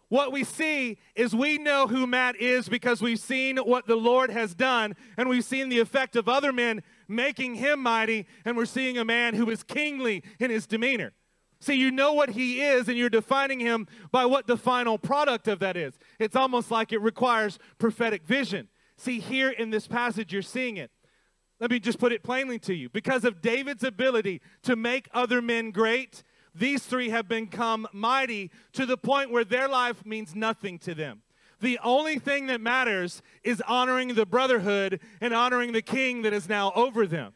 what 0.09 0.33
we 0.33 0.43
see 0.43 0.99
is 1.15 1.35
we 1.35 1.59
know 1.59 1.87
who 1.87 2.07
Matt 2.07 2.37
is 2.41 2.69
because 2.69 3.03
we've 3.03 3.21
seen 3.21 3.59
what 3.59 3.87
the 3.87 3.97
Lord 3.97 4.31
has 4.31 4.55
done 4.55 4.97
and 5.19 5.29
we've 5.29 5.45
seen 5.45 5.69
the 5.69 5.81
effect 5.81 6.17
of 6.17 6.29
other 6.29 6.53
men 6.53 6.83
making 7.09 7.55
him 7.55 7.83
mighty, 7.83 8.27
and 8.45 8.57
we're 8.57 8.67
seeing 8.67 8.99
a 8.99 9.05
man 9.05 9.35
who 9.35 9.49
is 9.51 9.63
kingly 9.63 10.23
in 10.39 10.51
his 10.51 10.67
demeanor. 10.67 11.13
See, 11.61 11.75
you 11.75 11.91
know 11.91 12.13
what 12.13 12.31
he 12.31 12.61
is, 12.61 12.89
and 12.89 12.97
you're 12.97 13.09
defining 13.09 13.61
him 13.61 13.89
by 14.13 14.27
what 14.27 14.47
the 14.47 14.57
final 14.57 14.97
product 14.99 15.49
of 15.49 15.59
that 15.59 15.77
is. 15.77 15.99
It's 16.19 16.37
almost 16.37 16.71
like 16.71 16.93
it 16.93 17.01
requires 17.01 17.59
prophetic 17.79 18.25
vision. 18.25 18.69
See, 18.97 19.19
here 19.19 19.51
in 19.51 19.71
this 19.71 19.89
passage, 19.89 20.33
you're 20.33 20.43
seeing 20.43 20.77
it. 20.77 20.91
Let 21.61 21.71
me 21.71 21.81
just 21.81 21.99
put 21.99 22.13
it 22.13 22.23
plainly 22.23 22.59
to 22.61 22.75
you. 22.75 22.89
Because 22.89 23.25
of 23.25 23.41
David's 23.41 23.83
ability 23.83 24.41
to 24.63 24.77
make 24.77 25.09
other 25.13 25.43
men 25.43 25.71
great, 25.71 26.23
these 26.55 26.85
three 26.85 27.11
have 27.11 27.29
become 27.29 27.89
mighty 27.93 28.51
to 28.73 28.87
the 28.87 28.97
point 28.97 29.31
where 29.31 29.45
their 29.45 29.69
life 29.69 30.05
means 30.07 30.35
nothing 30.35 30.79
to 30.81 30.95
them. 30.95 31.23
The 31.61 31.79
only 31.83 32.21
thing 32.21 32.47
that 32.47 32.61
matters 32.61 33.23
is 33.43 33.61
honoring 33.67 34.15
the 34.15 34.27
brotherhood 34.27 35.01
and 35.21 35.35
honoring 35.35 35.73
the 35.73 35.83
king 35.83 36.23
that 36.23 36.33
is 36.33 36.49
now 36.49 36.73
over 36.77 37.07
them. 37.07 37.35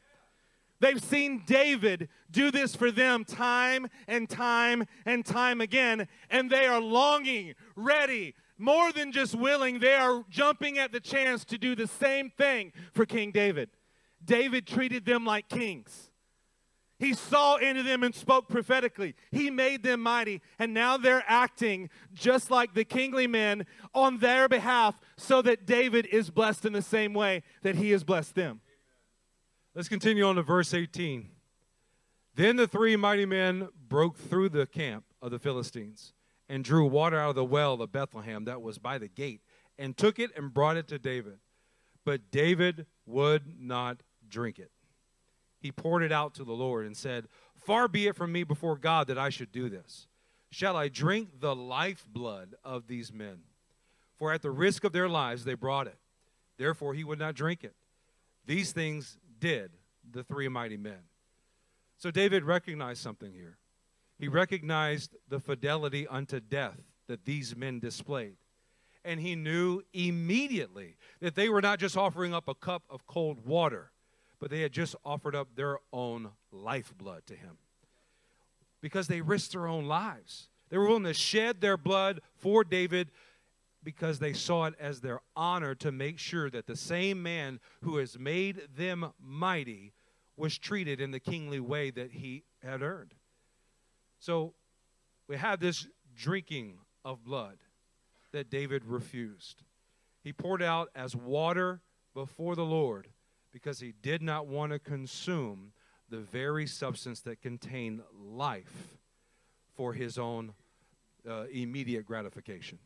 They've 0.79 1.03
seen 1.03 1.43
David 1.47 2.09
do 2.31 2.51
this 2.51 2.75
for 2.75 2.91
them 2.91 3.25
time 3.25 3.89
and 4.09 4.29
time 4.29 4.85
and 5.07 5.25
time 5.25 5.61
again, 5.61 6.09
and 6.31 6.51
they 6.51 6.67
are 6.67 6.81
longing, 6.81 7.55
ready, 7.77 8.35
more 8.59 8.93
than 8.93 9.13
just 9.13 9.35
willing, 9.35 9.79
they 9.79 9.95
are 9.95 10.25
jumping 10.29 10.79
at 10.79 10.93
the 10.93 11.01
chance 11.01 11.45
to 11.47 11.59
do 11.59 11.75
the 11.75 11.87
same 11.87 12.31
thing 12.31 12.73
for 12.93 13.07
King 13.07 13.31
David. 13.33 13.71
David 14.25 14.67
treated 14.67 15.05
them 15.05 15.25
like 15.25 15.49
kings. 15.49 16.11
He 16.99 17.15
saw 17.15 17.57
into 17.57 17.83
them 17.83 18.05
and 18.05 18.15
spoke 18.15 18.49
prophetically. 18.49 19.17
He 19.33 19.51
made 19.51 19.83
them 19.83 20.01
mighty, 20.01 20.41
and 20.59 20.73
now 20.73 20.97
they're 20.97 21.25
acting 21.27 21.91
just 22.15 22.49
like 22.49 22.75
the 22.75 22.85
kingly 22.85 23.27
men 23.27 23.67
on 23.93 24.19
their 24.19 24.49
behalf 24.49 25.01
so 25.17 25.43
that 25.43 25.67
David 25.67 26.07
is 26.07 26.31
blessed 26.31 26.65
in 26.65 26.73
the 26.73 26.81
same 26.81 27.13
way 27.13 27.43
that 27.63 27.75
he 27.75 27.91
has 27.91 28.05
blessed 28.05 28.37
them. 28.37 28.61
Let's 29.75 29.89
continue 29.89 30.25
on 30.25 30.37
to 30.37 30.43
verse 30.43 30.73
18. 30.73 31.29
Then 32.37 32.55
the 32.55 32.69
three 32.69 32.95
mighty 32.95 33.27
men 33.27 33.69
broke 33.89 34.17
through 34.17 34.51
the 34.51 34.67
camp 34.67 35.05
of 35.21 35.33
the 35.33 35.41
Philistines 35.41 36.13
and 36.49 36.63
drew 36.63 36.87
water 36.87 37.19
out 37.19 37.31
of 37.31 37.35
the 37.35 37.45
well 37.45 37.83
of 37.83 37.91
Bethlehem 37.91 38.45
that 38.45 38.63
was 38.63 38.79
by 38.79 38.99
the 38.99 39.09
gate 39.09 39.41
and 39.79 39.97
took 39.97 40.19
it 40.19 40.31
and 40.37 40.55
brought 40.55 40.77
it 40.77 40.87
to 40.89 41.01
David. 41.01 41.39
But 42.05 42.31
David 42.31 42.87
would 43.07 43.59
not 43.59 44.03
drink 44.33 44.59
it. 44.59 44.71
He 45.61 45.71
poured 45.71 46.03
it 46.03 46.11
out 46.11 46.35
to 46.35 46.45
the 46.45 46.53
Lord 46.53 46.87
and 46.87 46.97
said, 46.97 47.29
Far 47.55 47.87
be 47.87 48.09
it 48.09 48.17
from 48.17 48.33
me 48.33 48.43
before 48.43 48.77
God 48.77 49.07
that 49.07 49.19
I 49.19 49.29
should 49.29 49.53
do 49.53 49.69
this. 49.69 50.09
Shall 50.51 50.77
I 50.77 50.89
drink 50.89 51.41
the 51.41 51.55
lifeblood 51.55 52.57
of 52.65 52.89
these 52.89 53.13
men? 53.13 53.39
For 54.17 54.33
at 54.33 54.43
the 54.43 54.51
risk 54.51 54.83
of 54.83 54.93
their 54.93 55.09
lives 55.09 55.45
they 55.45 55.55
brought 55.55 55.87
it. 55.87 55.99
Therefore 56.59 56.95
he 56.95 57.05
would 57.05 57.19
not 57.19 57.35
drink 57.35 57.63
it. 57.63 57.75
These 58.45 58.73
things 58.73 59.17
did 59.39 59.71
the 60.11 60.25
three 60.25 60.49
mighty 60.49 60.77
men. 60.77 60.99
So 61.97 62.11
David 62.11 62.43
recognized 62.43 63.01
something 63.01 63.33
here. 63.33 63.59
He 64.19 64.27
recognized 64.27 65.17
the 65.29 65.39
fidelity 65.39 66.07
unto 66.07 66.41
death 66.41 66.81
that 67.07 67.25
these 67.25 67.57
men 67.57 67.79
displayed. 67.79 68.37
And 69.05 69.21
he 69.21 69.37
knew 69.37 69.83
immediately 69.93 70.97
that 71.21 71.37
they 71.37 71.49
were 71.49 71.63
not 71.63 71.79
just 71.79 71.97
offering 71.97 72.35
up 72.35 72.49
a 72.49 72.55
cup 72.55 72.83
of 72.91 73.07
cold 73.07 73.45
water, 73.47 73.92
but 74.43 74.51
they 74.51 74.63
had 74.63 74.73
just 74.73 74.97
offered 75.05 75.37
up 75.37 75.55
their 75.55 75.79
own 75.93 76.29
lifeblood 76.51 77.25
to 77.29 77.37
him. 77.37 77.59
Because 78.81 79.07
they 79.07 79.21
risked 79.21 79.53
their 79.53 79.69
own 79.69 79.87
lives. 79.87 80.49
They 80.69 80.79
were 80.79 80.89
willing 80.89 81.05
to 81.05 81.15
shed 81.15 81.61
their 81.61 81.77
blood 81.77 82.21
for 82.35 82.65
David 82.65 83.13
because 83.85 84.19
they 84.19 84.33
saw 84.33 84.65
it 84.65 84.75
as 84.81 85.01
their 85.01 85.21
honor 85.37 85.77
to 85.77 85.93
make 85.93 86.19
sure 86.19 86.51
that 86.51 86.67
the 86.67 86.75
same 86.75 87.23
man 87.23 87.61
who 87.83 87.99
has 87.99 88.19
made 88.19 88.63
them 88.77 89.13
mighty 89.21 89.93
was 90.37 90.59
treated 90.59 91.01
in 91.01 91.13
the 91.13 91.21
kingly 91.21 91.61
way 91.61 91.91
that 91.93 92.11
he 92.11 92.43
had 92.65 92.83
earned. 92.83 93.15
So 94.19 94.55
we 95.29 95.37
have 95.37 95.61
this 95.61 95.87
drinking 96.17 96.79
of 97.05 97.23
blood 97.23 97.59
that 98.33 98.51
David 98.51 98.87
refused. 98.87 99.63
He 100.25 100.33
poured 100.33 100.63
out 100.63 100.91
as 100.97 101.15
water 101.15 101.81
before 102.13 102.57
the 102.57 102.65
Lord 102.65 103.07
because 103.53 103.81
he 103.81 103.93
did 104.03 104.23
not 104.23 104.47
want 104.47 104.73
to 104.73 104.79
consume 104.79 105.73
the 106.09 106.19
very 106.19 106.67
substance 106.67 107.21
that 107.21 107.41
contained 107.41 108.03
life 108.15 108.99
for 109.75 109.93
his 109.93 110.19
own 110.19 110.53
uh, 111.29 111.45
immediate 111.53 112.05
gratification. 112.05 112.79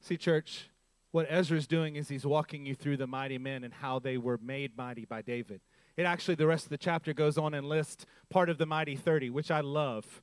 See, 0.00 0.16
church, 0.16 0.68
what 1.10 1.26
Ezra's 1.28 1.66
doing 1.66 1.96
is 1.96 2.08
he's 2.08 2.26
walking 2.26 2.66
you 2.66 2.74
through 2.74 2.96
the 2.96 3.06
mighty 3.06 3.38
men 3.38 3.64
and 3.64 3.72
how 3.72 3.98
they 3.98 4.18
were 4.18 4.38
made 4.42 4.76
mighty 4.76 5.04
by 5.04 5.22
David. 5.22 5.60
It 5.96 6.04
actually, 6.04 6.36
the 6.36 6.46
rest 6.46 6.64
of 6.64 6.70
the 6.70 6.78
chapter 6.78 7.12
goes 7.12 7.38
on 7.38 7.54
and 7.54 7.68
lists 7.68 8.06
part 8.30 8.48
of 8.50 8.58
the 8.58 8.66
mighty 8.66 8.94
30, 8.94 9.30
which 9.30 9.50
I 9.50 9.60
love. 9.60 10.22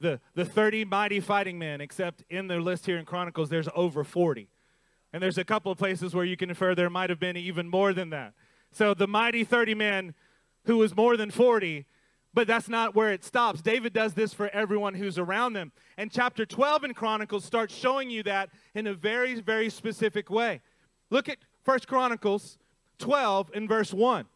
The, 0.00 0.20
the 0.34 0.44
30 0.44 0.84
mighty 0.84 1.20
fighting 1.20 1.58
men, 1.58 1.80
except 1.80 2.24
in 2.28 2.48
the 2.48 2.58
list 2.58 2.84
here 2.84 2.98
in 2.98 3.04
Chronicles, 3.04 3.48
there's 3.48 3.68
over 3.74 4.04
40. 4.04 4.48
And 5.12 5.22
there's 5.22 5.38
a 5.38 5.44
couple 5.44 5.70
of 5.70 5.78
places 5.78 6.14
where 6.14 6.24
you 6.24 6.36
can 6.36 6.50
infer 6.50 6.74
there 6.74 6.90
might 6.90 7.08
have 7.08 7.20
been 7.20 7.36
even 7.36 7.68
more 7.68 7.92
than 7.92 8.10
that. 8.10 8.34
So 8.74 8.92
the 8.92 9.06
mighty 9.06 9.44
30 9.44 9.74
men 9.74 10.14
who 10.64 10.76
was 10.78 10.94
more 10.96 11.16
than 11.16 11.30
40 11.30 11.86
but 12.34 12.48
that's 12.48 12.68
not 12.68 12.96
where 12.96 13.12
it 13.12 13.24
stops. 13.24 13.62
David 13.62 13.92
does 13.92 14.14
this 14.14 14.34
for 14.34 14.48
everyone 14.48 14.94
who's 14.94 15.18
around 15.18 15.52
them. 15.52 15.70
And 15.96 16.10
chapter 16.10 16.44
12 16.44 16.84
in 16.84 16.94
Chronicles 16.94 17.44
starts 17.44 17.72
showing 17.72 18.10
you 18.10 18.24
that 18.24 18.50
in 18.74 18.88
a 18.88 18.92
very, 18.92 19.40
very 19.40 19.70
specific 19.70 20.28
way. 20.30 20.60
Look 21.10 21.28
at 21.28 21.38
First 21.62 21.86
Chronicles 21.86 22.58
12 22.98 23.52
in 23.54 23.68
verse 23.68 23.94
1. 23.94 24.26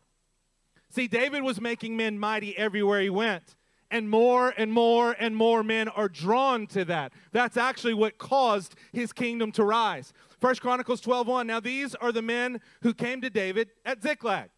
See, 0.91 1.09
David 1.09 1.43
was 1.43 1.61
making 1.61 1.97
men 1.97 2.19
mighty 2.19 2.57
everywhere 2.57 3.01
he 3.01 3.11
went. 3.11 3.57
And 3.91 4.11
more 4.11 4.53
and 4.57 4.73
more 4.73 5.17
and 5.19 5.35
more 5.35 5.63
men 5.63 5.89
are 5.89 6.09
drawn 6.09 6.67
to 6.69 6.85
that. 6.85 7.13
That's 7.33 7.57
actually 7.57 7.95
what 7.95 8.19
caused 8.19 8.75
his 8.93 9.13
kingdom 9.13 9.51
to 9.53 9.65
rise. 9.65 10.13
First 10.41 10.61
Chronicles 10.61 11.01
12:1. 11.01 11.47
Now 11.47 11.61
these 11.61 11.95
are 11.95 12.13
the 12.13 12.23
men 12.23 12.61
who 12.83 12.93
came 12.93 13.21
to 13.23 13.31
David 13.31 13.71
at 13.87 14.03
Ziklag 14.03 14.51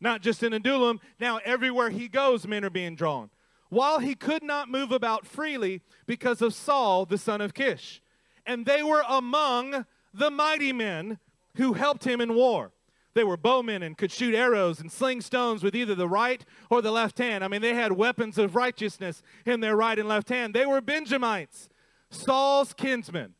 not 0.00 0.22
just 0.22 0.42
in 0.42 0.52
Adullam. 0.52 1.00
Now, 1.18 1.38
everywhere 1.44 1.90
he 1.90 2.08
goes, 2.08 2.46
men 2.46 2.64
are 2.64 2.70
being 2.70 2.94
drawn. 2.94 3.30
While 3.68 3.98
he 3.98 4.14
could 4.14 4.42
not 4.42 4.68
move 4.68 4.92
about 4.92 5.26
freely 5.26 5.82
because 6.06 6.40
of 6.40 6.54
Saul, 6.54 7.04
the 7.04 7.18
son 7.18 7.40
of 7.40 7.54
Kish. 7.54 8.00
And 8.44 8.64
they 8.64 8.82
were 8.82 9.02
among 9.08 9.86
the 10.14 10.30
mighty 10.30 10.72
men 10.72 11.18
who 11.56 11.72
helped 11.72 12.04
him 12.04 12.20
in 12.20 12.34
war. 12.34 12.72
They 13.16 13.24
were 13.24 13.38
bowmen 13.38 13.82
and 13.82 13.96
could 13.96 14.12
shoot 14.12 14.34
arrows 14.34 14.78
and 14.78 14.92
sling 14.92 15.22
stones 15.22 15.62
with 15.62 15.74
either 15.74 15.94
the 15.94 16.06
right 16.06 16.44
or 16.68 16.82
the 16.82 16.90
left 16.90 17.16
hand. 17.16 17.42
I 17.42 17.48
mean, 17.48 17.62
they 17.62 17.72
had 17.72 17.92
weapons 17.92 18.36
of 18.36 18.54
righteousness 18.54 19.22
in 19.46 19.60
their 19.60 19.74
right 19.74 19.98
and 19.98 20.06
left 20.06 20.28
hand. 20.28 20.52
They 20.52 20.66
were 20.66 20.82
Benjamites, 20.82 21.70
Saul's 22.10 22.74
kinsmen. 22.74 23.32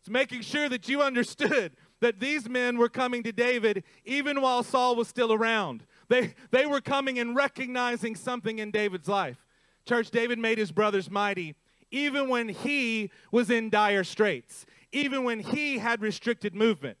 It's 0.00 0.08
making 0.08 0.40
sure 0.40 0.70
that 0.70 0.88
you 0.88 1.02
understood 1.02 1.76
that 2.00 2.18
these 2.18 2.48
men 2.48 2.78
were 2.78 2.88
coming 2.88 3.22
to 3.24 3.32
David 3.32 3.84
even 4.06 4.40
while 4.40 4.62
Saul 4.62 4.96
was 4.96 5.06
still 5.06 5.34
around. 5.34 5.84
They, 6.08 6.34
they 6.50 6.64
were 6.64 6.80
coming 6.80 7.18
and 7.18 7.36
recognizing 7.36 8.16
something 8.16 8.58
in 8.58 8.70
David's 8.70 9.06
life. 9.06 9.44
Church, 9.86 10.10
David 10.10 10.38
made 10.38 10.56
his 10.56 10.72
brothers 10.72 11.10
mighty 11.10 11.56
even 11.90 12.30
when 12.30 12.48
he 12.48 13.10
was 13.30 13.50
in 13.50 13.68
dire 13.68 14.02
straits, 14.02 14.64
even 14.92 15.24
when 15.24 15.40
he 15.40 15.76
had 15.76 16.00
restricted 16.00 16.54
movement. 16.54 16.96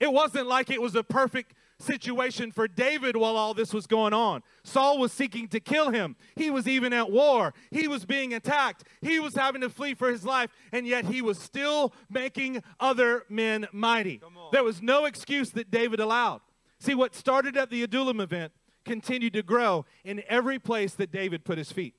It 0.00 0.12
wasn't 0.12 0.46
like 0.46 0.70
it 0.70 0.80
was 0.80 0.94
a 0.94 1.02
perfect 1.02 1.54
situation 1.80 2.50
for 2.50 2.66
David 2.66 3.16
while 3.16 3.36
all 3.36 3.54
this 3.54 3.72
was 3.72 3.86
going 3.86 4.12
on. 4.12 4.42
Saul 4.64 4.98
was 4.98 5.12
seeking 5.12 5.48
to 5.48 5.60
kill 5.60 5.90
him. 5.90 6.16
He 6.34 6.50
was 6.50 6.66
even 6.66 6.92
at 6.92 7.10
war. 7.10 7.54
He 7.70 7.86
was 7.86 8.04
being 8.04 8.34
attacked. 8.34 8.84
He 9.00 9.20
was 9.20 9.34
having 9.34 9.60
to 9.60 9.70
flee 9.70 9.94
for 9.94 10.10
his 10.10 10.24
life, 10.24 10.50
and 10.72 10.86
yet 10.86 11.06
he 11.06 11.22
was 11.22 11.38
still 11.38 11.92
making 12.10 12.62
other 12.80 13.24
men 13.28 13.66
mighty. 13.72 14.20
There 14.52 14.64
was 14.64 14.82
no 14.82 15.04
excuse 15.04 15.50
that 15.50 15.70
David 15.70 16.00
allowed. 16.00 16.40
See, 16.80 16.94
what 16.94 17.14
started 17.14 17.56
at 17.56 17.70
the 17.70 17.82
Adullam 17.82 18.20
event 18.20 18.52
continued 18.84 19.32
to 19.34 19.42
grow 19.42 19.84
in 20.04 20.22
every 20.28 20.58
place 20.58 20.94
that 20.94 21.12
David 21.12 21.44
put 21.44 21.58
his 21.58 21.70
feet. 21.70 21.94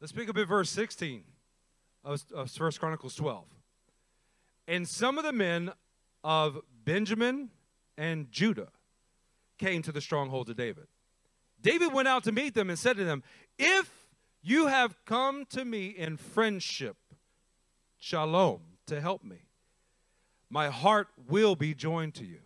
Let's 0.00 0.12
pick 0.12 0.28
up 0.28 0.36
at 0.36 0.48
verse 0.48 0.70
16 0.70 1.24
of, 2.04 2.24
of 2.34 2.50
1 2.54 2.72
Chronicles 2.72 3.14
12. 3.14 3.44
And 4.66 4.86
some 4.86 5.18
of 5.18 5.24
the 5.24 5.32
men 5.32 5.72
of 6.22 6.58
Benjamin 6.88 7.50
and 7.98 8.32
Judah 8.32 8.68
came 9.58 9.82
to 9.82 9.92
the 9.92 10.00
stronghold 10.00 10.48
of 10.48 10.56
David. 10.56 10.86
David 11.60 11.92
went 11.92 12.08
out 12.08 12.24
to 12.24 12.32
meet 12.32 12.54
them 12.54 12.70
and 12.70 12.78
said 12.78 12.96
to 12.96 13.04
them, 13.04 13.22
If 13.58 13.90
you 14.40 14.68
have 14.68 14.96
come 15.04 15.44
to 15.50 15.66
me 15.66 15.88
in 15.88 16.16
friendship, 16.16 16.96
shalom, 17.98 18.60
to 18.86 19.02
help 19.02 19.22
me, 19.22 19.36
my 20.48 20.68
heart 20.70 21.08
will 21.28 21.56
be 21.56 21.74
joined 21.74 22.14
to 22.14 22.24
you. 22.24 22.40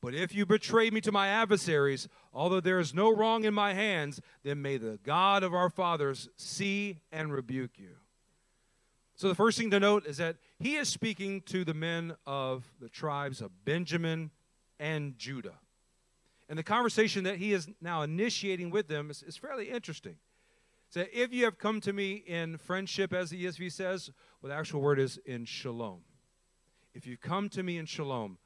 But 0.00 0.14
if 0.14 0.34
you 0.34 0.46
betray 0.46 0.88
me 0.88 1.02
to 1.02 1.12
my 1.12 1.28
adversaries, 1.28 2.08
although 2.32 2.60
there 2.60 2.80
is 2.80 2.94
no 2.94 3.14
wrong 3.14 3.44
in 3.44 3.52
my 3.52 3.74
hands, 3.74 4.18
then 4.44 4.62
may 4.62 4.78
the 4.78 4.98
God 5.02 5.42
of 5.42 5.52
our 5.52 5.68
fathers 5.68 6.30
see 6.36 7.00
and 7.12 7.30
rebuke 7.30 7.72
you. 7.76 7.96
So 9.14 9.28
the 9.28 9.34
first 9.34 9.58
thing 9.58 9.70
to 9.72 9.80
note 9.80 10.06
is 10.06 10.16
that 10.16 10.36
he 10.58 10.76
is 10.76 10.88
speaking 10.88 11.40
to 11.42 11.64
the 11.64 11.74
men 11.74 12.14
of 12.26 12.64
the 12.80 12.88
tribes 12.88 13.40
of 13.40 13.64
Benjamin 13.64 14.30
and 14.80 15.16
Judah. 15.16 15.58
And 16.48 16.58
the 16.58 16.64
conversation 16.64 17.24
that 17.24 17.36
he 17.36 17.52
is 17.52 17.68
now 17.80 18.02
initiating 18.02 18.70
with 18.70 18.88
them 18.88 19.10
is, 19.10 19.22
is 19.22 19.36
fairly 19.36 19.70
interesting. 19.70 20.16
So 20.90 21.04
if 21.12 21.32
you 21.32 21.44
have 21.44 21.58
come 21.58 21.80
to 21.82 21.92
me 21.92 22.14
in 22.26 22.56
friendship, 22.56 23.12
as 23.12 23.30
the 23.30 23.44
ESV 23.44 23.70
says, 23.70 24.10
well, 24.40 24.50
the 24.50 24.56
actual 24.56 24.80
word 24.80 24.98
is 24.98 25.18
in 25.26 25.44
shalom. 25.44 26.00
If 26.94 27.06
you 27.06 27.16
come 27.16 27.48
to 27.50 27.62
me 27.62 27.76
in 27.76 27.86
shalom, 27.86 28.38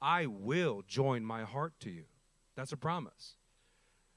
I 0.00 0.26
will 0.26 0.82
join 0.86 1.24
my 1.24 1.44
heart 1.44 1.72
to 1.80 1.90
you. 1.90 2.04
That's 2.54 2.72
a 2.72 2.76
promise. 2.76 3.36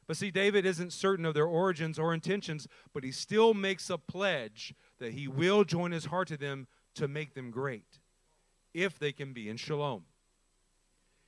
But 0.06 0.18
see, 0.18 0.32
David 0.32 0.66
isn't 0.66 0.92
certain 0.92 1.26
of 1.26 1.34
their 1.34 1.46
origins 1.46 1.98
or 1.98 2.14
intentions, 2.14 2.68
but 2.94 3.04
he 3.04 3.12
still 3.12 3.54
makes 3.54 3.90
a 3.90 3.98
pledge 3.98 4.74
that 4.98 5.14
he 5.14 5.28
will 5.28 5.64
join 5.64 5.92
his 5.92 6.06
heart 6.06 6.28
to 6.30 6.38
them 6.38 6.68
to 6.96 7.08
make 7.08 7.34
them 7.34 7.52
great, 7.52 8.00
if 8.74 9.00
they 9.00 9.12
can 9.12 9.34
be 9.34 9.50
in 9.50 9.58
shalom. 9.58 10.04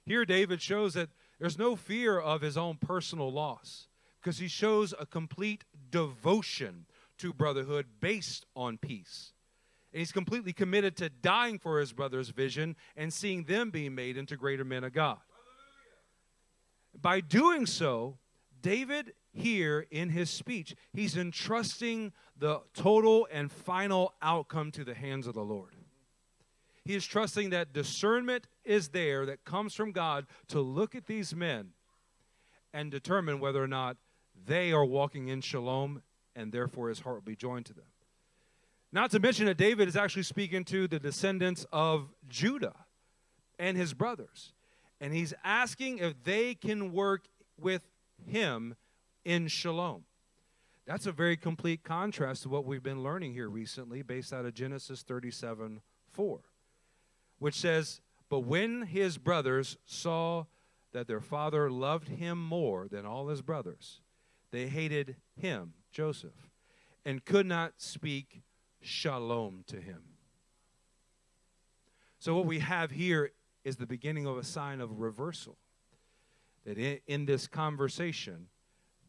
Here, 0.05 0.25
David 0.25 0.61
shows 0.61 0.93
that 0.95 1.09
there's 1.39 1.57
no 1.57 1.75
fear 1.75 2.19
of 2.19 2.41
his 2.41 2.57
own 2.57 2.77
personal 2.77 3.31
loss 3.31 3.87
because 4.19 4.37
he 4.37 4.47
shows 4.47 4.93
a 4.99 5.05
complete 5.05 5.63
devotion 5.89 6.85
to 7.17 7.33
brotherhood 7.33 7.85
based 7.99 8.45
on 8.55 8.77
peace. 8.77 9.33
And 9.93 9.99
he's 9.99 10.11
completely 10.11 10.53
committed 10.53 10.95
to 10.97 11.09
dying 11.09 11.59
for 11.59 11.79
his 11.79 11.93
brother's 11.93 12.29
vision 12.29 12.75
and 12.95 13.13
seeing 13.13 13.43
them 13.43 13.69
being 13.69 13.93
made 13.93 14.17
into 14.17 14.37
greater 14.37 14.63
men 14.63 14.83
of 14.83 14.93
God. 14.93 15.17
By 16.99 17.21
doing 17.21 17.65
so, 17.65 18.17
David 18.61 19.13
here 19.33 19.85
in 19.91 20.09
his 20.09 20.29
speech, 20.29 20.75
he's 20.93 21.17
entrusting 21.17 22.11
the 22.37 22.61
total 22.73 23.27
and 23.31 23.51
final 23.51 24.13
outcome 24.21 24.71
to 24.71 24.83
the 24.83 24.93
hands 24.93 25.27
of 25.27 25.33
the 25.33 25.43
Lord. 25.43 25.75
He 26.83 26.95
is 26.95 27.05
trusting 27.05 27.51
that 27.51 27.73
discernment 27.73 28.47
is 28.65 28.89
there 28.89 29.25
that 29.27 29.45
comes 29.45 29.75
from 29.75 29.91
God 29.91 30.25
to 30.47 30.59
look 30.59 30.95
at 30.95 31.05
these 31.05 31.35
men 31.35 31.69
and 32.73 32.89
determine 32.89 33.39
whether 33.39 33.63
or 33.63 33.67
not 33.67 33.97
they 34.45 34.71
are 34.71 34.85
walking 34.85 35.27
in 35.27 35.41
shalom 35.41 36.01
and 36.35 36.51
therefore 36.51 36.89
his 36.89 36.99
heart 37.01 37.17
will 37.17 37.21
be 37.21 37.35
joined 37.35 37.65
to 37.67 37.73
them. 37.73 37.85
Not 38.91 39.11
to 39.11 39.19
mention 39.19 39.45
that 39.45 39.57
David 39.57 39.87
is 39.87 39.95
actually 39.95 40.23
speaking 40.23 40.65
to 40.65 40.87
the 40.87 40.99
descendants 40.99 41.65
of 41.71 42.09
Judah 42.27 42.75
and 43.59 43.77
his 43.77 43.93
brothers. 43.93 44.53
And 44.99 45.13
he's 45.13 45.33
asking 45.43 45.99
if 45.99 46.23
they 46.23 46.55
can 46.55 46.91
work 46.91 47.25
with 47.59 47.81
him 48.25 48.75
in 49.25 49.47
shalom. 49.47 50.03
That's 50.85 51.05
a 51.05 51.11
very 51.11 51.37
complete 51.37 51.83
contrast 51.83 52.43
to 52.43 52.49
what 52.49 52.65
we've 52.65 52.83
been 52.83 53.03
learning 53.03 53.33
here 53.33 53.49
recently, 53.49 54.01
based 54.01 54.33
out 54.33 54.45
of 54.45 54.53
Genesis 54.53 55.03
37 55.03 55.81
4, 56.11 56.39
which 57.39 57.55
says, 57.55 58.01
But 58.29 58.39
when 58.39 58.83
his 58.83 59.17
brothers 59.17 59.77
saw 59.85 60.45
that 60.91 61.07
their 61.07 61.21
father 61.21 61.69
loved 61.69 62.09
him 62.09 62.41
more 62.43 62.87
than 62.87 63.05
all 63.05 63.27
his 63.27 63.41
brothers, 63.41 64.01
they 64.51 64.67
hated 64.67 65.15
him, 65.39 65.73
Joseph, 65.91 66.49
and 67.05 67.23
could 67.23 67.45
not 67.45 67.73
speak 67.77 68.41
shalom 68.81 69.63
to 69.67 69.77
him. 69.77 70.01
So, 72.19 72.35
what 72.35 72.45
we 72.45 72.59
have 72.59 72.91
here 72.91 73.31
is 73.63 73.77
the 73.77 73.85
beginning 73.85 74.25
of 74.25 74.37
a 74.37 74.43
sign 74.43 74.81
of 74.81 74.99
reversal. 74.99 75.57
That 76.65 76.77
in, 76.77 76.99
in 77.07 77.25
this 77.25 77.47
conversation, 77.47 78.47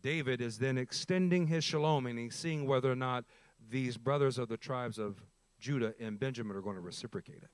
David 0.02 0.40
is 0.40 0.58
then 0.58 0.76
extending 0.76 1.46
his 1.46 1.64
shalom 1.64 2.06
and 2.06 2.18
he's 2.18 2.34
seeing 2.34 2.66
whether 2.66 2.90
or 2.90 2.96
not 2.96 3.24
these 3.70 3.96
brothers 3.96 4.38
of 4.38 4.48
the 4.48 4.56
tribes 4.56 4.98
of 4.98 5.22
Judah 5.58 5.94
and 6.00 6.18
Benjamin 6.18 6.56
are 6.56 6.60
going 6.60 6.74
to 6.74 6.82
reciprocate 6.82 7.42
it. 7.42 7.50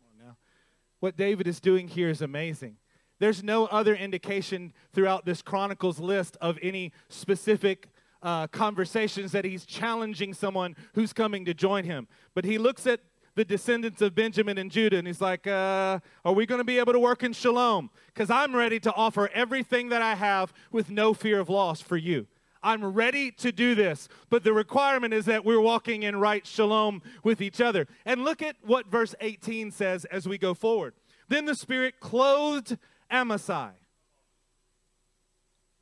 What 1.00 1.16
David 1.16 1.46
is 1.46 1.60
doing 1.60 1.88
here 1.88 2.08
is 2.08 2.22
amazing. 2.22 2.76
There's 3.20 3.42
no 3.42 3.66
other 3.66 3.94
indication 3.94 4.72
throughout 4.92 5.24
this 5.24 5.42
Chronicles 5.42 5.98
list 5.98 6.36
of 6.40 6.58
any 6.62 6.92
specific 7.08 7.88
uh, 8.22 8.46
conversations 8.48 9.32
that 9.32 9.44
he's 9.44 9.64
challenging 9.64 10.34
someone 10.34 10.74
who's 10.94 11.12
coming 11.12 11.44
to 11.44 11.54
join 11.54 11.84
him. 11.84 12.08
But 12.34 12.44
he 12.44 12.58
looks 12.58 12.86
at 12.86 13.00
the 13.34 13.44
descendants 13.44 14.02
of 14.02 14.14
Benjamin 14.14 14.58
and 14.58 14.70
Judah 14.70 14.98
and 14.98 15.06
he's 15.06 15.20
like, 15.20 15.46
uh, 15.46 16.00
Are 16.24 16.32
we 16.32 16.46
going 16.46 16.58
to 16.58 16.64
be 16.64 16.78
able 16.78 16.92
to 16.92 16.98
work 16.98 17.22
in 17.22 17.32
shalom? 17.32 17.90
Because 18.06 18.30
I'm 18.30 18.54
ready 18.56 18.80
to 18.80 18.92
offer 18.94 19.28
everything 19.32 19.90
that 19.90 20.02
I 20.02 20.16
have 20.16 20.52
with 20.72 20.90
no 20.90 21.14
fear 21.14 21.38
of 21.38 21.48
loss 21.48 21.80
for 21.80 21.96
you. 21.96 22.26
I'm 22.62 22.84
ready 22.84 23.30
to 23.32 23.52
do 23.52 23.74
this. 23.74 24.08
But 24.30 24.44
the 24.44 24.52
requirement 24.52 25.14
is 25.14 25.26
that 25.26 25.44
we're 25.44 25.60
walking 25.60 26.02
in 26.02 26.16
right 26.16 26.46
shalom 26.46 27.02
with 27.22 27.40
each 27.40 27.60
other. 27.60 27.86
And 28.04 28.24
look 28.24 28.42
at 28.42 28.56
what 28.62 28.86
verse 28.86 29.14
18 29.20 29.70
says 29.70 30.04
as 30.06 30.28
we 30.28 30.38
go 30.38 30.54
forward. 30.54 30.94
Then 31.28 31.44
the 31.44 31.54
Spirit 31.54 32.00
clothed 32.00 32.78
Amasai. 33.10 33.70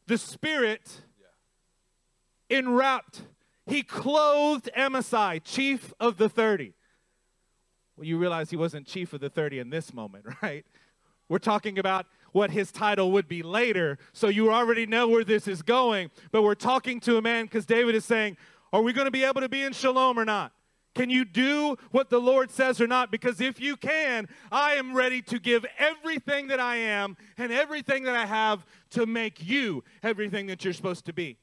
The 0.06 0.18
Spirit 0.18 1.02
enwrapped, 2.48 3.22
he 3.66 3.82
clothed 3.82 4.70
Amasai, 4.76 5.42
chief 5.42 5.92
of 5.98 6.16
the 6.16 6.28
30. 6.28 6.74
Well, 7.96 8.06
you 8.06 8.18
realize 8.18 8.50
he 8.50 8.56
wasn't 8.56 8.86
chief 8.86 9.12
of 9.12 9.20
the 9.20 9.30
30 9.30 9.58
in 9.58 9.70
this 9.70 9.92
moment, 9.92 10.26
right? 10.42 10.64
We're 11.28 11.38
talking 11.38 11.78
about 11.78 12.06
what 12.36 12.50
his 12.50 12.70
title 12.70 13.12
would 13.12 13.26
be 13.26 13.42
later. 13.42 13.96
So 14.12 14.28
you 14.28 14.52
already 14.52 14.84
know 14.84 15.08
where 15.08 15.24
this 15.24 15.48
is 15.48 15.62
going. 15.62 16.10
But 16.32 16.42
we're 16.42 16.54
talking 16.54 17.00
to 17.00 17.16
a 17.16 17.22
man 17.22 17.46
because 17.46 17.64
David 17.64 17.94
is 17.94 18.04
saying, 18.04 18.36
Are 18.74 18.82
we 18.82 18.92
going 18.92 19.06
to 19.06 19.10
be 19.10 19.24
able 19.24 19.40
to 19.40 19.48
be 19.48 19.62
in 19.62 19.72
shalom 19.72 20.18
or 20.18 20.26
not? 20.26 20.52
Can 20.94 21.08
you 21.08 21.24
do 21.24 21.76
what 21.92 22.10
the 22.10 22.18
Lord 22.18 22.50
says 22.50 22.78
or 22.78 22.86
not? 22.86 23.10
Because 23.10 23.40
if 23.40 23.58
you 23.58 23.74
can, 23.76 24.28
I 24.52 24.74
am 24.74 24.94
ready 24.94 25.22
to 25.22 25.38
give 25.38 25.64
everything 25.78 26.48
that 26.48 26.60
I 26.60 26.76
am 26.76 27.16
and 27.38 27.50
everything 27.50 28.04
that 28.04 28.14
I 28.14 28.26
have 28.26 28.66
to 28.90 29.06
make 29.06 29.42
you 29.42 29.82
everything 30.02 30.46
that 30.48 30.62
you're 30.62 30.74
supposed 30.74 31.06
to 31.06 31.14
be. 31.14 31.38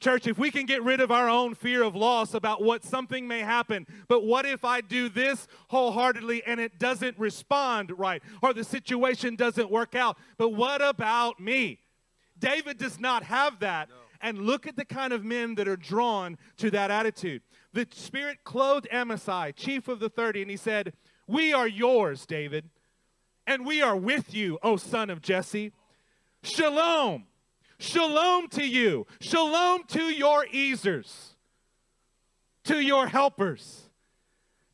Church, 0.00 0.26
if 0.26 0.38
we 0.38 0.50
can 0.50 0.64
get 0.64 0.82
rid 0.82 1.00
of 1.00 1.10
our 1.10 1.28
own 1.28 1.54
fear 1.54 1.82
of 1.82 1.94
loss 1.94 2.32
about 2.32 2.62
what 2.62 2.82
something 2.82 3.28
may 3.28 3.40
happen, 3.40 3.86
but 4.08 4.24
what 4.24 4.46
if 4.46 4.64
I 4.64 4.80
do 4.80 5.10
this 5.10 5.46
wholeheartedly 5.68 6.42
and 6.46 6.58
it 6.58 6.78
doesn't 6.78 7.18
respond 7.18 7.92
right 7.98 8.22
or 8.42 8.54
the 8.54 8.64
situation 8.64 9.36
doesn't 9.36 9.70
work 9.70 9.94
out? 9.94 10.16
But 10.38 10.50
what 10.50 10.80
about 10.80 11.38
me? 11.38 11.80
David 12.38 12.78
does 12.78 12.98
not 12.98 13.24
have 13.24 13.60
that. 13.60 13.90
No. 13.90 13.94
And 14.22 14.46
look 14.46 14.66
at 14.66 14.76
the 14.76 14.84
kind 14.84 15.12
of 15.12 15.24
men 15.24 15.54
that 15.56 15.68
are 15.68 15.76
drawn 15.76 16.38
to 16.58 16.70
that 16.70 16.90
attitude. 16.90 17.42
The 17.72 17.86
Spirit 17.92 18.38
clothed 18.42 18.88
Amasai, 18.90 19.54
chief 19.54 19.86
of 19.86 20.00
the 20.00 20.08
30, 20.08 20.42
and 20.42 20.50
he 20.50 20.56
said, 20.56 20.94
We 21.26 21.52
are 21.52 21.68
yours, 21.68 22.26
David, 22.26 22.68
and 23.46 23.64
we 23.64 23.80
are 23.80 23.96
with 23.96 24.34
you, 24.34 24.58
O 24.62 24.76
son 24.76 25.08
of 25.08 25.22
Jesse. 25.22 25.72
Shalom. 26.42 27.26
Shalom 27.80 28.48
to 28.48 28.62
you. 28.62 29.06
Shalom 29.20 29.84
to 29.88 30.02
your 30.02 30.44
ezers, 30.46 31.30
to 32.64 32.78
your 32.78 33.06
helpers. 33.06 33.88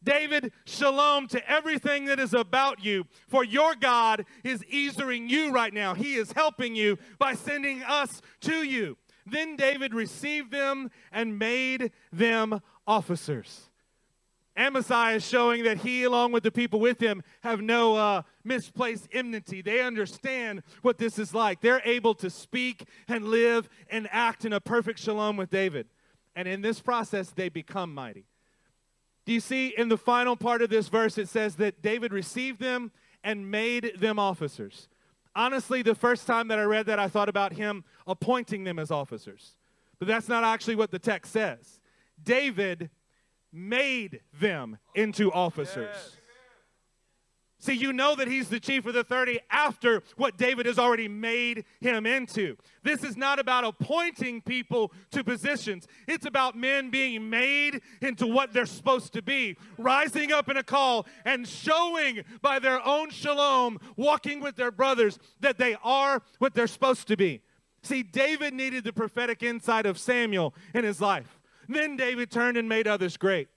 David, 0.02 0.52
shalom 0.64 1.28
to 1.28 1.50
everything 1.50 2.06
that 2.06 2.18
is 2.18 2.34
about 2.34 2.84
you. 2.84 3.06
For 3.28 3.44
your 3.44 3.76
God 3.76 4.24
is 4.42 4.60
ezering 4.62 5.30
you 5.30 5.52
right 5.52 5.72
now. 5.72 5.94
He 5.94 6.14
is 6.14 6.32
helping 6.32 6.74
you 6.74 6.98
by 7.18 7.34
sending 7.34 7.82
us 7.84 8.20
to 8.42 8.64
you. 8.64 8.96
Then 9.24 9.54
David 9.54 9.94
received 9.94 10.50
them 10.50 10.90
and 11.12 11.38
made 11.38 11.92
them 12.12 12.60
officers. 12.86 13.70
Amasai 14.56 15.16
is 15.16 15.26
showing 15.26 15.64
that 15.64 15.78
he, 15.78 16.04
along 16.04 16.32
with 16.32 16.42
the 16.42 16.50
people 16.50 16.80
with 16.80 16.98
him, 16.98 17.22
have 17.42 17.60
no 17.60 17.96
uh, 17.96 18.22
misplaced 18.42 19.08
enmity. 19.12 19.60
They 19.60 19.80
understand 19.80 20.62
what 20.82 20.98
this 20.98 21.18
is 21.18 21.34
like. 21.34 21.60
They're 21.60 21.82
able 21.84 22.14
to 22.14 22.30
speak 22.30 22.88
and 23.06 23.26
live 23.26 23.68
and 23.90 24.08
act 24.10 24.44
in 24.44 24.52
a 24.52 24.60
perfect 24.60 24.98
shalom 24.98 25.36
with 25.36 25.50
David. 25.50 25.88
And 26.34 26.48
in 26.48 26.62
this 26.62 26.80
process, 26.80 27.30
they 27.30 27.48
become 27.48 27.92
mighty. 27.92 28.26
Do 29.26 29.32
you 29.32 29.40
see 29.40 29.74
in 29.76 29.88
the 29.88 29.98
final 29.98 30.36
part 30.36 30.62
of 30.62 30.70
this 30.70 30.88
verse, 30.88 31.18
it 31.18 31.28
says 31.28 31.56
that 31.56 31.82
David 31.82 32.12
received 32.12 32.60
them 32.60 32.92
and 33.22 33.50
made 33.50 33.92
them 33.98 34.18
officers. 34.18 34.88
Honestly, 35.34 35.82
the 35.82 35.94
first 35.94 36.26
time 36.26 36.48
that 36.48 36.58
I 36.58 36.62
read 36.62 36.86
that, 36.86 36.98
I 36.98 37.08
thought 37.08 37.28
about 37.28 37.52
him 37.52 37.84
appointing 38.06 38.64
them 38.64 38.78
as 38.78 38.90
officers. 38.90 39.56
But 39.98 40.08
that's 40.08 40.28
not 40.28 40.44
actually 40.44 40.76
what 40.76 40.90
the 40.90 40.98
text 40.98 41.32
says. 41.32 41.80
David 42.22 42.88
made 43.56 44.20
them 44.38 44.78
into 44.94 45.32
officers. 45.32 45.88
Yes. 45.92 46.16
See, 47.58 47.72
you 47.72 47.92
know 47.92 48.14
that 48.14 48.28
he's 48.28 48.48
the 48.48 48.60
chief 48.60 48.86
of 48.86 48.94
the 48.94 49.02
30 49.02 49.40
after 49.50 50.02
what 50.16 50.36
David 50.36 50.66
has 50.66 50.78
already 50.78 51.08
made 51.08 51.64
him 51.80 52.04
into. 52.04 52.56
This 52.84 53.02
is 53.02 53.16
not 53.16 53.38
about 53.38 53.64
appointing 53.64 54.42
people 54.42 54.92
to 55.10 55.24
positions, 55.24 55.88
it's 56.06 56.26
about 56.26 56.56
men 56.56 56.90
being 56.90 57.30
made 57.30 57.80
into 58.02 58.26
what 58.26 58.52
they're 58.52 58.66
supposed 58.66 59.14
to 59.14 59.22
be, 59.22 59.56
rising 59.78 60.32
up 60.32 60.48
in 60.48 60.58
a 60.58 60.62
call 60.62 61.06
and 61.24 61.48
showing 61.48 62.22
by 62.42 62.58
their 62.58 62.86
own 62.86 63.10
shalom, 63.10 63.80
walking 63.96 64.40
with 64.40 64.56
their 64.56 64.70
brothers, 64.70 65.18
that 65.40 65.58
they 65.58 65.76
are 65.82 66.22
what 66.38 66.54
they're 66.54 66.66
supposed 66.66 67.08
to 67.08 67.16
be. 67.16 67.40
See, 67.82 68.02
David 68.02 68.52
needed 68.52 68.84
the 68.84 68.92
prophetic 68.92 69.42
insight 69.42 69.86
of 69.86 69.98
Samuel 69.98 70.54
in 70.74 70.84
his 70.84 71.00
life. 71.00 71.40
Then 71.68 71.96
David 71.96 72.30
turned 72.30 72.56
and 72.56 72.68
made 72.68 72.86
others 72.86 73.16
great. 73.16 73.48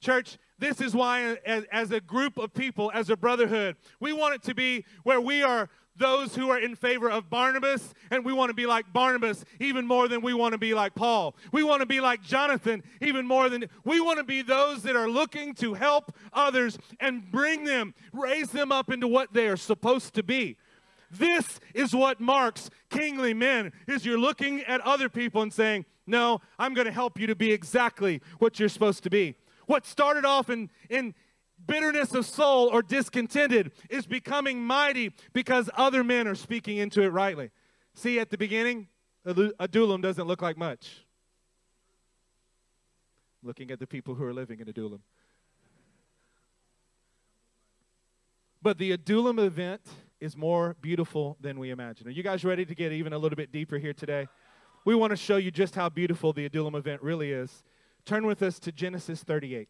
Church, 0.00 0.38
this 0.58 0.80
is 0.80 0.94
why, 0.94 1.38
as, 1.44 1.64
as, 1.72 1.90
a 1.90 2.00
group 2.00 2.38
of 2.38 2.54
people, 2.54 2.90
as 2.94 3.10
a 3.10 3.16
brotherhood, 3.16 3.76
we 3.98 4.12
want 4.12 4.34
it 4.34 4.42
to 4.44 4.54
be 4.54 4.84
where 5.02 5.20
we 5.20 5.42
are 5.42 5.68
those 5.98 6.34
who 6.34 6.50
are 6.50 6.58
in 6.58 6.76
favor 6.76 7.10
of 7.10 7.28
Barnabas, 7.28 7.92
and 8.10 8.24
we 8.24 8.32
want 8.32 8.50
to 8.50 8.54
be 8.54 8.66
like 8.66 8.92
Barnabas 8.92 9.44
even 9.60 9.86
more 9.86 10.08
than 10.08 10.22
we 10.22 10.32
want 10.32 10.52
to 10.52 10.58
be 10.58 10.72
like 10.74 10.94
Paul. 10.94 11.36
We 11.52 11.62
want 11.62 11.80
to 11.80 11.86
be 11.86 12.00
like 12.00 12.22
Jonathan 12.22 12.82
even 13.00 13.26
more 13.26 13.48
than 13.48 13.66
we 13.84 14.00
want 14.00 14.18
to 14.18 14.24
be 14.24 14.42
those 14.42 14.82
that 14.84 14.96
are 14.96 15.08
looking 15.08 15.54
to 15.54 15.74
help 15.74 16.12
others 16.32 16.78
and 17.00 17.30
bring 17.30 17.64
them, 17.64 17.94
raise 18.12 18.50
them 18.50 18.72
up 18.72 18.90
into 18.90 19.08
what 19.08 19.32
they 19.32 19.48
are 19.48 19.56
supposed 19.56 20.14
to 20.14 20.22
be. 20.22 20.56
This 21.10 21.60
is 21.74 21.94
what 21.94 22.20
marks 22.20 22.70
kingly 22.90 23.34
men 23.34 23.72
is 23.86 24.04
you're 24.04 24.18
looking 24.18 24.60
at 24.62 24.80
other 24.82 25.08
people 25.08 25.42
and 25.42 25.52
saying, 25.52 25.86
"No, 26.06 26.40
I'm 26.58 26.74
going 26.74 26.86
to 26.86 26.92
help 26.92 27.18
you 27.18 27.26
to 27.26 27.34
be 27.34 27.52
exactly 27.52 28.20
what 28.38 28.60
you're 28.60 28.68
supposed 28.68 29.02
to 29.04 29.10
be." 29.10 29.36
What 29.66 29.86
started 29.86 30.24
off 30.24 30.50
in, 30.50 30.70
in 30.88 31.14
bitterness 31.66 32.14
of 32.14 32.26
soul 32.26 32.68
or 32.68 32.82
discontented 32.82 33.72
is 33.90 34.06
becoming 34.06 34.62
mighty 34.64 35.14
because 35.32 35.68
other 35.74 36.02
men 36.02 36.26
are 36.26 36.34
speaking 36.34 36.78
into 36.78 37.02
it 37.02 37.08
rightly. 37.08 37.50
See, 37.94 38.18
at 38.18 38.30
the 38.30 38.38
beginning, 38.38 38.88
Adullam 39.24 40.00
doesn't 40.00 40.26
look 40.26 40.40
like 40.40 40.56
much. 40.56 41.04
Looking 43.42 43.70
at 43.70 43.78
the 43.78 43.86
people 43.86 44.14
who 44.14 44.24
are 44.24 44.32
living 44.32 44.60
in 44.60 44.68
Adullam. 44.68 45.02
But 48.62 48.78
the 48.78 48.92
Adullam 48.92 49.38
event 49.38 49.82
is 50.20 50.36
more 50.36 50.76
beautiful 50.80 51.36
than 51.40 51.58
we 51.58 51.70
imagine. 51.70 52.06
Are 52.08 52.10
you 52.10 52.22
guys 52.22 52.44
ready 52.44 52.64
to 52.64 52.74
get 52.74 52.92
even 52.92 53.12
a 53.12 53.18
little 53.18 53.36
bit 53.36 53.52
deeper 53.52 53.78
here 53.78 53.92
today? 53.92 54.28
We 54.84 54.94
want 54.94 55.10
to 55.10 55.16
show 55.16 55.36
you 55.36 55.50
just 55.50 55.74
how 55.74 55.88
beautiful 55.88 56.32
the 56.32 56.44
Adullam 56.44 56.74
event 56.74 57.02
really 57.02 57.32
is. 57.32 57.62
Turn 58.04 58.26
with 58.26 58.42
us 58.42 58.58
to 58.60 58.72
Genesis 58.72 59.22
38. 59.22 59.68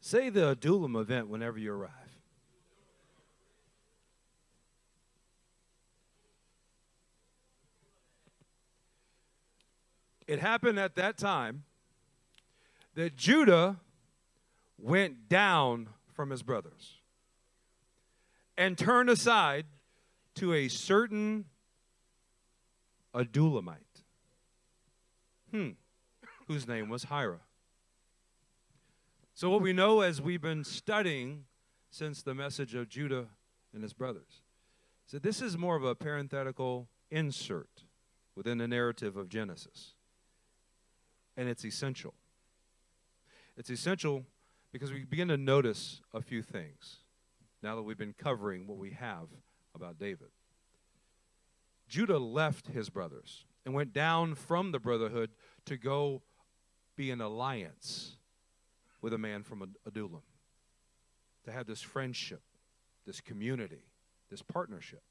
Say 0.00 0.30
the 0.30 0.50
Adullam 0.50 0.94
event 0.94 1.28
whenever 1.28 1.58
you 1.58 1.72
arrive. 1.72 1.90
It 10.26 10.40
happened 10.40 10.78
at 10.78 10.94
that 10.96 11.18
time 11.18 11.64
that 12.94 13.16
Judah 13.16 13.78
went 14.78 15.28
down 15.28 15.88
from 16.14 16.30
his 16.30 16.42
brothers 16.42 17.00
and 18.56 18.76
turned 18.76 19.10
aside 19.10 19.66
to 20.34 20.52
a 20.52 20.68
certain 20.68 21.46
Adullamite, 23.14 24.02
hmm, 25.50 25.70
whose 26.48 26.68
name 26.68 26.88
was 26.88 27.04
Hira. 27.04 27.40
So, 29.34 29.50
what 29.50 29.62
we 29.62 29.72
know 29.72 30.00
as 30.00 30.20
we've 30.20 30.40
been 30.40 30.64
studying 30.64 31.44
since 31.90 32.22
the 32.22 32.34
message 32.34 32.74
of 32.74 32.88
Judah 32.88 33.26
and 33.72 33.82
his 33.82 33.92
brothers 33.92 34.42
that 35.12 35.22
this 35.22 35.40
is 35.40 35.56
more 35.56 35.76
of 35.76 35.84
a 35.84 35.94
parenthetical 35.94 36.88
insert 37.10 37.84
within 38.34 38.58
the 38.58 38.68
narrative 38.68 39.16
of 39.16 39.28
Genesis. 39.28 39.94
And 41.36 41.48
it's 41.48 41.64
essential. 41.64 42.12
It's 43.56 43.70
essential 43.70 44.26
because 44.76 44.92
we 44.92 45.04
begin 45.04 45.28
to 45.28 45.38
notice 45.38 46.02
a 46.12 46.20
few 46.20 46.42
things 46.42 46.96
now 47.62 47.74
that 47.74 47.82
we've 47.82 47.96
been 47.96 48.12
covering 48.12 48.66
what 48.66 48.76
we 48.76 48.90
have 48.90 49.28
about 49.74 49.98
David. 49.98 50.28
Judah 51.88 52.18
left 52.18 52.66
his 52.66 52.90
brothers 52.90 53.46
and 53.64 53.72
went 53.72 53.94
down 53.94 54.34
from 54.34 54.72
the 54.72 54.78
brotherhood 54.78 55.30
to 55.64 55.78
go 55.78 56.20
be 56.94 57.10
an 57.10 57.22
alliance 57.22 58.18
with 59.00 59.14
a 59.14 59.18
man 59.18 59.42
from 59.42 59.66
Adullam, 59.86 60.20
to 61.46 61.52
have 61.52 61.66
this 61.66 61.80
friendship, 61.80 62.42
this 63.06 63.22
community, 63.22 63.86
this 64.28 64.42
partnership. 64.42 65.04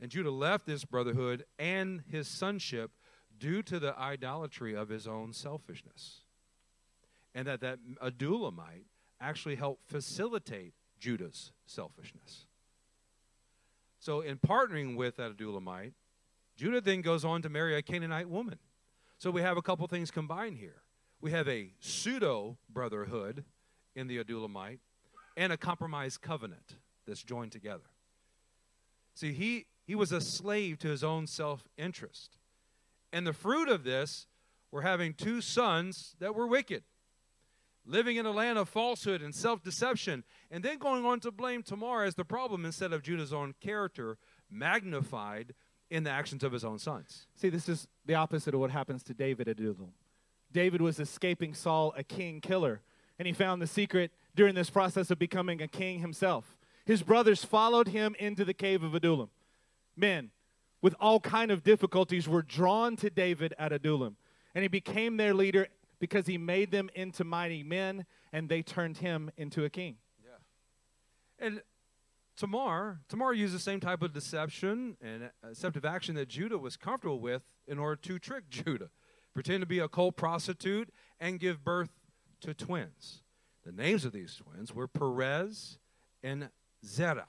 And 0.00 0.10
Judah 0.10 0.32
left 0.32 0.66
this 0.66 0.84
brotherhood 0.84 1.44
and 1.60 2.02
his 2.10 2.26
sonship 2.26 2.90
due 3.38 3.62
to 3.62 3.78
the 3.78 3.96
idolatry 3.96 4.74
of 4.74 4.88
his 4.88 5.06
own 5.06 5.32
selfishness. 5.32 6.21
And 7.34 7.46
that 7.46 7.60
that 7.60 7.78
Adullamite 8.02 8.84
actually 9.20 9.54
helped 9.54 9.88
facilitate 9.88 10.74
Judah's 10.98 11.52
selfishness. 11.66 12.46
So, 13.98 14.20
in 14.20 14.38
partnering 14.38 14.96
with 14.96 15.16
that 15.16 15.36
Adullamite, 15.36 15.92
Judah 16.56 16.80
then 16.80 17.02
goes 17.02 17.24
on 17.24 17.42
to 17.42 17.48
marry 17.48 17.76
a 17.76 17.82
Canaanite 17.82 18.28
woman. 18.28 18.58
So, 19.18 19.30
we 19.30 19.42
have 19.42 19.56
a 19.56 19.62
couple 19.62 19.86
things 19.86 20.10
combined 20.10 20.58
here. 20.58 20.82
We 21.20 21.30
have 21.30 21.48
a 21.48 21.72
pseudo 21.78 22.58
brotherhood 22.68 23.44
in 23.94 24.08
the 24.08 24.22
Adullamite 24.22 24.80
and 25.36 25.52
a 25.52 25.56
compromised 25.56 26.20
covenant 26.20 26.76
that's 27.06 27.22
joined 27.22 27.52
together. 27.52 27.84
See, 29.14 29.32
he, 29.32 29.66
he 29.84 29.94
was 29.94 30.12
a 30.12 30.20
slave 30.20 30.78
to 30.80 30.88
his 30.88 31.04
own 31.04 31.26
self 31.26 31.68
interest. 31.76 32.38
And 33.12 33.26
the 33.26 33.32
fruit 33.32 33.68
of 33.68 33.84
this 33.84 34.26
were 34.70 34.82
having 34.82 35.14
two 35.14 35.40
sons 35.40 36.16
that 36.18 36.34
were 36.34 36.46
wicked 36.46 36.82
living 37.84 38.16
in 38.16 38.26
a 38.26 38.30
land 38.30 38.58
of 38.58 38.68
falsehood 38.68 39.22
and 39.22 39.34
self 39.34 39.62
deception, 39.62 40.24
and 40.50 40.62
then 40.62 40.78
going 40.78 41.04
on 41.04 41.20
to 41.20 41.30
blame 41.30 41.62
Tamar 41.62 42.04
as 42.04 42.14
the 42.14 42.24
problem 42.24 42.64
instead 42.64 42.92
of 42.92 43.02
Judah's 43.02 43.32
own 43.32 43.54
character 43.60 44.18
magnified 44.50 45.54
in 45.90 46.04
the 46.04 46.10
actions 46.10 46.42
of 46.42 46.52
his 46.52 46.64
own 46.64 46.78
sons. 46.78 47.26
See, 47.34 47.48
this 47.48 47.68
is 47.68 47.86
the 48.06 48.14
opposite 48.14 48.54
of 48.54 48.60
what 48.60 48.70
happens 48.70 49.02
to 49.04 49.14
David 49.14 49.48
at 49.48 49.58
Adullam. 49.58 49.92
David 50.50 50.80
was 50.80 50.98
escaping 50.98 51.54
Saul, 51.54 51.92
a 51.96 52.02
king 52.02 52.40
killer, 52.40 52.80
and 53.18 53.26
he 53.26 53.32
found 53.32 53.60
the 53.60 53.66
secret 53.66 54.10
during 54.34 54.54
this 54.54 54.70
process 54.70 55.10
of 55.10 55.18
becoming 55.18 55.60
a 55.60 55.68
king 55.68 56.00
himself. 56.00 56.56
His 56.84 57.02
brothers 57.02 57.44
followed 57.44 57.88
him 57.88 58.14
into 58.18 58.44
the 58.44 58.54
cave 58.54 58.82
of 58.82 58.94
Adullam. 58.94 59.30
Men 59.96 60.30
with 60.80 60.94
all 60.98 61.20
kind 61.20 61.50
of 61.50 61.62
difficulties 61.62 62.28
were 62.28 62.42
drawn 62.42 62.96
to 62.96 63.08
David 63.08 63.54
at 63.58 63.72
Adullam, 63.72 64.16
and 64.54 64.62
he 64.62 64.68
became 64.68 65.16
their 65.16 65.32
leader 65.32 65.68
because 66.02 66.26
he 66.26 66.36
made 66.36 66.72
them 66.72 66.90
into 66.96 67.22
mighty 67.22 67.62
men 67.62 68.04
and 68.32 68.48
they 68.48 68.60
turned 68.60 68.98
him 68.98 69.30
into 69.36 69.64
a 69.64 69.70
king. 69.70 69.98
Yeah. 70.20 71.46
And 71.46 71.62
Tamar, 72.36 72.98
Tamar 73.08 73.32
used 73.32 73.54
the 73.54 73.60
same 73.60 73.78
type 73.78 74.02
of 74.02 74.12
deception 74.12 74.96
and 75.00 75.30
deceptive 75.48 75.84
action 75.84 76.16
that 76.16 76.28
Judah 76.28 76.58
was 76.58 76.76
comfortable 76.76 77.20
with 77.20 77.42
in 77.68 77.78
order 77.78 77.94
to 77.94 78.18
trick 78.18 78.42
Judah. 78.50 78.90
Pretend 79.32 79.60
to 79.60 79.66
be 79.66 79.78
a 79.78 79.86
cult 79.86 80.16
prostitute 80.16 80.90
and 81.20 81.38
give 81.38 81.62
birth 81.62 81.90
to 82.40 82.52
twins. 82.52 83.22
The 83.64 83.70
names 83.70 84.04
of 84.04 84.10
these 84.10 84.34
twins 84.34 84.74
were 84.74 84.88
Perez 84.88 85.78
and 86.20 86.48
Zerah. 86.84 87.28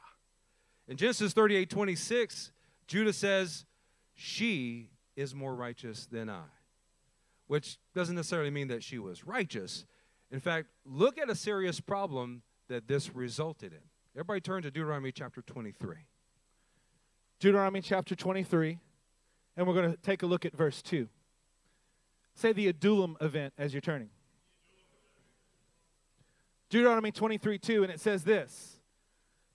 In 0.88 0.98
Genesis 0.98 1.32
38 1.34 1.70
26, 1.70 2.52
Judah 2.88 3.14
says, 3.14 3.66
She 4.16 4.90
is 5.16 5.36
more 5.36 5.54
righteous 5.54 6.08
than 6.08 6.28
I 6.28 6.46
which 7.54 7.78
doesn't 7.94 8.16
necessarily 8.16 8.50
mean 8.50 8.68
that 8.68 8.84
she 8.84 8.98
was 8.98 9.28
righteous. 9.28 9.86
In 10.32 10.40
fact, 10.40 10.70
look 10.88 11.20
at 11.20 11.30
a 11.30 11.36
serious 11.36 11.80
problem 11.80 12.42
that 12.68 12.88
this 12.88 13.14
resulted 13.14 13.74
in. 13.74 13.80
Everybody 14.16 14.42
turn 14.42 14.64
to 14.64 14.72
Deuteronomy 14.72 15.12
chapter 15.12 15.44
23. 15.44 15.98
Deuteronomy 17.40 17.82
chapter 17.82 18.16
23, 18.16 18.80
and 19.56 19.68
we're 19.68 19.76
going 19.76 19.92
to 19.92 19.98
take 19.98 20.24
a 20.24 20.26
look 20.26 20.46
at 20.46 20.58
verse 20.58 20.82
2. 20.82 21.08
Say 22.34 22.54
the 22.54 22.70
Adullam 22.70 23.18
event 23.22 23.54
as 23.56 23.72
you're 23.72 23.82
turning. 23.82 24.10
Deuteronomy 26.72 27.12
23 27.12 27.60
2, 27.60 27.84
and 27.84 27.92
it 27.92 28.00
says 28.00 28.24
this 28.24 28.80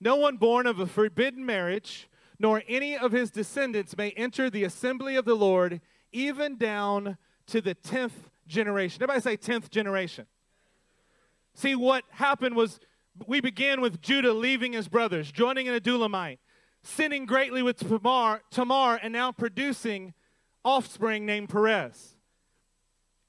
No 0.01 0.14
one 0.14 0.36
born 0.36 0.68
of 0.68 0.78
a 0.78 0.86
forbidden 0.86 1.44
marriage, 1.44 2.09
nor 2.38 2.62
any 2.68 2.96
of 2.96 3.11
his 3.11 3.32
descendants 3.32 3.96
may 3.96 4.12
enter 4.12 4.49
the 4.49 4.62
assembly 4.62 5.16
of 5.16 5.24
the 5.24 5.34
Lord, 5.34 5.80
even 6.12 6.57
down 6.57 7.18
to 7.49 7.61
the 7.61 7.74
10th 7.74 8.12
generation. 8.46 9.03
Everybody 9.03 9.20
say 9.20 9.36
10th 9.36 9.70
generation. 9.70 10.26
See, 11.55 11.74
what 11.74 12.05
happened 12.11 12.55
was 12.55 12.78
we 13.26 13.40
began 13.40 13.80
with 13.80 14.01
Judah 14.01 14.32
leaving 14.32 14.72
his 14.72 14.88
brothers, 14.88 15.32
joining 15.32 15.68
an 15.68 15.78
Adullamite, 15.78 16.38
sinning 16.82 17.26
greatly 17.26 17.62
with 17.62 17.78
Tamar, 17.78 18.42
Tamar 18.51 19.01
and 19.03 19.12
now 19.12 19.32
producing 19.32 20.14
offspring 20.64 21.26
named 21.26 21.49
Perez. 21.49 22.14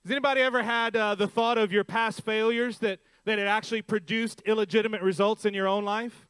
Has 0.04 0.12
anybody 0.12 0.42
ever 0.42 0.64
had 0.64 0.96
uh, 0.96 1.16
the 1.16 1.28
thought 1.28 1.58
of 1.58 1.72
your 1.72 1.84
past 1.84 2.22
failures 2.22 2.80
that, 2.80 3.00
that 3.26 3.40
it 3.40 3.48
actually 3.48 3.82
produced 3.82 4.42
illegitimate 4.46 5.02
results 5.02 5.46
in 5.46 5.54
your 5.54 5.68
own 5.68 5.84
life? 5.84 6.28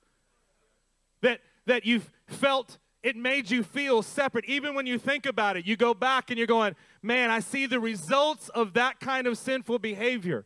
That, 1.21 1.41
that 1.65 1.85
you've 1.85 2.09
felt 2.27 2.77
it 3.03 3.15
made 3.15 3.49
you 3.49 3.63
feel 3.63 4.01
separate. 4.01 4.45
Even 4.45 4.75
when 4.75 4.85
you 4.85 4.97
think 4.97 5.25
about 5.25 5.55
it, 5.55 5.65
you 5.65 5.77
go 5.77 5.93
back 5.93 6.29
and 6.29 6.37
you're 6.37 6.47
going, 6.47 6.75
man, 7.01 7.29
I 7.29 7.39
see 7.39 7.65
the 7.65 7.79
results 7.79 8.49
of 8.49 8.73
that 8.73 8.99
kind 8.99 9.27
of 9.27 9.37
sinful 9.37 9.79
behavior. 9.79 10.45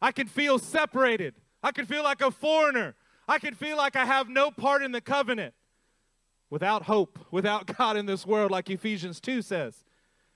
I 0.00 0.12
can 0.12 0.26
feel 0.26 0.58
separated. 0.58 1.34
I 1.62 1.72
can 1.72 1.86
feel 1.86 2.02
like 2.02 2.20
a 2.20 2.30
foreigner. 2.30 2.94
I 3.28 3.38
can 3.38 3.54
feel 3.54 3.76
like 3.76 3.96
I 3.96 4.04
have 4.04 4.28
no 4.28 4.50
part 4.50 4.82
in 4.82 4.92
the 4.92 5.00
covenant 5.00 5.54
without 6.50 6.84
hope, 6.84 7.18
without 7.30 7.66
God 7.76 7.96
in 7.96 8.06
this 8.06 8.26
world, 8.26 8.50
like 8.50 8.70
Ephesians 8.70 9.20
2 9.20 9.42
says. 9.42 9.84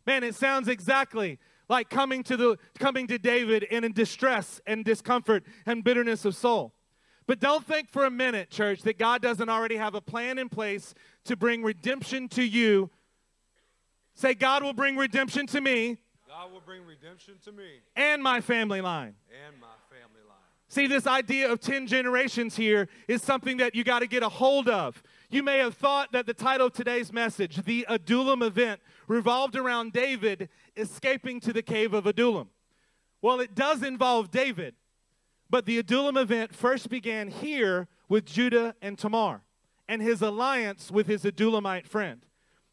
Man, 0.07 0.25
it 0.25 0.35
sounds 0.35 0.69
exactly 0.69 1.39
like 1.69 1.89
coming 1.89 2.23
to, 2.25 2.37
the, 2.37 2.57
coming 2.79 3.07
to 3.07 3.19
David 3.19 3.63
in 3.65 3.93
distress 3.93 4.61
and 4.67 4.85
discomfort 4.85 5.45
and 5.67 5.85
bitterness 5.85 6.25
of 6.25 6.35
soul. 6.35 6.75
But 7.27 7.39
don't 7.39 7.65
think 7.65 7.91
for 7.91 8.07
a 8.07 8.11
minute, 8.11 8.51
church, 8.51 8.83
that 8.83 8.99
God 8.99 9.23
doesn't 9.23 9.49
already 9.49 9.77
have 9.77 9.95
a 9.95 10.01
plan 10.01 10.37
in 10.37 10.49
place 10.49 10.95
to 11.27 11.37
bring 11.37 11.63
redemption 11.63 12.29
to 12.31 12.43
you. 12.43 12.91
Say, 14.15 14.35
God 14.35 14.63
will 14.63 14.73
bring 14.73 14.97
redemption 14.97 15.47
to 15.49 15.61
me. 15.61 15.99
God 16.29 16.53
will 16.53 16.61
bring 16.61 16.85
redemption 16.85 17.35
to 17.45 17.53
me. 17.53 17.81
And 17.97 18.23
my 18.23 18.41
family 18.41 18.81
line. 18.81 19.15
And 19.47 19.61
my 19.61 19.67
family 19.89 20.21
line. 20.29 20.37
See, 20.69 20.87
this 20.87 21.07
idea 21.07 21.51
of 21.51 21.61
10 21.61 21.87
generations 21.87 22.55
here 22.55 22.89
is 23.09 23.23
something 23.23 23.57
that 23.57 23.75
you 23.75 23.83
got 23.83 24.01
to 24.01 24.07
get 24.07 24.23
a 24.23 24.29
hold 24.29 24.69
of. 24.69 25.03
You 25.29 25.43
may 25.43 25.59
have 25.59 25.75
thought 25.75 26.13
that 26.13 26.27
the 26.27 26.35
title 26.35 26.69
of 26.69 26.73
today's 26.73 27.13
message, 27.13 27.57
the 27.65 27.87
Adullam 27.89 28.43
event, 28.43 28.81
revolved 29.09 29.57
around 29.57 29.93
David 29.93 30.49
escaping 30.77 31.41
to 31.41 31.53
the 31.53 31.63
cave 31.63 31.93
of 31.93 32.07
Adullam. 32.07 32.51
Well, 33.23 33.41
it 33.41 33.55
does 33.55 33.83
involve 33.83 34.31
David, 34.31 34.75
but 35.51 35.67
the 35.67 35.79
Adullam 35.79 36.17
event 36.17 36.55
first 36.55 36.89
began 36.89 37.29
here 37.29 37.89
with 38.09 38.25
Judah 38.25 38.75
and 38.81 38.97
Tamar 38.97 39.43
and 39.89 40.01
his 40.01 40.23
alliance 40.23 40.91
with 40.91 41.09
his 41.09 41.25
Adullamite 41.25 41.87
friend. 41.87 42.25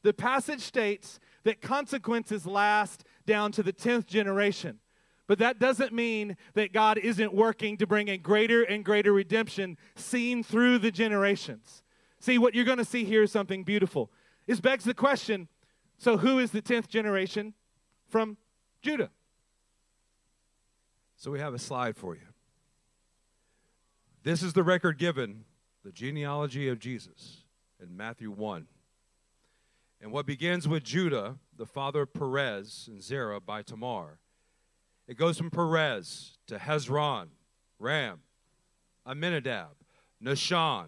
The 0.03 0.13
passage 0.13 0.61
states 0.61 1.19
that 1.47 1.61
consequences 1.61 2.45
last 2.45 3.05
down 3.25 3.53
to 3.53 3.63
the 3.63 3.71
10th 3.71 4.05
generation. 4.05 4.79
But 5.27 5.39
that 5.39 5.59
doesn't 5.59 5.93
mean 5.93 6.35
that 6.55 6.73
God 6.73 6.97
isn't 6.97 7.33
working 7.33 7.77
to 7.77 7.87
bring 7.87 8.09
a 8.09 8.17
greater 8.17 8.63
and 8.63 8.83
greater 8.83 9.13
redemption 9.13 9.77
seen 9.95 10.43
through 10.43 10.79
the 10.79 10.91
generations. 10.91 11.83
See, 12.19 12.37
what 12.37 12.53
you're 12.53 12.65
going 12.65 12.79
to 12.79 12.85
see 12.85 13.05
here 13.05 13.23
is 13.23 13.31
something 13.31 13.63
beautiful. 13.63 14.11
This 14.45 14.59
begs 14.59 14.83
the 14.83 14.93
question 14.93 15.47
so, 15.97 16.17
who 16.17 16.37
is 16.37 16.51
the 16.51 16.61
10th 16.61 16.89
generation 16.89 17.53
from 18.09 18.35
Judah? 18.81 19.09
So, 21.15 21.31
we 21.31 21.39
have 21.39 21.53
a 21.53 21.59
slide 21.59 21.95
for 21.95 22.13
you. 22.13 22.27
This 24.23 24.43
is 24.43 24.51
the 24.51 24.63
record 24.63 24.97
given, 24.97 25.45
the 25.85 25.93
genealogy 25.93 26.67
of 26.67 26.77
Jesus 26.77 27.45
in 27.81 27.95
Matthew 27.95 28.31
1. 28.31 28.67
And 30.01 30.11
what 30.11 30.25
begins 30.25 30.67
with 30.67 30.83
Judah, 30.83 31.37
the 31.55 31.65
father 31.65 32.03
of 32.03 32.13
Perez 32.13 32.85
and 32.87 33.01
Zerah 33.01 33.39
by 33.39 33.61
Tamar. 33.63 34.19
It 35.07 35.17
goes 35.17 35.37
from 35.37 35.49
Perez 35.49 36.37
to 36.47 36.57
Hezron, 36.57 37.29
Ram, 37.79 38.19
Aminadab, 39.05 39.75
Nahshon, 40.23 40.87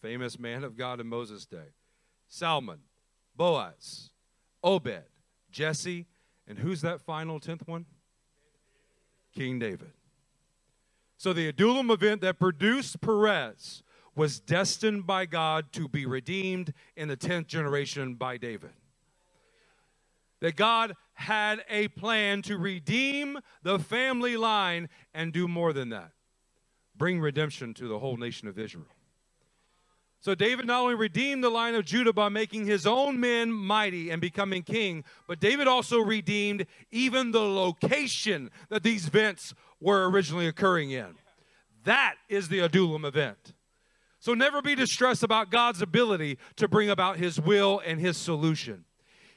famous 0.00 0.38
man 0.38 0.64
of 0.64 0.76
God 0.76 1.00
in 1.00 1.06
Moses' 1.06 1.46
day, 1.46 1.74
Salmon, 2.28 2.80
Boaz, 3.36 4.10
Obed, 4.62 5.04
Jesse, 5.50 6.06
and 6.46 6.58
who's 6.58 6.80
that 6.80 7.00
final 7.00 7.38
tenth 7.40 7.66
one? 7.66 7.86
King 9.34 9.58
David. 9.58 9.92
So 11.16 11.32
the 11.32 11.48
Adullam 11.48 11.90
event 11.90 12.22
that 12.22 12.38
produced 12.38 13.00
Perez 13.00 13.82
was 14.14 14.40
destined 14.40 15.06
by 15.06 15.26
God 15.26 15.72
to 15.72 15.88
be 15.88 16.06
redeemed 16.06 16.72
in 16.96 17.08
the 17.08 17.16
10th 17.16 17.46
generation 17.46 18.14
by 18.14 18.36
David. 18.36 18.70
That 20.40 20.56
God 20.56 20.94
had 21.14 21.64
a 21.68 21.88
plan 21.88 22.42
to 22.42 22.56
redeem 22.56 23.38
the 23.62 23.78
family 23.78 24.36
line 24.36 24.88
and 25.12 25.32
do 25.32 25.46
more 25.46 25.72
than 25.72 25.90
that 25.90 26.12
bring 27.00 27.18
redemption 27.18 27.72
to 27.72 27.88
the 27.88 27.98
whole 27.98 28.18
nation 28.18 28.46
of 28.46 28.58
Israel. 28.58 28.84
So 30.20 30.34
David 30.34 30.66
not 30.66 30.82
only 30.82 30.94
redeemed 30.94 31.42
the 31.42 31.48
line 31.48 31.74
of 31.74 31.86
Judah 31.86 32.12
by 32.12 32.28
making 32.28 32.66
his 32.66 32.86
own 32.86 33.18
men 33.18 33.50
mighty 33.50 34.10
and 34.10 34.20
becoming 34.20 34.62
king, 34.62 35.02
but 35.26 35.40
David 35.40 35.66
also 35.66 35.98
redeemed 35.98 36.66
even 36.90 37.30
the 37.30 37.40
location 37.40 38.50
that 38.68 38.82
these 38.82 39.06
events 39.06 39.54
were 39.80 40.10
originally 40.10 40.46
occurring 40.46 40.90
in. 40.90 41.14
That 41.84 42.16
is 42.28 42.48
the 42.50 42.58
Adullam 42.58 43.06
event. 43.06 43.54
So 44.20 44.34
never 44.34 44.60
be 44.60 44.74
distressed 44.74 45.22
about 45.22 45.50
God's 45.50 45.80
ability 45.80 46.38
to 46.56 46.68
bring 46.68 46.90
about 46.90 47.16
his 47.16 47.40
will 47.40 47.80
and 47.84 47.98
his 47.98 48.18
solution. 48.18 48.84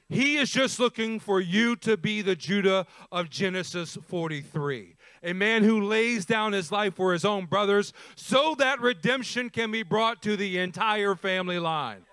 He 0.10 0.36
is 0.36 0.52
just 0.52 0.80
looking 0.80 1.20
for 1.20 1.40
you 1.40 1.78
to 1.78 1.96
be 1.96 2.22
the 2.22 2.36
Judah 2.36 2.86
of 3.12 3.30
Genesis 3.30 3.98
43, 4.08 4.96
a 5.24 5.34
man 5.34 5.64
who 5.64 5.82
lays 5.82 6.26
down 6.26 6.52
his 6.52 6.72
life 6.72 6.96
for 6.96 7.14
his 7.14 7.24
own 7.24 7.46
brothers 7.46 7.94
so 8.16 8.56
that 8.60 8.82
redemption 8.82 9.50
can 9.50 9.72
be 9.72 9.84
brought 9.84 10.22
to 10.24 10.36
the 10.36 10.60
entire 10.60 11.16
family 11.16 11.60
line. 11.60 12.06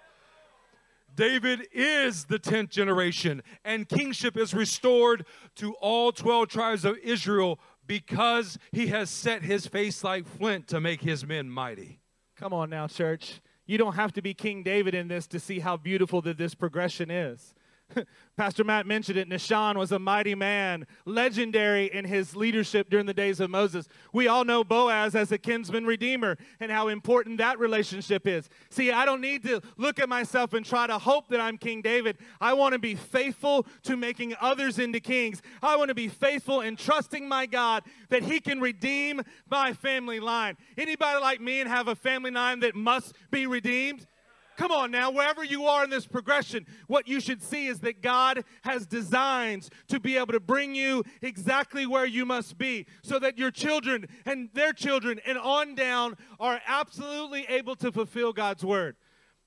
David 1.17 1.67
is 1.73 2.25
the 2.25 2.39
10th 2.39 2.71
generation, 2.71 3.43
and 3.65 3.89
kingship 3.89 4.37
is 4.37 4.55
restored 4.55 5.27
to 5.57 5.75
all 5.75 6.13
12 6.13 6.49
tribes 6.49 6.85
of 6.85 6.97
Israel 6.99 7.59
because 7.87 8.59
he 8.71 8.87
has 8.87 9.11
set 9.11 9.43
his 9.43 9.67
face 9.67 10.05
like 10.05 10.25
flint 10.27 10.69
to 10.69 10.81
make 10.81 11.03
his 11.03 11.27
men 11.27 11.51
mighty. 11.51 12.00
Come 12.41 12.55
on 12.55 12.71
now, 12.71 12.87
church. 12.87 13.43
You 13.67 13.77
don't 13.77 13.97
have 13.97 14.15
to 14.15 14.23
be 14.23 14.33
King 14.33 14.63
David 14.63 14.95
in 14.95 15.09
this 15.09 15.27
to 15.27 15.39
see 15.39 15.59
how 15.59 15.77
beautiful 15.77 16.23
that 16.23 16.39
this 16.39 16.55
progression 16.55 17.11
is. 17.11 17.53
Pastor 18.37 18.65
Matt 18.65 18.87
mentioned 18.87 19.19
it. 19.19 19.29
Nahshon 19.29 19.77
was 19.77 19.93
a 19.93 19.99
mighty 19.99 20.35
man, 20.35 20.87
legendary 21.05 21.87
in 21.87 22.05
his 22.05 22.35
leadership 22.37 22.91
during 22.91 23.07
the 23.07 23.15
days 23.15 23.41
of 23.41 23.51
Moses. 23.51 23.89
We 24.13 24.29
all 24.29 24.45
know 24.45 24.65
Boaz 24.65 25.15
as 25.15 25.33
a 25.33 25.39
kinsman 25.39 25.87
redeemer 25.87 26.37
and 26.59 26.71
how 26.71 26.89
important 26.89 27.39
that 27.39 27.59
relationship 27.59 28.27
is. 28.27 28.49
See, 28.71 28.91
I 28.91 29.05
don't 29.05 29.21
need 29.21 29.43
to 29.45 29.61
look 29.77 29.99
at 29.99 30.09
myself 30.09 30.53
and 30.53 30.65
try 30.65 30.87
to 30.87 30.99
hope 30.99 31.29
that 31.29 31.41
I'm 31.41 31.59
King 31.59 31.83
David. 31.83 32.19
I 32.41 32.53
want 32.55 32.73
to 32.75 32.79
be 32.79 32.95
faithful 32.95 33.67
to 33.85 33.97
making 33.97 34.35
others 34.41 34.79
into 34.79 35.01
kings. 35.01 35.43
I 35.63 35.77
want 35.77 35.89
to 35.89 35.95
be 35.95 36.09
faithful 36.09 36.61
in 36.61 36.77
trusting 36.77 37.29
my 37.29 37.47
God 37.47 37.85
that 38.09 38.23
he 38.23 38.41
can 38.41 38.61
redeem 38.61 39.23
my 39.51 39.73
family 39.73 40.21
line. 40.21 40.57
Anybody 40.77 41.21
like 41.21 41.41
me 41.41 41.61
and 41.61 41.69
have 41.69 41.89
a 41.89 41.95
family 41.95 42.31
line 42.31 42.61
that 42.61 42.75
must 42.75 43.15
be 43.31 43.47
redeemed? 43.47 44.07
Come 44.61 44.73
on 44.73 44.91
now, 44.91 45.11
wherever 45.11 45.43
you 45.43 45.65
are 45.65 45.85
in 45.85 45.89
this 45.89 46.07
progression, 46.07 46.67
what 46.87 47.09
you 47.09 47.19
should 47.19 47.43
see 47.43 47.67
is 47.67 47.81
that 47.81 48.03
God 48.03 48.45
has 48.61 48.85
designs 48.85 49.71
to 49.89 49.99
be 49.99 50.19
able 50.19 50.35
to 50.35 50.39
bring 50.39 50.75
you 50.75 51.03
exactly 51.23 51.87
where 51.87 52.05
you 52.05 52.27
must 52.27 52.59
be 52.59 52.85
so 53.03 53.19
that 53.21 53.39
your 53.39 53.51
children 53.51 54.07
and 54.27 54.51
their 54.53 54.75
children 54.75 55.19
and 55.25 55.39
on 55.39 55.75
down 55.75 56.15
are 56.39 56.61
absolutely 56.67 57.47
able 57.49 57.75
to 57.77 57.91
fulfill 57.91 58.35
God's 58.35 58.63
word. 58.63 58.97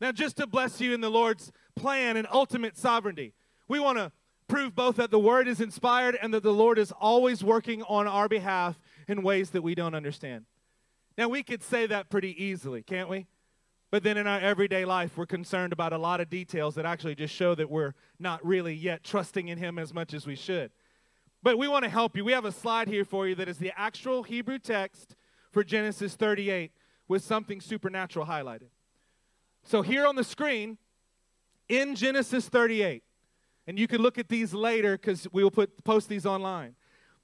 Now, 0.02 0.12
just 0.12 0.38
to 0.38 0.48
bless 0.48 0.82
you 0.82 0.96
in 0.96 1.02
the 1.02 1.12
Lord's 1.12 1.52
plan 1.76 2.18
and 2.18 2.28
ultimate 2.32 2.76
sovereignty, 2.76 3.36
we 3.68 3.80
want 3.80 4.00
to 4.00 4.12
prove 4.48 4.74
both 4.74 4.96
that 4.96 5.12
the 5.12 5.20
word 5.20 5.48
is 5.48 5.62
inspired 5.62 6.18
and 6.24 6.34
that 6.34 6.42
the 6.42 6.52
Lord 6.52 6.80
is 6.80 6.92
always 6.92 7.44
working 7.44 7.84
on 7.84 8.08
our 8.08 8.28
behalf 8.28 8.80
in 9.08 9.22
ways 9.22 9.52
that 9.52 9.62
we 9.62 9.76
don't 9.76 9.94
understand. 9.94 10.46
Now, 11.20 11.28
we 11.28 11.44
could 11.44 11.62
say 11.62 11.86
that 11.86 12.10
pretty 12.10 12.44
easily, 12.44 12.82
can't 12.82 13.10
we? 13.10 13.28
But 13.94 14.02
then 14.02 14.18
in 14.18 14.26
our 14.26 14.40
everyday 14.40 14.86
life, 14.86 15.16
we're 15.18 15.28
concerned 15.28 15.72
about 15.72 15.94
a 15.94 16.00
lot 16.00 16.20
of 16.20 16.28
details 16.28 16.74
that 16.74 16.84
actually 16.84 17.14
just 17.14 17.32
show 17.32 17.54
that 17.54 17.70
we're 17.70 17.94
not 18.18 18.44
really 18.44 18.74
yet 18.74 19.04
trusting 19.04 19.50
in 19.50 19.60
Him 19.60 19.78
as 19.78 19.94
much 19.94 20.16
as 20.16 20.26
we 20.26 20.36
should. 20.36 20.72
But 21.44 21.60
we 21.60 21.68
want 21.68 21.84
to 21.84 21.92
help 21.92 22.18
you. 22.18 22.26
We 22.26 22.32
have 22.32 22.46
a 22.46 22.52
slide 22.52 22.88
here 22.88 23.06
for 23.06 23.28
you 23.28 23.36
that 23.36 23.48
is 23.48 23.60
the 23.60 23.72
actual 23.78 24.24
Hebrew 24.24 24.58
text 24.58 25.16
for 25.52 25.64
Genesis 25.64 26.16
38 26.16 26.72
with 27.08 27.24
something 27.24 27.62
supernatural 27.62 28.26
highlighted. 28.26 28.70
So 29.62 29.84
here 29.84 30.08
on 30.08 30.16
the 30.16 30.24
screen, 30.24 30.80
in 31.70 31.94
Genesis 31.94 32.50
38, 32.50 33.04
and 33.68 33.78
you 33.78 33.86
can 33.86 34.02
look 34.02 34.18
at 34.18 34.28
these 34.28 34.56
later 34.56 34.98
because 34.98 35.28
we 35.32 35.44
will 35.44 35.52
put, 35.52 35.84
post 35.84 36.10
these 36.10 36.26
online. 36.26 36.74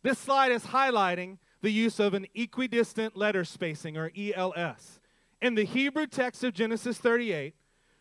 This 0.03 0.19
slide 0.19 0.51
is 0.51 0.65
highlighting 0.65 1.39
the 1.63 1.71
use 1.71 1.99
of 1.99 2.13
an 2.13 2.27
equidistant 2.35 3.17
letter 3.17 3.43
spacing, 3.43 3.97
or 3.97 4.11
ELS. 4.15 4.99
In 5.41 5.55
the 5.55 5.63
Hebrew 5.63 6.05
text 6.05 6.43
of 6.43 6.53
Genesis 6.53 6.97
38, 6.97 7.55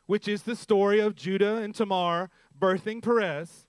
which 0.06 0.26
is 0.26 0.42
the 0.42 0.56
story 0.56 0.98
of 0.98 1.14
Judah 1.14 1.56
and 1.56 1.72
Tamar 1.72 2.30
birthing 2.58 3.00
Perez, 3.00 3.68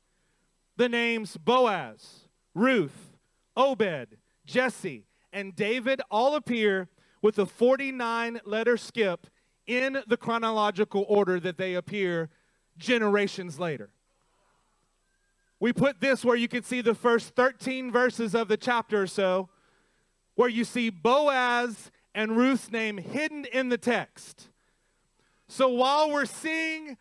the 0.76 0.89
names 0.89 1.38
Boaz, 1.38 2.28
Ruth, 2.55 3.15
Obed, 3.55 4.17
Jesse, 4.45 5.05
and 5.32 5.55
David 5.55 6.01
all 6.09 6.36
appear 6.36 6.89
with 7.22 7.38
a 7.38 7.45
49 7.45 8.41
letter 8.43 8.76
skip 8.76 9.28
in 9.67 10.01
the 10.07 10.17
chronological 10.17 11.05
order 11.07 11.39
that 11.39 11.57
they 11.57 11.76
appear 11.76 12.30
generations 12.78 13.59
later. 13.59 13.91
We 15.59 15.74
put 15.74 15.99
this 15.99 16.26
where 16.26 16.38
you 16.38 16.47
can 16.47 16.63
see 16.63 16.82
the 16.82 16.95
first 16.95 17.36
13 17.36 17.91
verses 17.91 18.34
of 18.34 18.47
the 18.47 18.57
chapter 18.57 19.03
or 19.03 19.07
so, 19.07 19.49
where 20.34 20.49
you 20.49 20.63
see 20.63 20.89
Boaz 20.89 21.91
and 22.20 22.36
Ruth's 22.36 22.70
name 22.70 22.97
hidden 22.97 23.45
in 23.45 23.70
the 23.70 23.78
text. 23.78 24.49
So 25.47 25.70
while 25.70 26.11
we're 26.11 26.26
seeing 26.26 26.97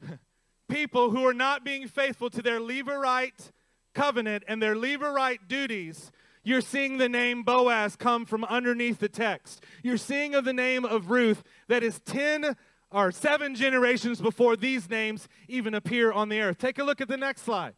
people 0.68 1.10
who 1.10 1.26
are 1.26 1.34
not 1.34 1.64
being 1.64 1.88
faithful 1.88 2.30
to 2.30 2.40
their 2.40 2.60
Levirate 2.60 3.50
covenant 3.94 4.44
and 4.46 4.62
their 4.62 4.76
Levirate 4.76 5.48
duties, 5.48 6.12
you're 6.44 6.60
seeing 6.60 6.98
the 6.98 7.08
name 7.08 7.42
Boaz 7.42 7.96
come 7.96 8.24
from 8.24 8.44
underneath 8.44 9.00
the 9.00 9.08
text. 9.08 9.64
You're 9.82 9.96
seeing 9.96 10.36
of 10.36 10.44
the 10.44 10.52
name 10.52 10.84
of 10.84 11.10
Ruth 11.10 11.42
that 11.66 11.82
is 11.82 11.98
10 12.04 12.54
or 12.92 13.10
7 13.10 13.56
generations 13.56 14.20
before 14.20 14.54
these 14.54 14.88
names 14.88 15.26
even 15.48 15.74
appear 15.74 16.12
on 16.12 16.28
the 16.28 16.40
earth. 16.40 16.58
Take 16.58 16.78
a 16.78 16.84
look 16.84 17.00
at 17.00 17.08
the 17.08 17.16
next 17.16 17.42
slide. 17.42 17.74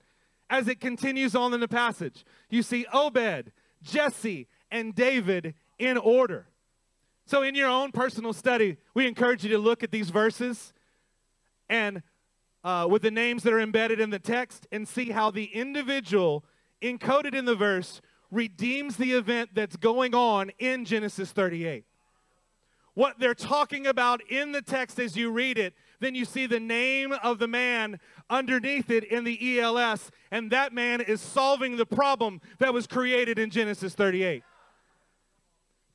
As 0.51 0.69
it 0.69 0.79
continues 0.79 1.35
on 1.35 1.55
in 1.55 1.61
the 1.61 1.69
passage, 1.69 2.23
you 2.51 2.63
see 2.63 2.85
Obed, 2.93 3.51
Jesse, 3.83 4.47
and 4.71 4.95
David 4.95 5.55
in 5.79 5.97
order. 5.97 6.47
So, 7.27 7.43
in 7.43 7.55
your 7.55 7.69
own 7.69 7.93
personal 7.93 8.33
study, 8.33 8.77
we 8.93 9.07
encourage 9.07 9.45
you 9.45 9.51
to 9.51 9.59
look 9.59 9.83
at 9.83 9.91
these 9.91 10.11
verses 10.11 10.73
and 11.69 12.03
uh, 12.63 12.87
with 12.91 13.03
the 13.03 13.11
names 13.11 13.43
that 13.43 13.53
are 13.53 13.61
embedded 13.61 14.01
in 14.01 14.11
the 14.11 14.19
text 14.19 14.67
and 14.73 14.87
see 14.87 15.11
how 15.11 15.31
the 15.31 15.45
individual 15.45 16.45
encoded 16.83 17.35
in 17.35 17.45
the 17.45 17.55
verse 17.55 18.01
redeems 18.31 18.97
the 18.97 19.13
event 19.13 19.51
that's 19.55 19.77
going 19.77 20.15
on 20.15 20.51
in 20.59 20.85
Genesis 20.85 21.31
38. 21.33 21.85
What 22.95 23.19
they're 23.19 23.35
talking 23.35 23.87
about 23.87 24.23
in 24.31 24.53
the 24.53 24.63
text 24.63 24.99
as 24.99 25.17
you 25.17 25.31
read 25.31 25.59
it, 25.59 25.75
then 26.01 26.15
you 26.15 26.25
see 26.25 26.47
the 26.47 26.61
name 26.61 27.13
of 27.23 27.39
the 27.39 27.49
man 27.49 27.99
underneath 28.31 28.91
it 28.91 29.05
in 29.05 29.25
the 29.25 29.59
ELS, 29.61 30.11
and 30.31 30.51
that 30.51 30.73
man 30.73 31.01
is 31.01 31.21
solving 31.21 31.77
the 31.77 31.87
problem 31.87 32.41
that 32.59 32.73
was 32.73 32.87
created 32.87 33.39
in 33.39 33.51
Genesis 33.51 33.95
38. 33.95 34.43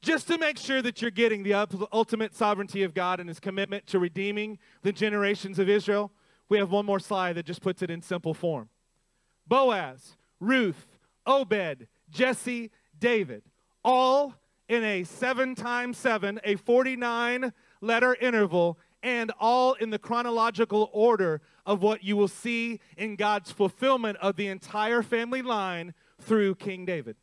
Just 0.02 0.28
to 0.28 0.38
make 0.38 0.58
sure 0.58 0.82
that 0.82 1.02
you're 1.02 1.12
getting 1.12 1.43
the 1.43 1.54
ultimate 1.91 2.34
sovereignty 2.34 2.84
of 2.84 2.93
God 2.93 3.20
and 3.20 3.28
his 3.28 3.39
commitment 3.39 3.86
to 3.88 4.00
redeeming 4.00 4.58
the 4.82 4.93
generations 4.93 5.60
of 5.60 5.68
Israel, 5.68 6.12
we 6.47 6.58
have 6.58 6.72
one 6.72 6.86
more 6.86 7.00
slide 7.00 7.34
that 7.34 7.45
just 7.45 7.62
puts 7.62 7.82
it 7.82 7.89
in 7.89 8.02
simple 8.02 8.34
form. 8.34 8.70
Boaz, 9.45 10.16
Ruth, 10.39 10.88
Obed, 11.26 11.88
Jesse, 12.10 12.72
David, 12.97 13.43
all 13.84 14.36
in 14.70 14.84
a 14.84 15.04
seven 15.04 15.54
times 15.54 15.97
seven, 15.97 16.39
a 16.43 16.56
49 16.56 17.52
letter 17.82 18.16
interval, 18.16 18.80
and 19.04 19.32
all 19.39 19.74
in 19.74 19.89
the 19.89 20.00
chronological 20.00 20.89
order 20.93 21.41
of 21.66 21.82
what 21.82 22.04
you 22.04 22.16
will 22.16 22.28
see 22.28 22.80
in 22.97 23.16
God's 23.16 23.52
fulfillment 23.52 24.18
of 24.22 24.38
the 24.38 24.47
entire 24.47 25.02
family 25.02 25.41
line 25.41 25.93
through 26.22 26.56
King 26.56 26.86
David. 26.86 27.16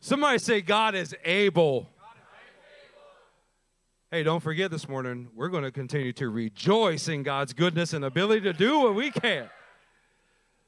Somebody 0.00 0.38
say, 0.38 0.60
God 0.60 0.94
is 0.94 1.14
able. 1.24 1.88
Hey, 4.10 4.22
don't 4.22 4.40
forget 4.40 4.70
this 4.70 4.88
morning, 4.88 5.28
we're 5.34 5.48
going 5.48 5.64
to 5.64 5.72
continue 5.72 6.12
to 6.14 6.28
rejoice 6.28 7.08
in 7.08 7.22
God's 7.22 7.52
goodness 7.52 7.92
and 7.92 8.04
ability 8.04 8.42
to 8.42 8.52
do 8.52 8.78
what 8.80 8.94
we 8.94 9.10
can. 9.10 9.50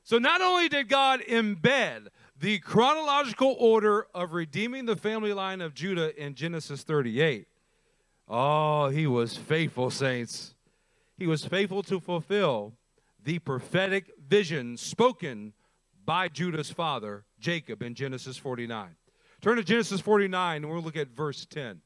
So, 0.02 0.18
not 0.18 0.40
only 0.40 0.68
did 0.68 0.88
God 0.88 1.20
embed 1.20 2.08
the 2.38 2.58
chronological 2.58 3.54
order 3.58 4.06
of 4.14 4.32
redeeming 4.32 4.86
the 4.86 4.96
family 4.96 5.32
line 5.32 5.60
of 5.60 5.74
Judah 5.74 6.20
in 6.20 6.34
Genesis 6.34 6.82
38, 6.82 7.46
oh, 8.26 8.88
he 8.88 9.06
was 9.06 9.36
faithful, 9.36 9.90
saints. 9.90 10.54
He 11.16 11.26
was 11.26 11.44
faithful 11.44 11.82
to 11.84 12.00
fulfill 12.00 12.72
the 13.22 13.38
prophetic 13.38 14.10
vision 14.26 14.76
spoken 14.76 15.52
by 16.04 16.28
Judah's 16.28 16.70
father, 16.70 17.24
Jacob, 17.38 17.82
in 17.82 17.94
Genesis 17.94 18.36
49. 18.36 18.96
Turn 19.40 19.56
to 19.56 19.64
Genesis 19.64 20.00
49 20.00 20.64
and 20.64 20.72
we'll 20.72 20.82
look 20.82 20.96
at 20.96 21.08
verse 21.08 21.46
10. 21.46 21.80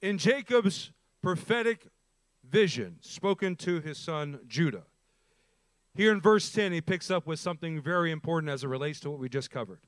In 0.00 0.16
Jacob's 0.16 0.92
prophetic 1.22 1.88
vision 2.48 2.96
spoken 3.00 3.56
to 3.56 3.80
his 3.80 3.98
son 3.98 4.40
Judah, 4.46 4.84
here 5.94 6.12
in 6.12 6.20
verse 6.20 6.50
10, 6.52 6.72
he 6.72 6.80
picks 6.80 7.10
up 7.10 7.26
with 7.26 7.40
something 7.40 7.82
very 7.82 8.12
important 8.12 8.50
as 8.50 8.62
it 8.62 8.68
relates 8.68 9.00
to 9.00 9.10
what 9.10 9.18
we 9.18 9.28
just 9.28 9.50
covered. 9.50 9.80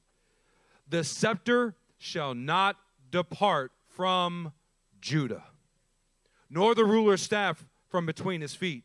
The 0.88 1.04
scepter 1.04 1.76
shall 1.98 2.34
not 2.34 2.76
depart 3.12 3.70
from 3.86 4.52
Judah, 5.00 5.44
nor 6.50 6.74
the 6.74 6.84
ruler's 6.84 7.22
staff 7.22 7.64
from 7.88 8.06
between 8.06 8.40
his 8.40 8.56
feet 8.56 8.82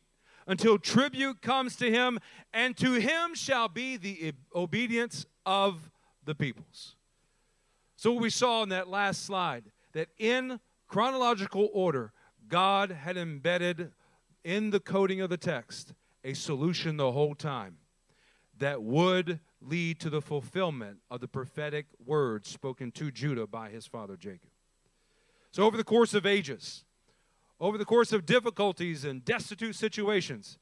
until 0.48 0.78
tribute 0.78 1.42
comes 1.42 1.76
to 1.78 1.92
him, 1.92 2.20
and 2.54 2.78
to 2.78 2.94
him 2.94 3.34
shall 3.34 3.68
be 3.68 3.98
the 3.98 4.34
obedience 4.54 5.26
of 5.46 5.90
the 6.24 6.36
peoples. 6.36 6.96
So, 7.96 8.12
what 8.12 8.22
we 8.22 8.30
saw 8.30 8.64
in 8.64 8.70
that 8.70 8.88
last 8.88 9.26
slide, 9.26 9.66
that 9.94 10.10
in 10.18 10.60
chronological 10.88 11.70
order, 11.74 12.12
God 12.48 12.92
had 12.92 13.18
embedded 13.18 13.92
in 14.44 14.70
the 14.70 14.80
coding 14.80 15.22
of 15.22 15.30
the 15.30 15.38
text 15.38 15.94
a 16.24 16.34
solution 16.34 16.98
the 16.98 17.12
whole 17.12 17.36
time 17.36 17.78
that 18.58 18.82
would 18.82 19.40
lead 19.62 20.00
to 20.00 20.10
the 20.10 20.22
fulfillment 20.22 20.98
of 21.10 21.20
the 21.20 21.28
prophetic 21.28 21.88
words 22.06 22.50
spoken 22.50 22.92
to 22.92 23.12
Judah 23.12 23.48
by 23.48 23.70
his 23.70 23.86
father 23.88 24.16
Jacob. 24.16 24.50
So, 25.52 25.64
over 25.64 25.78
the 25.78 25.84
course 25.84 26.14
of 26.14 26.26
ages, 26.26 26.84
over 27.60 27.78
the 27.78 27.86
course 27.86 28.12
of 28.12 28.26
difficulties 28.26 29.06
and 29.06 29.24
destitute 29.24 29.76
situations, 29.76 30.58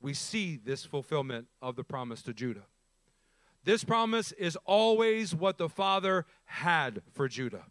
we 0.00 0.14
see 0.14 0.56
this 0.56 0.84
fulfillment 0.84 1.48
of 1.60 1.76
the 1.76 1.84
promise 1.84 2.22
to 2.22 2.34
Judah. 2.34 2.66
This 3.64 3.82
promise 3.82 4.30
is 4.32 4.56
always 4.64 5.34
what 5.34 5.58
the 5.58 5.68
Father 5.68 6.24
had 6.44 7.02
for 7.12 7.26
Judah. 7.26 7.64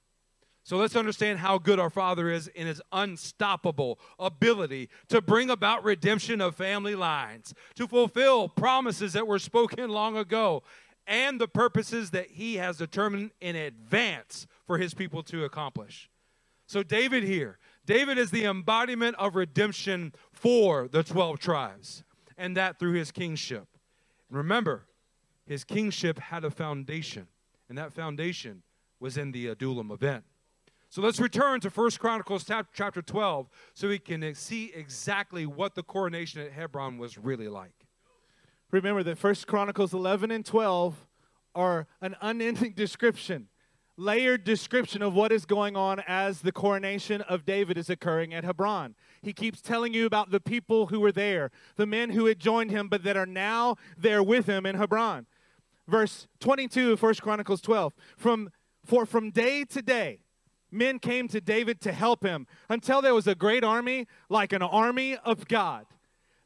So 0.63 0.77
let's 0.77 0.95
understand 0.95 1.39
how 1.39 1.59
good 1.59 1.79
our 1.79 1.91
Father 1.91 2.29
is 2.29 2.47
in 2.47 2.65
his 2.65 2.81
unstoppable 2.91 3.99
ability 4.17 4.89
to 5.09 5.21
bring 5.21 5.51
about 5.51 5.83
redemption 5.83 6.41
of 6.41 6.55
family 6.55 6.95
lines, 6.95 7.53
to 7.75 7.87
fulfill 7.87 8.49
promises 8.49 9.13
that 9.13 9.27
were 9.27 9.39
spoken 9.39 9.91
long 9.91 10.17
ago, 10.17 10.63
and 11.05 11.39
the 11.39 11.47
purposes 11.47 12.09
that 12.09 12.31
he 12.31 12.55
has 12.55 12.77
determined 12.77 13.29
in 13.39 13.55
advance 13.55 14.47
for 14.65 14.79
his 14.79 14.95
people 14.95 15.21
to 15.23 15.45
accomplish. 15.45 16.09
So, 16.65 16.81
David 16.81 17.23
here 17.23 17.59
David 17.85 18.17
is 18.17 18.31
the 18.31 18.45
embodiment 18.45 19.15
of 19.17 19.35
redemption 19.35 20.13
for 20.31 20.87
the 20.87 21.03
12 21.03 21.39
tribes, 21.39 22.03
and 22.37 22.57
that 22.57 22.79
through 22.79 22.93
his 22.93 23.11
kingship. 23.11 23.67
Remember, 24.29 24.87
his 25.45 25.63
kingship 25.63 26.19
had 26.19 26.43
a 26.43 26.49
foundation, 26.49 27.27
and 27.69 27.77
that 27.77 27.93
foundation 27.93 28.63
was 28.99 29.17
in 29.17 29.31
the 29.31 29.47
Adullam 29.47 29.91
event. 29.91 30.23
So 30.89 31.01
let's 31.01 31.19
return 31.19 31.59
to 31.59 31.69
1 31.69 31.91
Chronicles 31.99 32.49
chapter 32.73 33.01
12 33.01 33.49
so 33.73 33.87
we 33.89 33.99
can 33.99 34.33
see 34.33 34.71
exactly 34.73 35.45
what 35.45 35.75
the 35.75 35.83
coronation 35.83 36.41
at 36.41 36.51
Hebron 36.51 36.97
was 36.97 37.17
really 37.17 37.47
like. 37.47 37.85
Remember 38.71 39.03
that 39.03 39.21
1 39.21 39.35
Chronicles 39.45 39.93
11 39.93 40.31
and 40.31 40.45
12 40.45 41.05
are 41.53 41.87
an 42.01 42.15
unending 42.21 42.71
description 42.75 43.49
layered 43.97 44.43
description 44.43 45.01
of 45.01 45.13
what 45.13 45.31
is 45.31 45.45
going 45.45 45.75
on 45.75 46.01
as 46.07 46.41
the 46.41 46.51
coronation 46.51 47.21
of 47.21 47.45
David 47.45 47.77
is 47.77 47.89
occurring 47.89 48.33
at 48.33 48.43
Hebron. 48.43 48.95
He 49.21 49.33
keeps 49.33 49.61
telling 49.61 49.93
you 49.93 50.05
about 50.05 50.31
the 50.31 50.39
people 50.39 50.87
who 50.87 50.99
were 50.99 51.11
there, 51.11 51.51
the 51.77 51.85
men 51.85 52.09
who 52.09 52.25
had 52.25 52.39
joined 52.39 52.71
him, 52.71 52.87
but 52.87 53.03
that 53.03 53.17
are 53.17 53.25
now 53.25 53.77
there 53.97 54.21
with 54.21 54.47
him 54.47 54.65
in 54.65 54.75
Hebron. 54.75 55.25
Verse 55.87 56.27
22 56.39 56.93
of 56.93 57.01
1 57.01 57.15
Chronicles 57.15 57.61
12. 57.61 57.93
From, 58.17 58.49
for 58.85 59.05
from 59.05 59.31
day 59.31 59.63
to 59.65 59.81
day, 59.81 60.19
men 60.71 60.99
came 60.99 61.27
to 61.29 61.39
David 61.39 61.79
to 61.81 61.91
help 61.91 62.23
him 62.23 62.47
until 62.69 63.01
there 63.01 63.13
was 63.13 63.27
a 63.27 63.35
great 63.35 63.63
army, 63.63 64.07
like 64.29 64.51
an 64.51 64.61
army 64.61 65.17
of 65.23 65.47
God. 65.47 65.85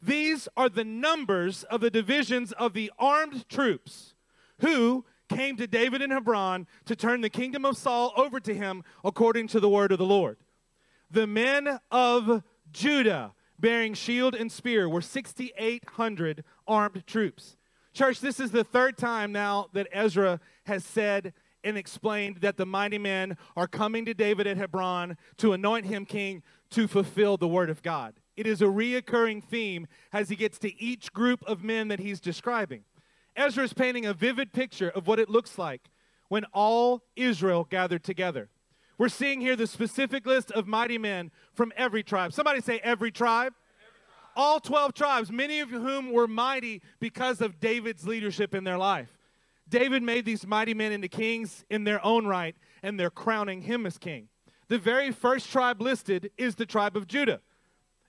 These 0.01 0.47
are 0.55 0.69
the 0.69 0.85
numbers 0.85 1.63
of 1.63 1.81
the 1.81 1.89
divisions 1.89 2.51
of 2.53 2.73
the 2.73 2.91
armed 2.97 3.49
troops 3.49 4.13
who 4.59 5.05
came 5.29 5.55
to 5.57 5.67
David 5.67 6.01
in 6.01 6.11
Hebron 6.11 6.67
to 6.85 6.95
turn 6.95 7.21
the 7.21 7.29
kingdom 7.29 7.63
of 7.63 7.77
Saul 7.77 8.11
over 8.17 8.39
to 8.39 8.53
him 8.53 8.83
according 9.03 9.47
to 9.49 9.59
the 9.59 9.69
word 9.69 9.91
of 9.91 9.99
the 9.99 10.05
Lord. 10.05 10.37
The 11.11 11.27
men 11.27 11.79
of 11.91 12.43
Judah, 12.71 13.33
bearing 13.57 13.93
shield 13.93 14.35
and 14.35 14.51
spear, 14.51 14.89
were 14.89 15.01
6,800 15.01 16.43
armed 16.67 17.07
troops. 17.07 17.55
Church, 17.93 18.19
this 18.19 18.39
is 18.39 18.51
the 18.51 18.63
third 18.63 18.97
time 18.97 19.31
now 19.31 19.67
that 19.73 19.87
Ezra 19.91 20.39
has 20.65 20.85
said 20.85 21.33
and 21.63 21.77
explained 21.77 22.37
that 22.37 22.57
the 22.57 22.65
mighty 22.65 22.97
men 22.97 23.37
are 23.55 23.67
coming 23.67 24.05
to 24.05 24.13
David 24.13 24.47
at 24.47 24.57
Hebron 24.57 25.17
to 25.37 25.53
anoint 25.53 25.85
him 25.85 26.05
king 26.05 26.43
to 26.71 26.87
fulfill 26.87 27.37
the 27.37 27.47
word 27.47 27.69
of 27.69 27.81
God. 27.81 28.15
It 28.37 28.47
is 28.47 28.61
a 28.61 28.65
reoccurring 28.65 29.43
theme 29.43 29.87
as 30.13 30.29
he 30.29 30.35
gets 30.35 30.57
to 30.59 30.81
each 30.81 31.11
group 31.11 31.43
of 31.45 31.63
men 31.63 31.89
that 31.89 31.99
he's 31.99 32.21
describing. 32.21 32.83
Ezra 33.39 33.63
is 33.63 33.71
painting 33.71 34.05
a 34.05 34.13
vivid 34.13 34.51
picture 34.51 34.89
of 34.89 35.07
what 35.07 35.17
it 35.17 35.29
looks 35.29 35.57
like 35.57 35.89
when 36.27 36.43
all 36.53 37.03
Israel 37.15 37.63
gathered 37.63 38.03
together. 38.03 38.49
We're 38.97 39.07
seeing 39.07 39.39
here 39.39 39.55
the 39.55 39.65
specific 39.65 40.25
list 40.25 40.51
of 40.51 40.67
mighty 40.67 40.97
men 40.97 41.31
from 41.53 41.71
every 41.77 42.03
tribe. 42.03 42.33
Somebody 42.33 42.59
say 42.59 42.81
every 42.83 43.11
tribe. 43.11 43.53
All 44.35 44.59
12 44.59 44.93
tribes, 44.93 45.31
many 45.31 45.61
of 45.61 45.69
whom 45.69 46.11
were 46.11 46.27
mighty 46.27 46.81
because 46.99 47.39
of 47.39 47.61
David's 47.61 48.05
leadership 48.05 48.53
in 48.53 48.65
their 48.65 48.77
life. 48.77 49.17
David 49.69 50.03
made 50.03 50.25
these 50.25 50.45
mighty 50.45 50.73
men 50.73 50.91
into 50.91 51.07
kings 51.07 51.63
in 51.69 51.85
their 51.85 52.03
own 52.05 52.27
right, 52.27 52.57
and 52.83 52.99
they're 52.99 53.09
crowning 53.09 53.61
him 53.61 53.85
as 53.85 53.97
king. 53.97 54.27
The 54.67 54.77
very 54.77 55.11
first 55.11 55.49
tribe 55.49 55.81
listed 55.81 56.31
is 56.37 56.55
the 56.55 56.65
tribe 56.65 56.97
of 56.97 57.07
Judah. 57.07 57.39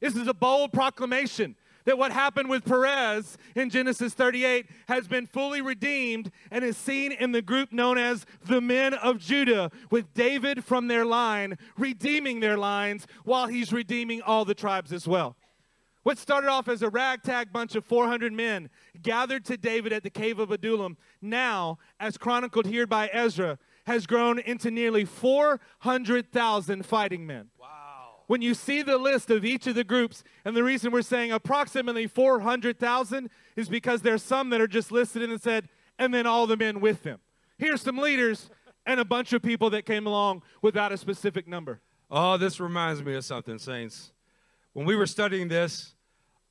This 0.00 0.16
is 0.16 0.26
a 0.26 0.34
bold 0.34 0.72
proclamation 0.72 1.54
that 1.90 1.98
what 1.98 2.12
happened 2.12 2.48
with 2.48 2.64
Perez 2.64 3.36
in 3.56 3.68
Genesis 3.68 4.14
38 4.14 4.66
has 4.86 5.08
been 5.08 5.26
fully 5.26 5.60
redeemed 5.60 6.30
and 6.52 6.64
is 6.64 6.76
seen 6.76 7.10
in 7.10 7.32
the 7.32 7.42
group 7.42 7.72
known 7.72 7.98
as 7.98 8.24
the 8.44 8.60
men 8.60 8.94
of 8.94 9.18
Judah, 9.18 9.72
with 9.90 10.14
David 10.14 10.64
from 10.64 10.86
their 10.86 11.04
line 11.04 11.58
redeeming 11.76 12.38
their 12.38 12.56
lines 12.56 13.08
while 13.24 13.48
he's 13.48 13.72
redeeming 13.72 14.22
all 14.22 14.44
the 14.44 14.54
tribes 14.54 14.92
as 14.92 15.08
well. 15.08 15.34
What 16.04 16.16
started 16.16 16.48
off 16.48 16.68
as 16.68 16.80
a 16.82 16.88
ragtag 16.88 17.52
bunch 17.52 17.74
of 17.74 17.84
400 17.84 18.32
men 18.32 18.70
gathered 19.02 19.44
to 19.46 19.56
David 19.56 19.92
at 19.92 20.04
the 20.04 20.10
cave 20.10 20.38
of 20.38 20.52
Adullam, 20.52 20.96
now, 21.20 21.78
as 21.98 22.16
chronicled 22.16 22.66
here 22.66 22.86
by 22.86 23.08
Ezra, 23.08 23.58
has 23.86 24.06
grown 24.06 24.38
into 24.38 24.70
nearly 24.70 25.04
400,000 25.04 26.86
fighting 26.86 27.26
men. 27.26 27.48
When 28.30 28.42
you 28.42 28.54
see 28.54 28.82
the 28.82 28.96
list 28.96 29.28
of 29.30 29.44
each 29.44 29.66
of 29.66 29.74
the 29.74 29.82
groups, 29.82 30.22
and 30.44 30.56
the 30.56 30.62
reason 30.62 30.92
we're 30.92 31.02
saying 31.02 31.32
approximately 31.32 32.06
400,000 32.06 33.28
is 33.56 33.68
because 33.68 34.02
there's 34.02 34.22
some 34.22 34.50
that 34.50 34.60
are 34.60 34.68
just 34.68 34.92
listed 34.92 35.28
and 35.28 35.42
said, 35.42 35.68
and 35.98 36.14
then 36.14 36.28
all 36.28 36.46
the 36.46 36.56
men 36.56 36.80
with 36.80 37.02
them. 37.02 37.18
Here's 37.58 37.82
some 37.82 37.98
leaders 37.98 38.48
and 38.86 39.00
a 39.00 39.04
bunch 39.04 39.32
of 39.32 39.42
people 39.42 39.68
that 39.70 39.84
came 39.84 40.06
along 40.06 40.44
without 40.62 40.92
a 40.92 40.96
specific 40.96 41.48
number. 41.48 41.80
Oh, 42.08 42.36
this 42.36 42.60
reminds 42.60 43.02
me 43.02 43.16
of 43.16 43.24
something, 43.24 43.58
Saints. 43.58 44.12
When 44.74 44.86
we 44.86 44.94
were 44.94 45.06
studying 45.06 45.48
this, 45.48 45.96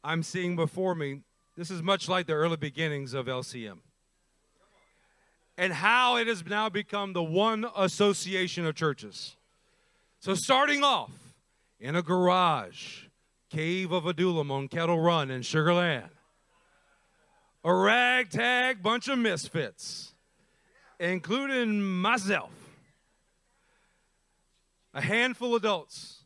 I'm 0.03 0.21
seeing 0.21 0.57
before 0.57 0.95
me, 0.95 1.21
this 1.55 1.71
is 1.71 1.81
much 1.81 2.09
like 2.09 2.27
the 2.27 2.33
early 2.33 2.57
beginnings 2.57 3.13
of 3.13 3.27
LCM. 3.27 3.77
And 5.57 5.71
how 5.71 6.17
it 6.17 6.27
has 6.27 6.45
now 6.45 6.67
become 6.67 7.13
the 7.13 7.23
one 7.23 7.65
association 7.77 8.65
of 8.65 8.75
churches. 8.75 9.37
So, 10.19 10.33
starting 10.33 10.83
off 10.83 11.28
in 11.79 11.95
a 11.95 12.01
garage, 12.01 13.03
Cave 13.49 13.91
of 13.91 14.05
Adullam 14.05 14.51
on 14.51 14.67
Kettle 14.67 14.99
Run 14.99 15.31
in 15.31 15.41
Sugar 15.41 15.73
Land, 15.73 16.09
a 17.63 17.73
ragtag 17.73 18.83
bunch 18.83 19.07
of 19.07 19.17
misfits, 19.17 20.13
including 20.99 21.81
myself, 21.81 22.51
a 24.93 25.01
handful 25.01 25.55
of 25.55 25.63
adults 25.63 26.23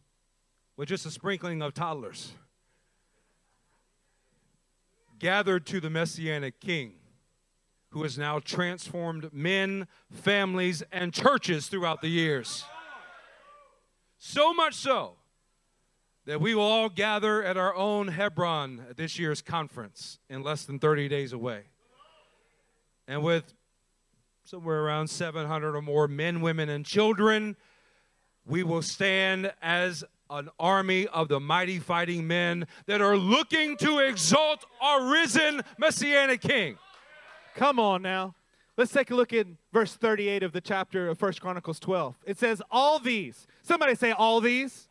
with 0.75 0.89
just 0.89 1.05
a 1.05 1.11
sprinkling 1.11 1.61
of 1.61 1.73
toddlers, 1.73 2.31
gathered 5.19 5.65
to 5.67 5.79
the 5.79 5.89
Messianic 5.89 6.59
King, 6.59 6.93
who 7.89 8.01
has 8.01 8.17
now 8.17 8.39
transformed 8.39 9.31
men, 9.31 9.87
families, 10.11 10.81
and 10.91 11.13
churches 11.13 11.67
throughout 11.67 12.01
the 12.01 12.09
years. 12.09 12.65
So 14.17 14.51
much 14.51 14.73
so 14.73 15.17
that 16.25 16.39
we 16.39 16.55
will 16.55 16.63
all 16.63 16.89
gather 16.89 17.43
at 17.43 17.57
our 17.57 17.75
own 17.75 18.07
Hebron 18.07 18.85
at 18.89 18.97
this 18.97 19.19
year's 19.19 19.41
conference 19.41 20.19
in 20.29 20.41
less 20.41 20.63
than 20.63 20.79
30 20.79 21.09
days 21.09 21.33
away. 21.33 21.63
And 23.07 23.23
with 23.23 23.53
somewhere 24.45 24.83
around 24.83 25.09
700 25.09 25.75
or 25.75 25.81
more 25.81 26.07
men, 26.07 26.41
women, 26.41 26.69
and 26.69 26.85
children, 26.85 27.55
we 28.45 28.63
will 28.63 28.81
stand 28.81 29.51
as 29.61 30.03
an 30.29 30.49
army 30.59 31.07
of 31.07 31.27
the 31.27 31.39
mighty 31.39 31.79
fighting 31.79 32.25
men 32.25 32.65
that 32.85 33.01
are 33.01 33.17
looking 33.17 33.77
to 33.77 33.99
exalt 33.99 34.65
our 34.81 35.05
risen 35.11 35.61
messianic 35.77 36.41
king. 36.41 36.77
Come 37.55 37.79
on 37.79 38.01
now. 38.01 38.35
Let's 38.75 38.91
take 38.91 39.11
a 39.11 39.15
look 39.15 39.33
at 39.33 39.45
verse 39.71 39.93
38 39.93 40.41
of 40.41 40.51
the 40.51 40.61
chapter 40.61 41.07
of 41.07 41.19
First 41.19 41.41
Chronicles 41.41 41.79
12. 41.79 42.15
It 42.25 42.39
says, 42.39 42.61
All 42.71 42.97
these, 42.97 43.45
somebody 43.61 43.93
say, 43.93 44.11
All 44.11 44.41
these, 44.41 44.87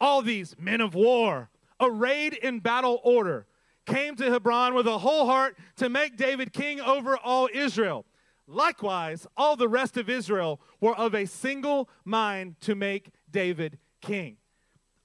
all 0.00 0.22
these 0.22 0.54
men 0.58 0.80
of 0.80 0.94
war, 0.94 1.50
arrayed 1.80 2.34
in 2.34 2.60
battle 2.60 3.00
order, 3.04 3.46
came 3.86 4.16
to 4.16 4.30
Hebron 4.30 4.74
with 4.74 4.86
a 4.86 4.98
whole 4.98 5.26
heart 5.26 5.56
to 5.76 5.88
make 5.88 6.16
David 6.16 6.52
king 6.52 6.80
over 6.80 7.16
all 7.16 7.48
Israel. 7.52 8.04
Likewise, 8.46 9.26
all 9.36 9.56
the 9.56 9.68
rest 9.68 9.96
of 9.96 10.08
Israel 10.08 10.60
were 10.80 10.96
of 10.96 11.14
a 11.14 11.26
single 11.26 11.88
mind 12.04 12.56
to 12.62 12.74
make 12.74 13.10
David 13.30 13.78
king. 14.00 14.36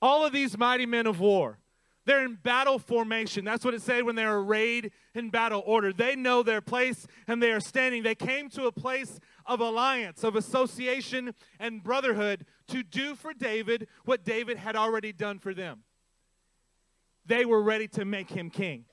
All 0.01 0.25
of 0.25 0.33
these 0.33 0.57
mighty 0.57 0.85
men 0.85 1.07
of 1.07 1.19
war, 1.19 1.59
they're 2.05 2.25
in 2.25 2.35
battle 2.35 2.79
formation. 2.79 3.45
That's 3.45 3.63
what 3.63 3.73
it 3.73 3.81
said 3.81 4.03
when 4.03 4.15
they're 4.15 4.37
arrayed 4.37 4.91
in 5.15 5.29
battle 5.29 5.63
order. 5.65 5.93
They 5.93 6.15
know 6.15 6.43
their 6.43 6.61
place 6.61 7.07
and 7.27 7.41
they 7.41 7.51
are 7.51 7.61
standing. 7.61 8.03
They 8.03 8.15
came 8.15 8.49
to 8.51 8.65
a 8.65 8.71
place 8.71 9.19
of 9.45 9.61
alliance, 9.61 10.23
of 10.23 10.35
association, 10.35 11.33
and 11.59 11.83
brotherhood 11.83 12.45
to 12.67 12.83
do 12.83 13.15
for 13.15 13.33
David 13.33 13.87
what 14.05 14.23
David 14.23 14.57
had 14.57 14.75
already 14.75 15.11
done 15.11 15.39
for 15.39 15.53
them. 15.53 15.83
They 17.25 17.45
were 17.45 17.61
ready 17.61 17.87
to 17.89 18.05
make 18.05 18.29
him 18.29 18.49
king. 18.49 18.85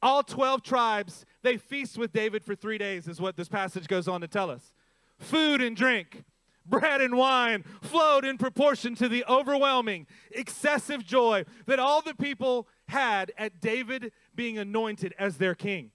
All 0.00 0.22
12 0.22 0.62
tribes, 0.62 1.24
they 1.42 1.56
feast 1.56 1.98
with 1.98 2.12
David 2.12 2.44
for 2.44 2.54
three 2.54 2.78
days, 2.78 3.08
is 3.08 3.20
what 3.20 3.36
this 3.36 3.48
passage 3.48 3.88
goes 3.88 4.06
on 4.06 4.20
to 4.20 4.28
tell 4.28 4.50
us. 4.50 4.72
Food 5.18 5.60
and 5.60 5.76
drink, 5.76 6.24
bread 6.64 7.00
and 7.00 7.16
wine 7.16 7.64
flowed 7.82 8.24
in 8.24 8.38
proportion 8.38 8.94
to 8.96 9.08
the 9.08 9.24
overwhelming, 9.28 10.06
excessive 10.30 11.04
joy 11.04 11.44
that 11.66 11.80
all 11.80 12.02
the 12.02 12.14
people 12.14 12.68
had 12.86 13.32
at 13.36 13.60
David 13.60 14.12
being 14.34 14.58
anointed 14.58 15.14
as 15.18 15.38
their 15.38 15.54
king. 15.54 15.90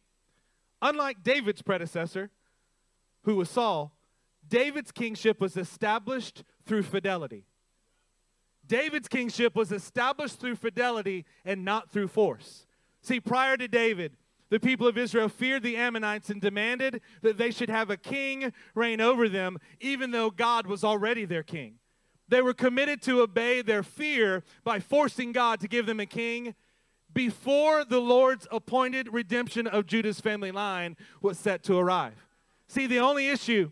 Unlike 0.82 1.24
David's 1.24 1.62
predecessor, 1.62 2.30
who 3.24 3.36
was 3.36 3.50
Saul, 3.50 3.96
David's 4.46 4.92
kingship 4.92 5.40
was 5.40 5.56
established 5.56 6.44
through 6.66 6.84
fidelity. 6.84 7.46
David's 8.66 9.08
kingship 9.08 9.56
was 9.56 9.72
established 9.72 10.40
through 10.40 10.56
fidelity 10.56 11.26
and 11.44 11.66
not 11.66 11.92
through 11.92 12.08
force. 12.08 12.66
See, 13.02 13.20
prior 13.20 13.58
to 13.58 13.68
David, 13.68 14.16
the 14.50 14.60
people 14.60 14.88
of 14.88 14.98
Israel 14.98 15.30
feared 15.30 15.64
the 15.64 15.76
Ammonites 15.76 16.30
and 16.30 16.40
demanded 16.40 17.02
that 17.22 17.38
they 17.38 17.52
should 17.52 17.70
have 17.70 17.90
a 17.90 17.98
king 17.98 18.54
reign 18.76 19.02
over 19.02 19.28
them, 19.28 19.58
even 19.80 20.12
though 20.12 20.30
God 20.30 20.68
was 20.68 20.84
already 20.84 21.26
their 21.26 21.44
king. 21.44 21.76
They 22.30 22.42
were 22.42 22.54
committed 22.54 23.02
to 23.04 23.22
obey 23.22 23.62
their 23.62 23.84
fear 23.84 24.44
by 24.64 24.80
forcing 24.80 25.32
God 25.32 25.60
to 25.60 25.68
give 25.68 25.86
them 25.86 26.00
a 26.00 26.06
king 26.06 26.56
before 27.14 27.86
the 27.86 28.00
Lord's 28.00 28.48
appointed 28.52 29.14
redemption 29.14 29.68
of 29.68 29.86
Judah's 29.86 30.20
family 30.20 30.52
line 30.52 30.98
was 31.22 31.38
set 31.38 31.64
to 31.64 31.78
arrive. 31.78 32.28
See, 32.68 32.88
the 32.88 33.00
only 33.00 33.30
issue, 33.30 33.72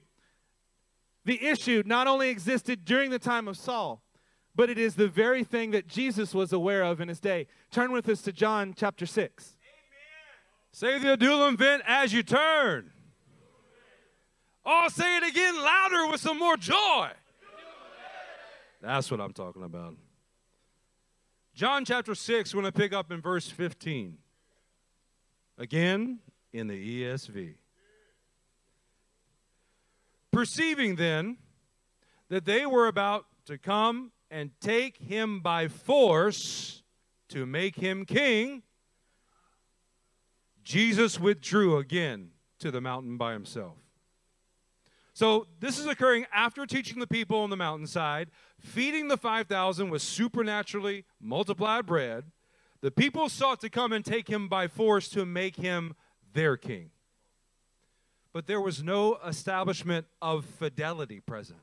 the 1.26 1.46
issue 1.46 1.84
not 1.86 2.08
only 2.08 2.30
existed 2.30 2.86
during 2.86 3.12
the 3.12 3.20
time 3.20 3.48
of 3.48 3.58
Saul, 3.58 4.02
but 4.56 4.70
it 4.70 4.78
is 4.78 4.96
the 4.96 5.08
very 5.08 5.44
thing 5.44 5.72
that 5.72 5.88
Jesus 5.88 6.34
was 6.34 6.52
aware 6.52 6.84
of 6.84 7.00
in 7.00 7.08
his 7.08 7.20
day. 7.20 7.48
Turn 7.72 7.92
with 7.92 8.10
us 8.10 8.22
to 8.24 8.32
John 8.32 8.74
chapter 8.76 9.06
6. 9.06 9.56
Say 10.72 11.00
the 11.00 11.14
Adullam 11.14 11.56
event 11.56 11.84
as 11.86 12.14
you 12.14 12.24
turn. 12.24 12.92
Oh, 14.66 14.88
say 14.90 15.18
it 15.18 15.24
again 15.24 15.56
louder 15.56 16.08
with 16.08 16.22
some 16.22 16.38
more 16.38 16.58
joy. 16.58 17.10
That's 18.82 19.12
what 19.12 19.20
I'm 19.22 19.34
talking 19.34 19.64
about. 19.64 19.96
John 21.54 21.86
chapter 21.86 22.16
6, 22.16 22.56
we're 22.56 22.62
going 22.62 22.72
to 22.72 22.78
pick 22.78 22.94
up 22.94 23.12
in 23.12 23.22
verse 23.22 23.50
15. 23.50 24.18
Again, 25.58 26.20
in 26.54 26.68
the 26.68 27.04
ESV. 27.04 27.56
Perceiving 30.32 30.96
then 30.96 31.38
that 32.30 32.46
they 32.46 32.66
were 32.66 32.88
about 32.88 33.26
to 33.46 33.58
come 33.58 34.12
and 34.30 34.52
take 34.62 34.98
him 34.98 35.42
by 35.42 35.68
force 35.68 36.84
to 37.30 37.46
make 37.46 37.76
him 37.76 38.06
king, 38.06 38.64
Jesus 40.64 41.20
withdrew 41.20 41.78
again 41.78 42.32
to 42.60 42.72
the 42.72 42.82
mountain 42.82 43.18
by 43.18 43.34
himself. 43.34 43.78
So 45.14 45.48
this 45.60 45.78
is 45.78 45.86
occurring 45.86 46.26
after 46.34 46.66
teaching 46.66 47.00
the 47.00 47.08
people 47.08 47.40
on 47.40 47.50
the 47.50 47.58
mountainside, 47.58 48.30
feeding 48.60 49.08
the 49.08 49.18
5,000 49.18 49.90
with 49.90 50.02
supernaturally 50.02 51.04
multiplied 51.20 51.86
bread. 51.86 52.32
The 52.80 52.92
people 52.92 53.28
sought 53.28 53.60
to 53.62 53.70
come 53.70 53.92
and 53.92 54.06
take 54.06 54.30
him 54.30 54.48
by 54.48 54.68
force 54.68 55.10
to 55.10 55.26
make 55.26 55.58
him 55.58 55.96
their 56.34 56.56
king. 56.56 56.92
But 58.34 58.48
there 58.48 58.62
was 58.62 58.84
no 58.84 59.18
establishment 59.26 60.06
of 60.22 60.46
fidelity 60.46 61.20
present. 61.20 61.60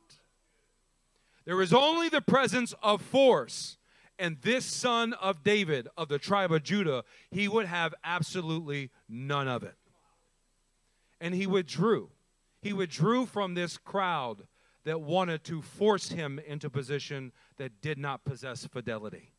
There 1.44 1.56
was 1.56 1.72
only 1.72 2.08
the 2.08 2.20
presence 2.20 2.74
of 2.82 3.00
force. 3.00 3.78
And 4.18 4.36
this 4.42 4.64
son 4.64 5.12
of 5.14 5.44
David 5.44 5.88
of 5.96 6.08
the 6.08 6.18
tribe 6.18 6.52
of 6.52 6.64
Judah, 6.64 7.04
he 7.30 7.46
would 7.46 7.66
have 7.66 7.94
absolutely 8.02 8.90
none 9.08 9.46
of 9.46 9.62
it. 9.62 9.76
And 11.20 11.34
he 11.34 11.46
withdrew. 11.46 12.10
He 12.60 12.72
withdrew 12.72 13.26
from 13.26 13.54
this 13.54 13.76
crowd 13.78 14.46
that 14.84 15.00
wanted 15.00 15.44
to 15.44 15.62
force 15.62 16.08
him 16.08 16.40
into 16.46 16.68
position 16.68 17.32
that 17.56 17.80
did 17.80 17.98
not 17.98 18.24
possess 18.24 18.66
fidelity. 18.66 19.30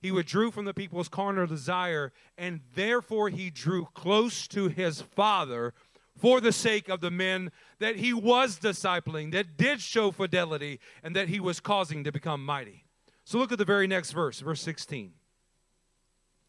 He 0.00 0.10
withdrew 0.10 0.50
from 0.50 0.64
the 0.64 0.74
people's 0.74 1.08
carnal 1.08 1.46
desire, 1.46 2.12
and 2.36 2.60
therefore 2.74 3.28
he 3.28 3.50
drew 3.50 3.86
close 3.94 4.48
to 4.48 4.66
his 4.66 5.00
father 5.00 5.74
for 6.16 6.40
the 6.40 6.52
sake 6.52 6.88
of 6.88 7.00
the 7.00 7.10
men 7.10 7.50
that 7.78 7.96
he 7.96 8.12
was 8.12 8.58
discipling, 8.58 9.32
that 9.32 9.56
did 9.56 9.80
show 9.80 10.10
fidelity, 10.10 10.80
and 11.02 11.16
that 11.16 11.28
he 11.28 11.40
was 11.40 11.60
causing 11.60 12.04
to 12.04 12.12
become 12.12 12.44
mighty. 12.44 12.84
So 13.24 13.38
look 13.38 13.52
at 13.52 13.58
the 13.58 13.64
very 13.64 13.86
next 13.86 14.12
verse, 14.12 14.40
verse 14.40 14.60
16. 14.62 15.12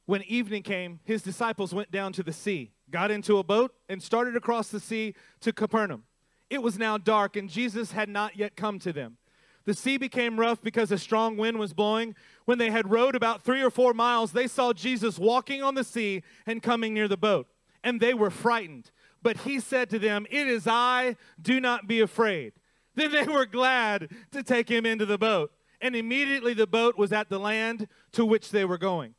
When 0.06 0.22
evening 0.24 0.64
came, 0.64 1.00
his 1.06 1.22
disciples 1.22 1.74
went 1.74 1.92
down 1.92 2.12
to 2.14 2.24
the 2.24 2.34
sea, 2.34 2.72
got 2.92 3.10
into 3.10 3.38
a 3.38 3.44
boat, 3.44 3.74
and 3.88 4.04
started 4.04 4.36
across 4.36 4.68
the 4.68 4.80
sea 4.80 5.16
to 5.42 5.54
Capernaum. 5.54 6.04
It 6.50 6.62
was 6.62 6.78
now 6.78 6.98
dark, 6.98 7.36
and 7.36 7.50
Jesus 7.50 7.94
had 7.94 8.10
not 8.10 8.36
yet 8.36 8.56
come 8.56 8.80
to 8.80 8.92
them. 8.92 9.18
The 9.66 9.74
sea 9.74 9.98
became 9.98 10.40
rough 10.40 10.62
because 10.62 10.92
a 10.92 10.98
strong 10.98 11.38
wind 11.38 11.58
was 11.58 11.74
blowing. 11.74 12.16
When 12.46 12.58
they 12.58 12.70
had 12.70 12.92
rowed 12.92 13.16
about 13.16 13.44
three 13.44 13.62
or 13.62 13.70
four 13.70 13.94
miles, 13.94 14.34
they 14.34 14.48
saw 14.48 14.74
Jesus 14.74 15.18
walking 15.18 15.64
on 15.64 15.76
the 15.76 15.86
sea 15.86 16.22
and 16.46 16.62
coming 16.62 16.94
near 16.94 17.08
the 17.08 17.16
boat, 17.16 17.48
and 17.82 18.02
they 18.02 18.14
were 18.14 18.30
frightened. 18.30 18.92
But 19.24 19.38
he 19.38 19.60
said 19.60 19.90
to 19.90 20.00
them, 20.00 20.28
It 20.30 20.48
is 20.48 20.68
I, 20.68 21.16
do 21.42 21.60
not 21.60 21.88
be 21.88 22.02
afraid. 22.02 22.54
Then 22.96 23.12
they 23.12 23.24
were 23.24 23.48
glad 23.48 24.12
to 24.34 24.44
take 24.44 24.70
him 24.70 24.86
into 24.86 25.08
the 25.08 25.18
boat. 25.18 25.52
And 25.82 25.96
immediately 25.96 26.54
the 26.54 26.68
boat 26.68 26.96
was 26.96 27.12
at 27.12 27.28
the 27.28 27.40
land 27.40 27.88
to 28.12 28.24
which 28.24 28.52
they 28.52 28.66
were 28.66 28.78
going. 28.78 29.16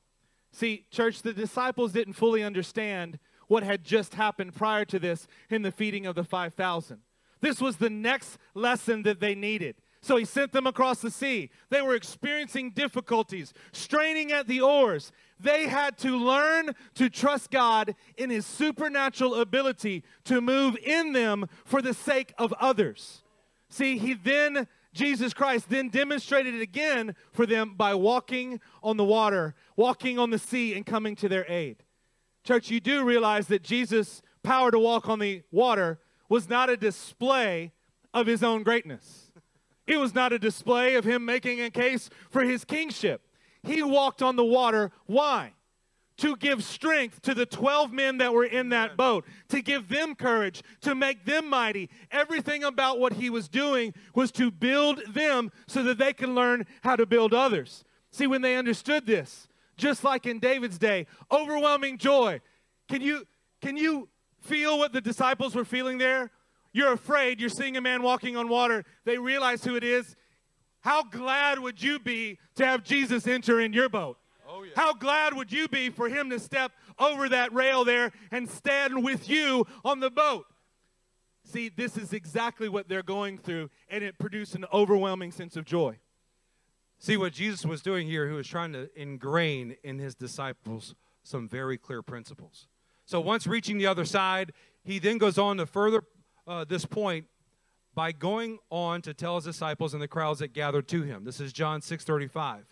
See, 0.52 0.86
church, 0.92 1.22
the 1.22 1.32
disciples 1.32 1.90
didn't 1.90 2.12
fully 2.12 2.44
understand 2.44 3.18
what 3.48 3.64
had 3.64 3.82
just 3.82 4.14
happened 4.14 4.54
prior 4.54 4.84
to 4.84 5.00
this 5.00 5.26
in 5.50 5.62
the 5.62 5.72
feeding 5.72 6.06
of 6.06 6.14
the 6.14 6.22
5,000. 6.22 7.00
This 7.40 7.60
was 7.60 7.78
the 7.78 7.90
next 7.90 8.38
lesson 8.54 9.02
that 9.02 9.18
they 9.18 9.34
needed. 9.34 9.74
So 10.00 10.16
he 10.16 10.24
sent 10.24 10.52
them 10.52 10.66
across 10.66 11.00
the 11.00 11.10
sea. 11.10 11.50
They 11.70 11.82
were 11.82 11.94
experiencing 11.94 12.70
difficulties, 12.70 13.52
straining 13.72 14.32
at 14.32 14.46
the 14.46 14.60
oars. 14.60 15.12
They 15.40 15.66
had 15.66 15.98
to 15.98 16.16
learn 16.16 16.74
to 16.94 17.10
trust 17.10 17.50
God 17.50 17.94
in 18.16 18.30
his 18.30 18.46
supernatural 18.46 19.34
ability 19.34 20.04
to 20.24 20.40
move 20.40 20.76
in 20.76 21.12
them 21.12 21.46
for 21.64 21.82
the 21.82 21.94
sake 21.94 22.32
of 22.38 22.52
others. 22.54 23.22
See, 23.68 23.98
he 23.98 24.14
then, 24.14 24.68
Jesus 24.92 25.34
Christ, 25.34 25.68
then 25.68 25.88
demonstrated 25.88 26.54
it 26.54 26.62
again 26.62 27.16
for 27.32 27.46
them 27.46 27.74
by 27.76 27.94
walking 27.94 28.60
on 28.82 28.96
the 28.96 29.04
water, 29.04 29.54
walking 29.76 30.18
on 30.18 30.30
the 30.30 30.38
sea, 30.38 30.74
and 30.74 30.86
coming 30.86 31.16
to 31.16 31.28
their 31.28 31.44
aid. 31.50 31.82
Church, 32.44 32.70
you 32.70 32.78
do 32.78 33.04
realize 33.04 33.48
that 33.48 33.62
Jesus' 33.62 34.22
power 34.42 34.70
to 34.70 34.78
walk 34.78 35.08
on 35.08 35.18
the 35.18 35.42
water 35.50 35.98
was 36.28 36.48
not 36.48 36.70
a 36.70 36.76
display 36.76 37.72
of 38.12 38.26
his 38.26 38.42
own 38.42 38.62
greatness. 38.62 39.32
It 39.86 39.96
was 39.96 40.14
not 40.14 40.32
a 40.32 40.38
display 40.38 40.94
of 40.94 41.04
him 41.04 41.24
making 41.24 41.60
a 41.60 41.70
case 41.70 42.08
for 42.30 42.44
his 42.44 42.64
kingship. 42.64 43.23
He 43.64 43.82
walked 43.82 44.22
on 44.22 44.36
the 44.36 44.44
water. 44.44 44.92
Why? 45.06 45.52
To 46.18 46.36
give 46.36 46.62
strength 46.62 47.22
to 47.22 47.34
the 47.34 47.46
12 47.46 47.92
men 47.92 48.18
that 48.18 48.32
were 48.32 48.44
in 48.44 48.68
that 48.68 48.96
boat, 48.96 49.24
to 49.48 49.60
give 49.62 49.88
them 49.88 50.14
courage, 50.14 50.62
to 50.82 50.94
make 50.94 51.24
them 51.24 51.48
mighty. 51.48 51.90
Everything 52.10 52.62
about 52.62 53.00
what 53.00 53.14
he 53.14 53.30
was 53.30 53.48
doing 53.48 53.94
was 54.14 54.30
to 54.32 54.50
build 54.50 55.00
them 55.12 55.50
so 55.66 55.82
that 55.82 55.98
they 55.98 56.12
can 56.12 56.34
learn 56.34 56.66
how 56.82 56.94
to 56.94 57.06
build 57.06 57.34
others. 57.34 57.84
See, 58.12 58.28
when 58.28 58.42
they 58.42 58.56
understood 58.56 59.06
this, 59.06 59.48
just 59.76 60.04
like 60.04 60.24
in 60.26 60.38
David's 60.38 60.78
day, 60.78 61.06
overwhelming 61.32 61.98
joy. 61.98 62.40
Can 62.88 63.00
you 63.00 63.26
can 63.60 63.76
you 63.76 64.08
feel 64.40 64.78
what 64.78 64.92
the 64.92 65.00
disciples 65.00 65.54
were 65.54 65.64
feeling 65.64 65.98
there? 65.98 66.30
You're 66.72 66.92
afraid, 66.92 67.40
you're 67.40 67.48
seeing 67.48 67.76
a 67.76 67.80
man 67.80 68.02
walking 68.02 68.36
on 68.36 68.48
water. 68.48 68.84
They 69.04 69.16
realize 69.16 69.64
who 69.64 69.74
it 69.74 69.84
is. 69.84 70.16
How 70.84 71.02
glad 71.02 71.60
would 71.60 71.82
you 71.82 71.98
be 71.98 72.38
to 72.56 72.66
have 72.66 72.84
Jesus 72.84 73.26
enter 73.26 73.58
in 73.58 73.72
your 73.72 73.88
boat? 73.88 74.18
Oh, 74.46 74.64
yeah. 74.64 74.72
How 74.76 74.92
glad 74.92 75.32
would 75.32 75.50
you 75.50 75.66
be 75.66 75.88
for 75.88 76.10
him 76.10 76.28
to 76.28 76.38
step 76.38 76.72
over 76.98 77.26
that 77.30 77.54
rail 77.54 77.86
there 77.86 78.12
and 78.30 78.46
stand 78.46 79.02
with 79.02 79.26
you 79.26 79.66
on 79.82 80.00
the 80.00 80.10
boat? 80.10 80.44
See, 81.42 81.70
this 81.70 81.96
is 81.96 82.12
exactly 82.12 82.68
what 82.68 82.86
they're 82.86 83.02
going 83.02 83.38
through, 83.38 83.70
and 83.88 84.04
it 84.04 84.18
produced 84.18 84.54
an 84.56 84.66
overwhelming 84.74 85.32
sense 85.32 85.56
of 85.56 85.64
joy. 85.64 85.96
See 86.98 87.16
what 87.16 87.32
Jesus 87.32 87.64
was 87.64 87.80
doing 87.80 88.06
here, 88.06 88.28
he 88.28 88.34
was 88.34 88.46
trying 88.46 88.74
to 88.74 88.90
ingrain 88.94 89.76
in 89.84 89.98
his 89.98 90.14
disciples 90.14 90.94
some 91.22 91.48
very 91.48 91.78
clear 91.78 92.02
principles. 92.02 92.68
So 93.06 93.20
once 93.20 93.46
reaching 93.46 93.78
the 93.78 93.86
other 93.86 94.04
side, 94.04 94.52
he 94.84 94.98
then 94.98 95.16
goes 95.16 95.38
on 95.38 95.56
to 95.56 95.64
further 95.64 96.02
uh, 96.46 96.64
this 96.64 96.84
point 96.84 97.24
by 97.94 98.12
going 98.12 98.58
on 98.70 99.02
to 99.02 99.14
tell 99.14 99.36
his 99.36 99.44
disciples 99.44 99.94
and 99.94 100.02
the 100.02 100.08
crowds 100.08 100.40
that 100.40 100.52
gathered 100.52 100.88
to 100.88 101.02
him. 101.02 101.24
This 101.24 101.40
is 101.40 101.52
John 101.52 101.80
6:35. 101.80 102.66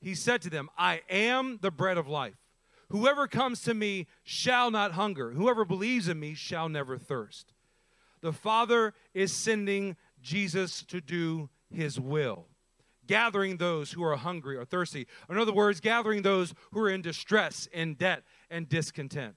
He 0.00 0.14
said 0.14 0.42
to 0.42 0.50
them, 0.50 0.68
"I 0.76 1.02
am 1.08 1.58
the 1.58 1.70
bread 1.70 1.98
of 1.98 2.08
life. 2.08 2.36
Whoever 2.88 3.28
comes 3.28 3.62
to 3.62 3.74
me 3.74 4.06
shall 4.22 4.70
not 4.70 4.92
hunger. 4.92 5.32
Whoever 5.32 5.64
believes 5.64 6.08
in 6.08 6.18
me 6.18 6.34
shall 6.34 6.68
never 6.68 6.98
thirst." 6.98 7.52
The 8.20 8.32
Father 8.32 8.94
is 9.14 9.34
sending 9.34 9.96
Jesus 10.20 10.82
to 10.84 11.00
do 11.00 11.48
his 11.70 11.98
will, 11.98 12.48
gathering 13.06 13.56
those 13.56 13.92
who 13.92 14.02
are 14.02 14.16
hungry 14.16 14.56
or 14.56 14.64
thirsty. 14.64 15.06
In 15.28 15.38
other 15.38 15.52
words, 15.52 15.80
gathering 15.80 16.22
those 16.22 16.52
who 16.72 16.80
are 16.80 16.90
in 16.90 17.00
distress, 17.00 17.66
in 17.72 17.94
debt, 17.94 18.24
and 18.50 18.68
discontent. 18.68 19.36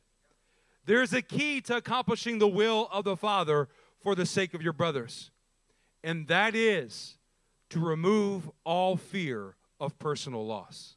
There's 0.86 1.14
a 1.14 1.22
key 1.22 1.62
to 1.62 1.78
accomplishing 1.78 2.40
the 2.40 2.48
will 2.48 2.90
of 2.92 3.06
the 3.06 3.16
Father 3.16 3.70
for 4.04 4.16
the 4.16 4.26
sake 4.26 4.54
of 4.54 4.62
your 4.62 4.74
brothers, 4.74 5.32
and 6.04 6.28
that 6.28 6.56
is 6.56 7.18
to 7.70 7.80
remove 7.80 8.52
all 8.64 8.98
fear 8.98 9.56
of 9.80 9.98
personal 9.98 10.46
loss. 10.46 10.96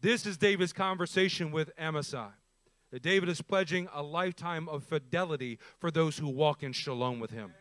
This 0.00 0.24
is 0.24 0.36
David's 0.36 0.72
conversation 0.72 1.50
with 1.50 1.74
Amasai. 1.76 2.30
That 2.90 3.02
David 3.02 3.28
is 3.28 3.42
pledging 3.42 3.88
a 3.92 4.02
lifetime 4.02 4.68
of 4.68 4.82
fidelity 4.84 5.58
for 5.78 5.90
those 5.90 6.16
who 6.16 6.28
walk 6.28 6.62
in 6.62 6.72
shalom 6.72 7.20
with 7.20 7.30
him. 7.30 7.52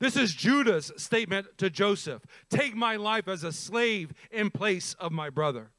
This 0.00 0.16
is 0.16 0.34
Judah's 0.34 0.90
statement 0.96 1.46
to 1.58 1.70
Joseph 1.70 2.22
Take 2.50 2.74
my 2.74 2.96
life 2.96 3.28
as 3.28 3.44
a 3.44 3.52
slave 3.52 4.12
in 4.30 4.50
place 4.50 4.94
of 4.94 5.12
my 5.12 5.30
brother. 5.30 5.70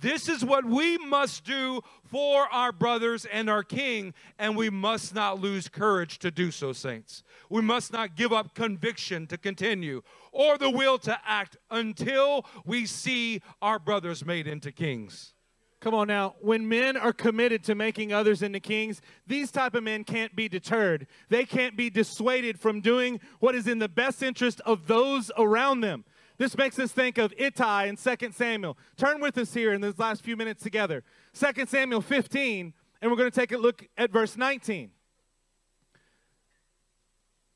This 0.00 0.28
is 0.28 0.44
what 0.44 0.64
we 0.64 0.98
must 0.98 1.44
do 1.44 1.80
for 2.04 2.46
our 2.52 2.72
brothers 2.72 3.24
and 3.26 3.48
our 3.48 3.62
king, 3.62 4.14
and 4.38 4.56
we 4.56 4.70
must 4.70 5.14
not 5.14 5.40
lose 5.40 5.68
courage 5.68 6.18
to 6.18 6.30
do 6.30 6.50
so, 6.50 6.72
saints. 6.72 7.22
We 7.48 7.62
must 7.62 7.92
not 7.92 8.16
give 8.16 8.32
up 8.32 8.54
conviction 8.54 9.26
to 9.28 9.38
continue 9.38 10.02
or 10.32 10.58
the 10.58 10.70
will 10.70 10.98
to 10.98 11.18
act 11.24 11.56
until 11.70 12.44
we 12.64 12.84
see 12.84 13.40
our 13.62 13.78
brothers 13.78 14.24
made 14.24 14.46
into 14.46 14.70
kings. 14.70 15.32
Come 15.80 15.94
on 15.94 16.08
now, 16.08 16.34
when 16.40 16.68
men 16.68 16.96
are 16.96 17.12
committed 17.12 17.62
to 17.64 17.74
making 17.74 18.12
others 18.12 18.42
into 18.42 18.60
kings, 18.60 19.00
these 19.26 19.50
type 19.50 19.74
of 19.74 19.84
men 19.84 20.04
can't 20.04 20.34
be 20.34 20.48
deterred. 20.48 21.06
They 21.28 21.44
can't 21.44 21.76
be 21.76 21.90
dissuaded 21.90 22.58
from 22.58 22.80
doing 22.80 23.20
what 23.40 23.54
is 23.54 23.66
in 23.66 23.78
the 23.78 23.88
best 23.88 24.22
interest 24.22 24.60
of 24.66 24.86
those 24.86 25.30
around 25.38 25.80
them. 25.80 26.04
This 26.38 26.56
makes 26.56 26.78
us 26.78 26.92
think 26.92 27.18
of 27.18 27.32
Ittai 27.38 27.86
in 27.86 27.96
2 27.96 28.32
Samuel. 28.32 28.76
Turn 28.96 29.20
with 29.20 29.38
us 29.38 29.54
here 29.54 29.72
in 29.72 29.80
these 29.80 29.98
last 29.98 30.22
few 30.22 30.36
minutes 30.36 30.62
together. 30.62 31.02
2 31.32 31.66
Samuel 31.66 32.02
15, 32.02 32.74
and 33.00 33.10
we're 33.10 33.16
going 33.16 33.30
to 33.30 33.40
take 33.40 33.52
a 33.52 33.58
look 33.58 33.86
at 33.96 34.10
verse 34.10 34.36
19. 34.36 34.90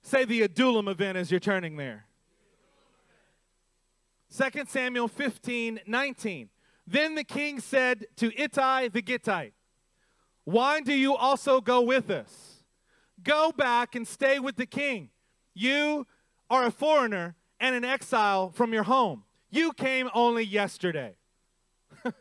Say 0.02 0.24
the 0.24 0.42
Adullam 0.42 0.88
event 0.88 1.18
as 1.18 1.30
you're 1.30 1.40
turning 1.40 1.76
there. 1.76 2.06
2 4.36 4.64
Samuel 4.66 5.08
15, 5.08 5.80
19. 5.86 6.48
Then 6.86 7.14
the 7.14 7.24
king 7.24 7.60
said 7.60 8.06
to 8.16 8.32
Ittai 8.40 8.88
the 8.88 9.02
Gittite, 9.02 9.52
Why 10.44 10.80
do 10.80 10.94
you 10.94 11.14
also 11.14 11.60
go 11.60 11.82
with 11.82 12.10
us? 12.10 12.64
Go 13.22 13.52
back 13.52 13.94
and 13.94 14.08
stay 14.08 14.38
with 14.38 14.56
the 14.56 14.66
king. 14.66 15.10
You 15.54 16.06
are 16.48 16.64
a 16.64 16.70
foreigner 16.70 17.36
and 17.60 17.74
an 17.74 17.84
exile 17.84 18.50
from 18.50 18.72
your 18.72 18.82
home. 18.82 19.24
You 19.50 19.72
came 19.72 20.08
only 20.14 20.44
yesterday. 20.44 21.14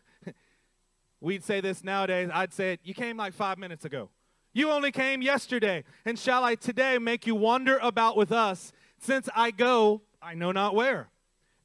We'd 1.22 1.44
say 1.44 1.62
this 1.62 1.84
nowadays. 1.84 2.30
I'd 2.34 2.54
say 2.54 2.74
it, 2.74 2.82
you 2.84 2.94
came 2.94 3.18
like 3.18 3.34
five 3.34 3.58
minutes 3.58 3.86
ago. 3.86 4.10
You 4.52 4.72
only 4.72 4.92
came 4.92 5.22
yesterday, 5.22 5.84
and 6.06 6.18
shall 6.18 6.44
I 6.44 6.56
today 6.56 6.98
make 6.98 7.28
you 7.28 7.36
wander 7.36 7.78
about 7.78 8.18
with 8.18 8.32
us, 8.32 8.74
since 8.98 9.30
I 9.36 9.52
go, 9.52 10.02
I 10.22 10.34
know 10.34 10.52
not 10.52 10.76
where? 10.76 11.10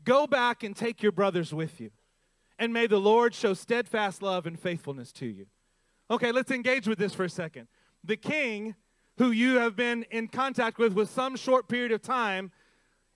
Go 0.04 0.26
back 0.26 0.62
and 0.62 0.76
take 0.76 1.02
your 1.02 1.12
brothers 1.12 1.52
with 1.54 1.80
you, 1.80 1.90
and 2.58 2.72
may 2.72 2.86
the 2.86 3.00
Lord 3.00 3.34
show 3.34 3.54
steadfast 3.54 4.22
love 4.22 4.46
and 4.46 4.60
faithfulness 4.60 5.12
to 5.12 5.26
you. 5.26 5.46
Okay, 6.10 6.30
let's 6.30 6.50
engage 6.50 6.86
with 6.86 6.98
this 6.98 7.14
for 7.14 7.24
a 7.24 7.30
second. 7.30 7.68
The 8.04 8.18
king, 8.18 8.74
who 9.16 9.30
you 9.30 9.56
have 9.56 9.74
been 9.74 10.04
in 10.10 10.28
contact 10.28 10.78
with 10.78 10.92
with 10.92 11.08
some 11.08 11.36
short 11.36 11.68
period 11.68 11.90
of 11.90 12.02
time, 12.02 12.52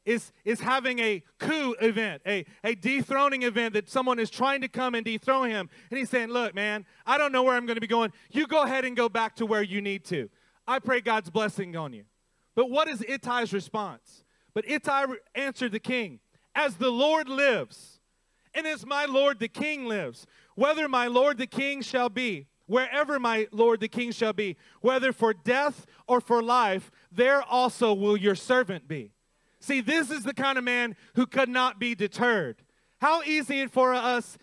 is, 0.09 0.33
is 0.43 0.61
having 0.61 0.99
a 1.01 1.23
coup 1.39 1.75
event, 1.83 2.23
a, 2.27 2.47
a 2.65 2.75
dethroning 2.75 3.43
event 3.43 3.75
that 3.75 3.91
someone 3.91 4.19
is 4.19 4.31
trying 4.31 4.63
to 4.63 4.69
come 4.69 4.95
and 4.95 5.05
dethrone 5.05 5.51
him. 5.51 5.69
And 5.91 5.99
he's 5.99 6.09
saying, 6.09 6.31
Look, 6.31 6.55
man, 6.55 6.87
I 7.05 7.19
don't 7.19 7.31
know 7.31 7.43
where 7.43 7.55
I'm 7.55 7.67
going 7.67 7.77
to 7.77 7.81
be 7.81 7.87
going. 7.87 8.13
You 8.31 8.47
go 8.47 8.63
ahead 8.63 8.87
and 8.87 8.97
go 8.97 9.11
back 9.11 9.37
to 9.37 9.47
where 9.47 9.63
you 9.63 9.83
need 9.83 10.07
to. 10.07 10.31
I 10.67 10.79
pray 10.79 11.03
God's 11.03 11.29
blessing 11.29 11.77
on 11.77 11.93
you. 11.93 12.05
But 12.55 12.71
what 12.71 12.89
is 12.89 13.01
Ittai's 13.03 13.53
response? 13.53 14.25
But 14.55 14.69
Ittai 14.69 15.05
answered 15.35 15.73
the 15.73 15.79
king, 15.79 16.21
As 16.55 16.77
the 16.77 16.91
Lord 16.91 17.29
lives, 17.29 18.01
and 18.55 18.67
as 18.67 18.87
my 18.87 19.05
Lord 19.05 19.39
the 19.39 19.49
king 19.49 19.85
lives, 19.85 20.27
whether 20.55 20.89
my 20.89 21.07
Lord 21.07 21.37
the 21.37 21.47
king 21.47 21.83
shall 21.83 22.09
be, 22.09 22.47
wherever 22.67 23.21
my 23.21 23.47
Lord 23.53 23.81
the 23.81 23.89
king 23.89 24.11
shall 24.11 24.33
be, 24.33 24.57
whether 24.81 25.13
for 25.13 25.35
death 25.35 25.85
or 26.07 26.23
for 26.23 26.43
life, 26.43 26.91
there 27.13 27.43
also 27.43 27.93
will 27.93 28.17
your 28.17 28.35
servant 28.35 28.89
be. 28.89 29.13
See, 29.61 29.81
this 29.81 30.11
is 30.11 30.23
the 30.23 30.35
kind 30.35 30.59
of 30.59 30.65
man 30.65 30.97
who 31.15 31.27
could 31.27 31.49
not 31.49 31.79
be 31.79 31.95
deterred. 31.95 32.63
How 33.01 33.23
easy 33.23 33.61
it 33.61 33.71
for 33.71 33.93
us 33.95 34.39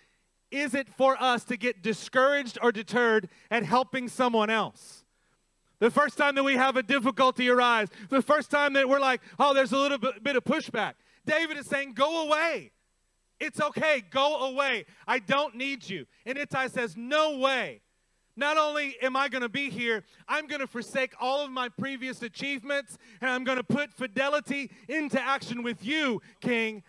is 0.52 0.74
it 0.74 0.88
for 0.90 1.22
us 1.22 1.44
to 1.46 1.58
get 1.58 1.82
discouraged 1.82 2.58
or 2.62 2.72
deterred 2.72 3.30
at 3.52 3.64
helping 3.64 4.08
someone 4.08 4.50
else? 4.50 5.04
The 5.80 5.92
first 5.92 6.18
time 6.18 6.36
that 6.36 6.44
we 6.44 6.56
have 6.56 6.78
a 6.78 6.84
difficulty 6.84 7.50
arise, 7.50 7.90
the 8.10 8.22
first 8.22 8.50
time 8.50 8.74
that 8.74 8.88
we're 8.88 9.00
like, 9.00 9.22
oh, 9.38 9.54
there's 9.54 9.74
a 9.74 9.78
little 9.78 9.98
bit, 9.98 10.36
of 10.36 10.44
pushback. 10.44 10.94
David 11.26 11.58
is 11.58 11.66
saying, 11.66 11.94
go 11.94 12.26
away. 12.26 12.72
It's 13.40 13.60
okay, 13.60 14.02
go 14.10 14.52
away. 14.52 14.86
I 15.06 15.20
don't 15.20 15.56
need 15.56 15.90
you. 15.90 16.06
And 16.26 16.38
Ittai 16.38 16.68
says, 16.68 16.96
no 16.96 17.40
way. 17.40 17.82
Not 18.38 18.58
only 18.58 18.98
am 19.02 19.16
I 19.16 19.30
going 19.30 19.44
to 19.44 19.50
be 19.50 19.70
here, 19.70 20.04
I'm 20.28 20.48
going 20.48 20.60
to 20.60 20.68
forsake 20.68 21.14
all 21.20 21.44
of 21.46 21.52
my 21.52 21.70
previous 21.70 22.22
achievements 22.22 22.98
and 23.22 23.30
I'm 23.30 23.44
going 23.44 23.58
to 23.58 23.64
put 23.64 23.94
fidelity 23.94 24.72
into 24.90 25.22
action 25.22 25.64
with 25.64 25.86
you, 25.86 26.22
King. 26.42 26.84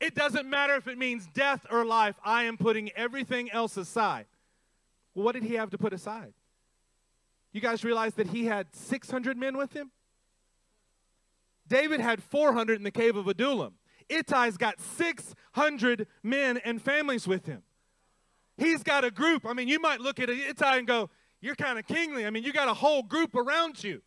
It 0.00 0.14
doesn't 0.14 0.48
matter 0.48 0.74
if 0.74 0.86
it 0.86 0.98
means 0.98 1.26
death 1.34 1.66
or 1.70 1.84
life, 1.84 2.16
I 2.24 2.44
am 2.44 2.56
putting 2.56 2.90
everything 2.90 3.50
else 3.50 3.76
aside. 3.76 4.26
Well, 5.14 5.24
what 5.24 5.32
did 5.32 5.42
he 5.42 5.54
have 5.54 5.70
to 5.70 5.78
put 5.78 5.92
aside? 5.92 6.34
You 7.52 7.60
guys 7.60 7.82
realize 7.84 8.14
that 8.14 8.28
he 8.28 8.44
had 8.44 8.66
600 8.72 9.36
men 9.36 9.56
with 9.56 9.72
him? 9.72 9.90
David 11.66 12.00
had 12.00 12.22
400 12.22 12.74
in 12.74 12.84
the 12.84 12.90
cave 12.90 13.16
of 13.16 13.26
Adullam. 13.26 13.74
Ittai's 14.08 14.56
got 14.56 14.80
600 14.80 16.06
men 16.22 16.58
and 16.58 16.80
families 16.80 17.26
with 17.26 17.46
him. 17.46 17.62
He's 18.56 18.82
got 18.82 19.04
a 19.04 19.10
group. 19.10 19.44
I 19.46 19.52
mean, 19.52 19.68
you 19.68 19.80
might 19.80 20.00
look 20.00 20.18
at 20.18 20.30
Ittai 20.30 20.78
and 20.78 20.86
go, 20.86 21.10
You're 21.40 21.56
kind 21.56 21.78
of 21.78 21.86
kingly. 21.86 22.26
I 22.26 22.30
mean, 22.30 22.42
you 22.42 22.52
got 22.52 22.68
a 22.68 22.74
whole 22.74 23.02
group 23.02 23.34
around 23.34 23.82
you. 23.84 24.02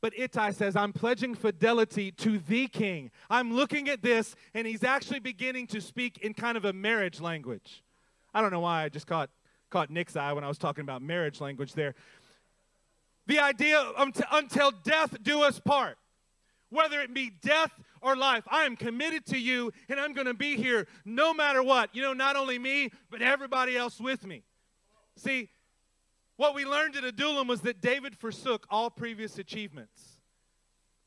But 0.00 0.12
Ittai 0.18 0.50
says, 0.50 0.76
I'm 0.76 0.92
pledging 0.92 1.34
fidelity 1.34 2.12
to 2.12 2.38
the 2.38 2.68
king. 2.68 3.10
I'm 3.30 3.54
looking 3.54 3.88
at 3.88 4.02
this, 4.02 4.36
and 4.52 4.66
he's 4.66 4.84
actually 4.84 5.20
beginning 5.20 5.66
to 5.68 5.80
speak 5.80 6.18
in 6.18 6.34
kind 6.34 6.58
of 6.58 6.66
a 6.66 6.74
marriage 6.74 7.22
language. 7.22 7.82
I 8.34 8.42
don't 8.42 8.50
know 8.50 8.60
why 8.60 8.82
I 8.82 8.90
just 8.90 9.06
caught, 9.06 9.30
caught 9.70 9.88
Nick's 9.88 10.14
eye 10.14 10.34
when 10.34 10.44
I 10.44 10.48
was 10.48 10.58
talking 10.58 10.82
about 10.82 11.00
marriage 11.00 11.40
language 11.40 11.72
there. 11.72 11.94
The 13.26 13.38
idea 13.38 13.82
until 14.30 14.72
death 14.72 15.16
do 15.22 15.42
us 15.42 15.58
part, 15.58 15.96
whether 16.74 17.00
it 17.00 17.14
be 17.14 17.30
death 17.30 17.72
or 18.00 18.16
life. 18.16 18.44
I 18.50 18.64
am 18.64 18.76
committed 18.76 19.24
to 19.26 19.38
you, 19.38 19.72
and 19.88 19.98
I'm 19.98 20.12
going 20.12 20.26
to 20.26 20.34
be 20.34 20.56
here 20.56 20.86
no 21.04 21.32
matter 21.32 21.62
what. 21.62 21.94
You 21.94 22.02
know, 22.02 22.12
not 22.12 22.36
only 22.36 22.58
me, 22.58 22.90
but 23.10 23.22
everybody 23.22 23.76
else 23.76 24.00
with 24.00 24.26
me. 24.26 24.42
See, 25.16 25.48
what 26.36 26.54
we 26.54 26.64
learned 26.64 26.96
at 26.96 27.04
Adullam 27.04 27.46
was 27.46 27.60
that 27.62 27.80
David 27.80 28.16
forsook 28.16 28.66
all 28.68 28.90
previous 28.90 29.38
achievements. 29.38 30.18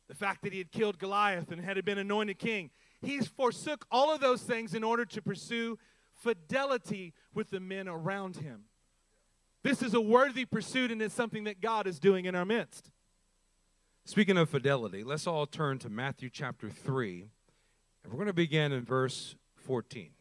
The 0.08 0.16
fact 0.16 0.42
that 0.44 0.54
he 0.54 0.60
had 0.60 0.72
killed 0.72 1.00
Goliath 1.00 1.52
and 1.52 1.62
had 1.62 1.84
been 1.84 1.98
anointed 1.98 2.40
king. 2.40 2.72
He 3.02 3.20
forsook 3.20 3.86
all 3.92 4.14
of 4.14 4.22
those 4.22 4.42
things 4.42 4.74
in 4.74 4.84
order 4.84 5.04
to 5.06 5.22
pursue 5.22 5.78
fidelity 6.16 7.14
with 7.34 7.50
the 7.50 7.60
men 7.60 7.88
around 7.90 8.38
him. 8.38 8.64
This 9.64 9.82
is 9.82 9.94
a 9.94 10.02
worthy 10.02 10.46
pursuit, 10.46 10.92
and 10.92 11.02
it's 11.02 11.14
something 11.14 11.44
that 11.44 11.60
God 11.60 11.88
is 11.88 12.00
doing 12.00 12.26
in 12.26 12.36
our 12.36 12.46
midst. 12.46 12.90
Speaking 14.08 14.38
of 14.38 14.50
fidelity, 14.50 15.04
let's 15.04 15.28
all 15.28 15.46
turn 15.46 15.80
to 15.80 15.90
Matthew 15.90 16.30
chapter 16.30 16.70
3, 16.70 17.28
and 18.04 18.14
we're 18.14 18.16
going 18.16 18.28
to 18.28 18.34
begin 18.34 18.72
in 18.72 18.86
verse 18.86 19.36
14. 19.58 20.12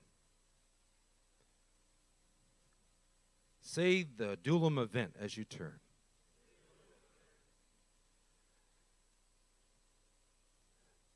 Say 3.63 4.03
the 4.03 4.33
Adullam 4.33 4.77
event 4.79 5.15
as 5.21 5.37
you 5.37 5.45
turn. 5.45 5.79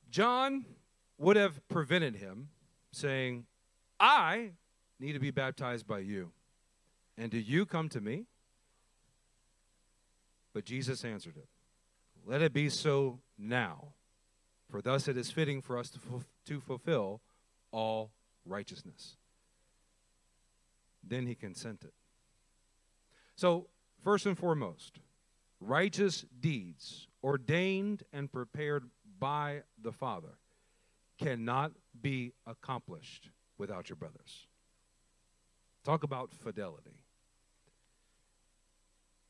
John 0.09 0.65
would 1.19 1.35
have 1.35 1.67
prevented 1.67 2.15
him, 2.15 2.51
saying, 2.93 3.47
I 3.99 4.53
need 5.01 5.15
to 5.15 5.19
be 5.19 5.33
baptized 5.33 5.89
by 5.89 5.99
you. 5.99 6.31
And 7.19 7.33
do 7.33 7.39
you 7.39 7.67
come 7.67 7.89
to 7.89 8.01
me? 8.01 8.27
But 10.55 10.65
Jesus 10.65 11.05
answered 11.05 11.35
him. 11.35 11.49
Let 12.31 12.43
it 12.43 12.53
be 12.53 12.69
so 12.69 13.19
now, 13.37 13.95
for 14.71 14.81
thus 14.81 15.09
it 15.09 15.17
is 15.17 15.33
fitting 15.33 15.61
for 15.61 15.77
us 15.77 15.91
to, 15.91 15.99
to 16.47 16.61
fulfill 16.61 17.21
all 17.73 18.13
righteousness. 18.47 19.17
Then 21.03 21.27
he 21.27 21.35
consented. 21.35 21.91
So, 23.35 23.67
first 24.05 24.27
and 24.27 24.39
foremost, 24.39 25.01
righteous 25.59 26.25
deeds 26.39 27.09
ordained 27.25 28.05
and 28.13 28.31
prepared 28.31 28.85
by 29.19 29.63
the 29.83 29.91
Father 29.91 30.39
cannot 31.19 31.73
be 32.01 32.33
accomplished 32.47 33.31
without 33.59 33.89
your 33.89 33.97
brothers. 33.97 34.47
Talk 35.85 36.05
about 36.05 36.33
fidelity. 36.33 37.03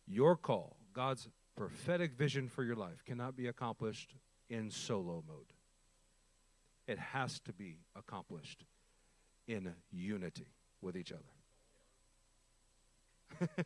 Your 0.07 0.37
call, 0.37 0.77
God's 0.93 1.31
prophetic 1.61 2.17
vision 2.17 2.49
for 2.49 2.65
your 2.65 2.75
life 2.75 3.05
cannot 3.05 3.37
be 3.37 3.47
accomplished 3.47 4.15
in 4.49 4.71
solo 4.71 5.23
mode. 5.29 5.53
It 6.89 6.99
has 6.99 7.39
to 7.41 7.53
be 7.53 7.77
accomplished 7.95 8.65
in 9.47 9.75
unity 9.91 10.47
with 10.81 10.97
each 10.97 11.13
other. 11.13 11.21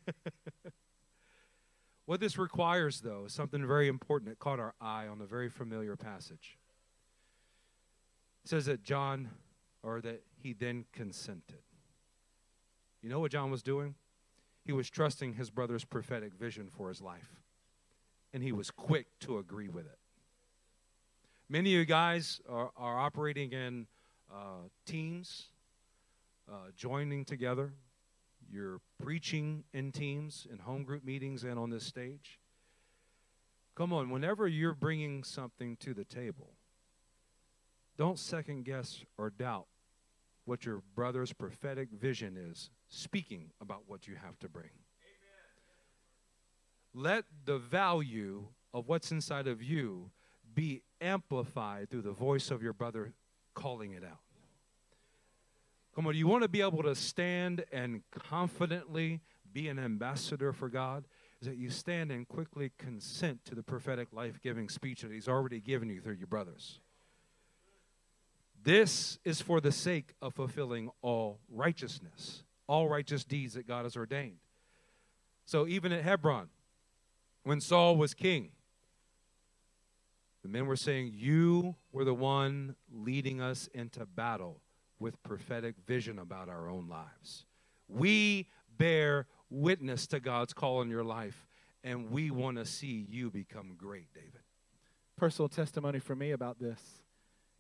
what 2.07 2.19
this 2.19 2.37
requires, 2.37 3.01
though, 3.01 3.27
is 3.27 3.33
something 3.33 3.65
very 3.65 3.87
important 3.87 4.29
that 4.29 4.41
caught 4.41 4.59
our 4.59 4.75
eye 4.81 5.07
on 5.07 5.21
a 5.21 5.27
very 5.27 5.49
familiar 5.49 5.95
passage. 5.95 6.59
It 8.45 8.51
says 8.51 8.67
that 8.67 8.83
John, 8.83 9.31
or 9.85 10.01
that 10.01 10.25
he 10.35 10.53
then 10.53 10.85
consented. 10.93 11.63
You 13.03 13.09
know 13.09 13.21
what 13.21 13.31
John 13.31 13.53
was 13.53 13.63
doing? 13.63 13.95
He 14.65 14.73
was 14.73 14.91
trusting 14.91 15.35
his 15.35 15.51
brother's 15.51 15.85
prophetic 15.85 16.35
vision 16.35 16.71
for 16.77 16.89
his 16.89 17.01
life 17.01 17.44
and 18.35 18.43
he 18.43 18.53
was 18.53 18.71
quick 18.71 19.07
to 19.21 19.39
agree 19.39 19.69
with 19.69 19.87
it. 19.87 19.99
Many 21.49 21.73
of 21.75 21.79
you 21.79 21.85
guys 21.85 22.41
are, 22.49 22.73
are 22.77 22.99
operating 22.99 23.53
in 23.53 23.87
uh, 24.31 24.67
teams, 24.85 25.47
uh, 26.51 26.71
joining 26.77 27.25
together. 27.25 27.73
You're 28.51 28.81
preaching 29.03 29.63
in 29.73 29.93
teams, 29.93 30.49
in 30.51 30.59
home 30.59 30.83
group 30.83 31.05
meetings, 31.05 31.45
and 31.45 31.59
on 31.59 31.71
this 31.71 31.87
stage. 31.87 32.41
Come 33.77 33.93
on, 33.93 34.11
whenever 34.11 34.49
you're 34.49 34.75
bringing 34.75 35.23
something 35.23 35.77
to 35.77 35.95
the 35.95 36.05
table, 36.05 36.51
don't 37.97 38.19
second 38.19 38.65
guess 38.65 39.05
or 39.17 39.31
doubt 39.31 39.67
what 40.45 40.67
your 40.67 40.83
brother's 40.97 41.33
prophetic 41.33 41.89
vision 41.91 42.37
is 42.37 42.71
speaking 42.89 43.51
about 43.61 43.83
what 43.87 44.09
you 44.09 44.17
have 44.17 44.39
to 44.41 44.49
bring 44.49 44.71
let 46.95 47.25
the 47.45 47.59
value 47.59 48.47
of 48.73 48.89
what's 48.89 49.11
inside 49.11 49.47
of 49.47 49.63
you 49.63 50.11
be 50.55 50.83
amplified 51.01 51.91
through 51.91 52.03
the 52.03 52.13
voice 52.13 52.51
of 52.51 52.63
your 52.63 52.73
brother 52.73 53.13
calling 53.53 53.93
it 53.93 54.05
out. 54.05 54.21
Come 55.95 56.07
on, 56.07 56.17
you 56.17 56.27
want 56.27 56.43
to 56.43 56.49
be 56.49 56.61
able 56.61 56.83
to 56.83 56.95
stand 56.95 57.65
and 57.73 58.03
confidently 58.11 59.21
be 59.53 59.69
an 59.69 59.79
ambassador 59.79 60.53
for 60.53 60.69
God? 60.69 61.05
Is 61.41 61.47
that 61.49 61.57
you 61.57 61.71
stand 61.71 62.11
and 62.11 62.27
quickly 62.27 62.73
consent 62.79 63.45
to 63.45 63.55
the 63.55 63.63
prophetic 63.63 64.09
life 64.13 64.41
giving 64.43 64.69
speech 64.69 65.03
that 65.03 65.13
He's 65.13 65.29
already 65.29 65.61
given 65.61 65.89
you 65.91 66.01
through 66.01 66.15
your 66.15 66.27
brothers. 66.27 66.81
This 68.63 69.19
is 69.25 69.41
for 69.41 69.61
the 69.61 69.71
sake 69.71 70.15
of 70.23 70.35
fulfilling 70.35 70.91
all 71.03 71.39
righteousness, 71.51 72.45
all 72.67 72.89
righteous 72.89 73.23
deeds 73.23 73.55
that 73.55 73.69
God 73.69 73.85
has 73.85 73.97
ordained. 73.97 74.39
So 75.45 75.67
even 75.67 75.93
at 75.93 76.03
Hebron, 76.03 76.49
when 77.45 77.61
Saul 77.61 77.97
was 77.97 78.15
king. 78.15 78.51
The 80.43 80.49
men 80.49 80.67
were 80.67 80.77
saying, 80.77 81.13
You 81.15 81.77
were 81.93 82.05
the 82.05 82.15
one 82.15 82.75
leading 82.93 83.41
us 83.41 83.69
into 83.73 84.05
battle 84.05 84.61
with 84.99 85.23
prophetic 85.23 85.77
vision 85.87 86.19
about 86.19 86.49
our 86.49 86.69
own 86.69 86.89
lives. 86.89 87.47
We 87.89 88.49
bear 88.77 89.27
witness 89.49 90.07
to 90.09 90.21
God's 90.21 90.53
call 90.53 90.83
in 90.83 90.91
your 90.91 91.05
life, 91.05 91.47
and 91.83 92.11
we 92.11 92.31
want 92.31 92.59
to 92.59 92.65
see 92.65 93.07
you 93.09 93.31
become 93.31 93.75
great, 93.77 94.13
David. 94.13 94.41
Personal 95.17 95.49
testimony 95.49 95.99
for 95.99 96.17
me 96.17 96.33
about 96.33 96.59
this. 96.59 96.81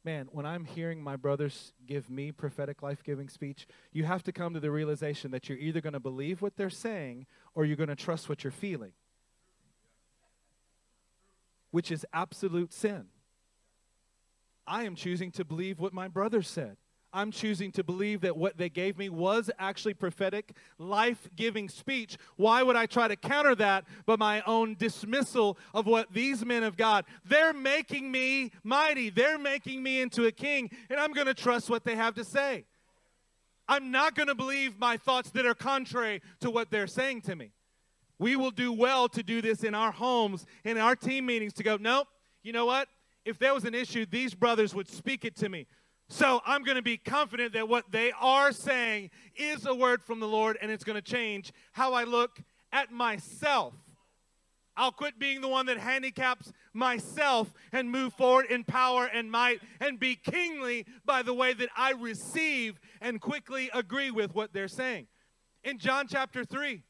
Man, 0.04 0.28
when 0.32 0.44
I'm 0.44 0.66
hearing 0.66 1.02
my 1.02 1.16
brothers 1.16 1.72
give 1.86 2.10
me 2.10 2.32
prophetic 2.32 2.82
life 2.82 3.02
giving 3.02 3.30
speech, 3.30 3.66
you 3.92 4.04
have 4.04 4.22
to 4.24 4.32
come 4.32 4.52
to 4.52 4.60
the 4.60 4.70
realization 4.70 5.30
that 5.30 5.48
you're 5.48 5.56
either 5.56 5.80
going 5.80 5.94
to 5.94 6.00
believe 6.00 6.42
what 6.42 6.56
they're 6.56 6.68
saying 6.68 7.24
or 7.54 7.64
you're 7.64 7.76
going 7.76 7.88
to 7.88 7.96
trust 7.96 8.28
what 8.28 8.44
you're 8.44 8.50
feeling 8.50 8.92
which 11.74 11.90
is 11.90 12.06
absolute 12.12 12.72
sin. 12.72 13.06
I 14.64 14.84
am 14.84 14.94
choosing 14.94 15.32
to 15.32 15.44
believe 15.44 15.80
what 15.80 15.92
my 15.92 16.06
brother 16.06 16.40
said. 16.40 16.76
I'm 17.12 17.32
choosing 17.32 17.72
to 17.72 17.82
believe 17.82 18.20
that 18.20 18.36
what 18.36 18.56
they 18.56 18.68
gave 18.68 18.96
me 18.96 19.08
was 19.08 19.50
actually 19.58 19.94
prophetic, 19.94 20.52
life 20.78 21.28
giving 21.34 21.68
speech. 21.68 22.16
Why 22.36 22.62
would 22.62 22.76
I 22.76 22.86
try 22.86 23.08
to 23.08 23.16
counter 23.16 23.56
that 23.56 23.86
but 24.06 24.20
my 24.20 24.40
own 24.46 24.76
dismissal 24.76 25.58
of 25.74 25.86
what 25.86 26.12
these 26.12 26.44
men 26.44 26.62
of 26.62 26.76
God? 26.76 27.06
They're 27.24 27.52
making 27.52 28.08
me 28.08 28.52
mighty, 28.62 29.10
they're 29.10 29.36
making 29.36 29.82
me 29.82 30.00
into 30.00 30.26
a 30.26 30.32
king, 30.32 30.70
and 30.88 31.00
I'm 31.00 31.12
going 31.12 31.26
to 31.26 31.34
trust 31.34 31.68
what 31.68 31.82
they 31.82 31.96
have 31.96 32.14
to 32.14 32.24
say. 32.24 32.66
I'm 33.66 33.90
not 33.90 34.14
going 34.14 34.28
to 34.28 34.36
believe 34.36 34.78
my 34.78 34.96
thoughts 34.96 35.30
that 35.30 35.44
are 35.44 35.54
contrary 35.54 36.22
to 36.38 36.50
what 36.50 36.70
they're 36.70 36.86
saying 36.86 37.22
to 37.22 37.34
me. 37.34 37.50
We 38.18 38.36
will 38.36 38.50
do 38.50 38.72
well 38.72 39.08
to 39.08 39.22
do 39.22 39.42
this 39.42 39.64
in 39.64 39.74
our 39.74 39.92
homes, 39.92 40.46
in 40.64 40.78
our 40.78 40.94
team 40.94 41.26
meetings, 41.26 41.52
to 41.54 41.62
go, 41.62 41.76
nope, 41.76 42.08
you 42.42 42.52
know 42.52 42.66
what? 42.66 42.88
If 43.24 43.38
there 43.38 43.54
was 43.54 43.64
an 43.64 43.74
issue, 43.74 44.06
these 44.06 44.34
brothers 44.34 44.74
would 44.74 44.88
speak 44.88 45.24
it 45.24 45.36
to 45.36 45.48
me. 45.48 45.66
So 46.08 46.42
I'm 46.44 46.62
going 46.62 46.76
to 46.76 46.82
be 46.82 46.98
confident 46.98 47.54
that 47.54 47.68
what 47.68 47.90
they 47.90 48.12
are 48.20 48.52
saying 48.52 49.10
is 49.34 49.66
a 49.66 49.74
word 49.74 50.02
from 50.02 50.20
the 50.20 50.28
Lord 50.28 50.58
and 50.60 50.70
it's 50.70 50.84
going 50.84 51.00
to 51.00 51.02
change 51.02 51.52
how 51.72 51.94
I 51.94 52.04
look 52.04 52.38
at 52.72 52.92
myself. 52.92 53.74
I'll 54.76 54.92
quit 54.92 55.18
being 55.18 55.40
the 55.40 55.48
one 55.48 55.66
that 55.66 55.78
handicaps 55.78 56.52
myself 56.72 57.52
and 57.72 57.90
move 57.90 58.12
forward 58.14 58.46
in 58.50 58.64
power 58.64 59.06
and 59.06 59.30
might 59.30 59.60
and 59.80 59.98
be 59.98 60.16
kingly 60.16 60.84
by 61.04 61.22
the 61.22 61.32
way 61.32 61.54
that 61.54 61.68
I 61.76 61.92
receive 61.92 62.80
and 63.00 63.20
quickly 63.20 63.70
agree 63.72 64.10
with 64.10 64.34
what 64.34 64.52
they're 64.52 64.68
saying. 64.68 65.06
In 65.62 65.78
John 65.78 66.06
chapter 66.08 66.44
3, 66.44 66.82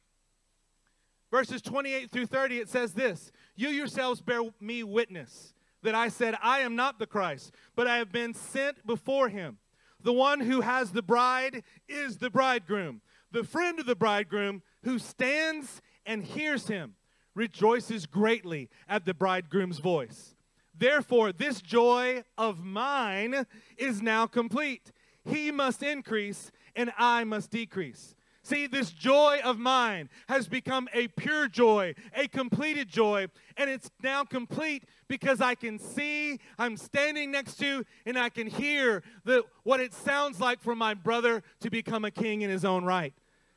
verses 1.35 1.61
28 1.63 2.13
through 2.13 2.27
30, 2.27 2.61
it 2.61 2.69
says 2.69 2.93
this 2.93 3.33
You 3.57 3.71
yourselves 3.71 4.21
bear 4.21 4.43
me 4.61 4.85
witness 4.85 5.53
that 5.83 5.93
I 5.93 6.07
said, 6.07 6.37
I 6.41 6.61
am 6.61 6.77
not 6.77 7.01
the 7.01 7.09
Christ, 7.09 7.53
but 7.75 7.89
I 7.89 7.97
have 7.97 8.13
been 8.13 8.35
sent 8.35 8.87
before 8.87 9.29
him. 9.29 9.59
The 10.01 10.13
one 10.13 10.39
who 10.39 10.61
has 10.61 10.93
the 10.93 11.03
bride 11.03 11.65
is 11.89 12.19
the 12.19 12.31
bridegroom. 12.31 13.01
The 13.33 13.43
friend 13.43 13.81
of 13.81 13.87
the 13.87 13.97
bridegroom 13.97 14.63
who 14.85 15.01
stands 15.01 15.83
and 16.07 16.23
hears 16.23 16.69
him 16.69 16.95
rejoices 17.35 18.07
greatly 18.07 18.71
at 18.89 19.05
the 19.05 19.13
bridegroom's 19.13 19.81
voice. 19.81 20.37
Therefore, 20.79 21.33
this 21.33 21.61
joy 21.61 22.23
of 22.39 22.65
mine 22.65 23.45
is 23.77 24.01
now 24.01 24.29
complete. 24.29 24.93
He 25.25 25.51
must 25.51 25.83
increase, 25.83 26.53
and 26.77 26.93
I 26.97 27.25
must 27.25 27.51
decrease. 27.51 28.15
See, 28.45 28.67
this 28.67 28.91
joy 28.91 29.41
of 29.43 29.59
mine 29.59 30.11
has 30.29 30.49
become 30.49 30.87
a 30.93 31.09
pure 31.09 31.49
joy, 31.49 31.95
a 32.15 32.29
completed 32.29 32.91
joy, 32.91 33.29
and 33.57 33.71
it's 33.71 33.91
now 34.03 34.23
complete 34.23 34.85
because 35.09 35.41
I 35.41 35.55
can 35.55 35.79
see, 35.79 36.39
I'm 36.59 36.77
standing 36.77 37.31
next 37.31 37.55
to, 37.61 37.87
and 38.05 38.19
I 38.19 38.29
can 38.29 38.47
hear 38.47 39.03
the, 39.25 39.45
what 39.63 39.81
it 39.81 39.95
sounds 39.95 40.41
like 40.41 40.61
for 40.61 40.77
my 40.77 40.93
brother 40.93 41.43
to 41.61 41.71
become 41.71 42.05
a 42.05 42.11
king 42.11 42.43
in 42.43 42.51
his 42.51 42.67
own 42.67 42.85
right. 42.85 43.15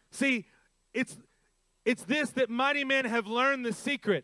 See, 0.09 0.45
it's, 0.93 1.17
it's 1.83 2.03
this 2.03 2.29
that 2.31 2.49
mighty 2.49 2.85
men 2.85 3.03
have 3.03 3.27
learned 3.27 3.65
the 3.65 3.73
secret 3.73 4.23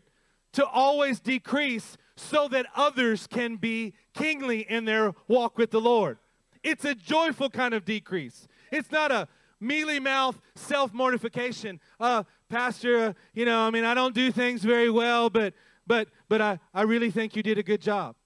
to 0.54 0.64
always 0.64 1.20
decrease 1.20 1.98
so 2.16 2.48
that 2.48 2.64
others 2.74 3.26
can 3.26 3.56
be 3.56 3.92
kingly 4.14 4.60
in 4.60 4.86
their 4.86 5.12
walk 5.28 5.58
with 5.58 5.72
the 5.72 5.80
Lord. 5.80 6.16
It's 6.62 6.86
a 6.86 6.94
joyful 6.94 7.50
kind 7.50 7.74
of 7.74 7.84
decrease. 7.84 8.48
It's 8.72 8.90
not 8.90 9.12
a 9.12 9.28
mealy 9.60 10.00
mouth 10.00 10.40
self 10.54 10.92
mortification. 10.92 11.80
Uh, 11.98 12.24
Pastor, 12.48 12.98
uh, 12.98 13.12
you 13.32 13.44
know, 13.44 13.60
I 13.60 13.70
mean, 13.70 13.84
I 13.84 13.94
don't 13.94 14.14
do 14.14 14.30
things 14.30 14.62
very 14.62 14.90
well, 14.90 15.30
but 15.30 15.54
but 15.86 16.08
but 16.28 16.40
I, 16.40 16.58
I 16.72 16.82
really 16.82 17.10
think 17.10 17.36
you 17.36 17.42
did 17.42 17.58
a 17.58 17.62
good 17.62 17.80
job. 17.80 18.16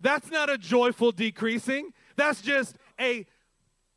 That's 0.00 0.30
not 0.30 0.48
a 0.48 0.58
joyful 0.58 1.12
decreasing. 1.12 1.92
That's 2.16 2.40
just 2.40 2.76
a 3.00 3.26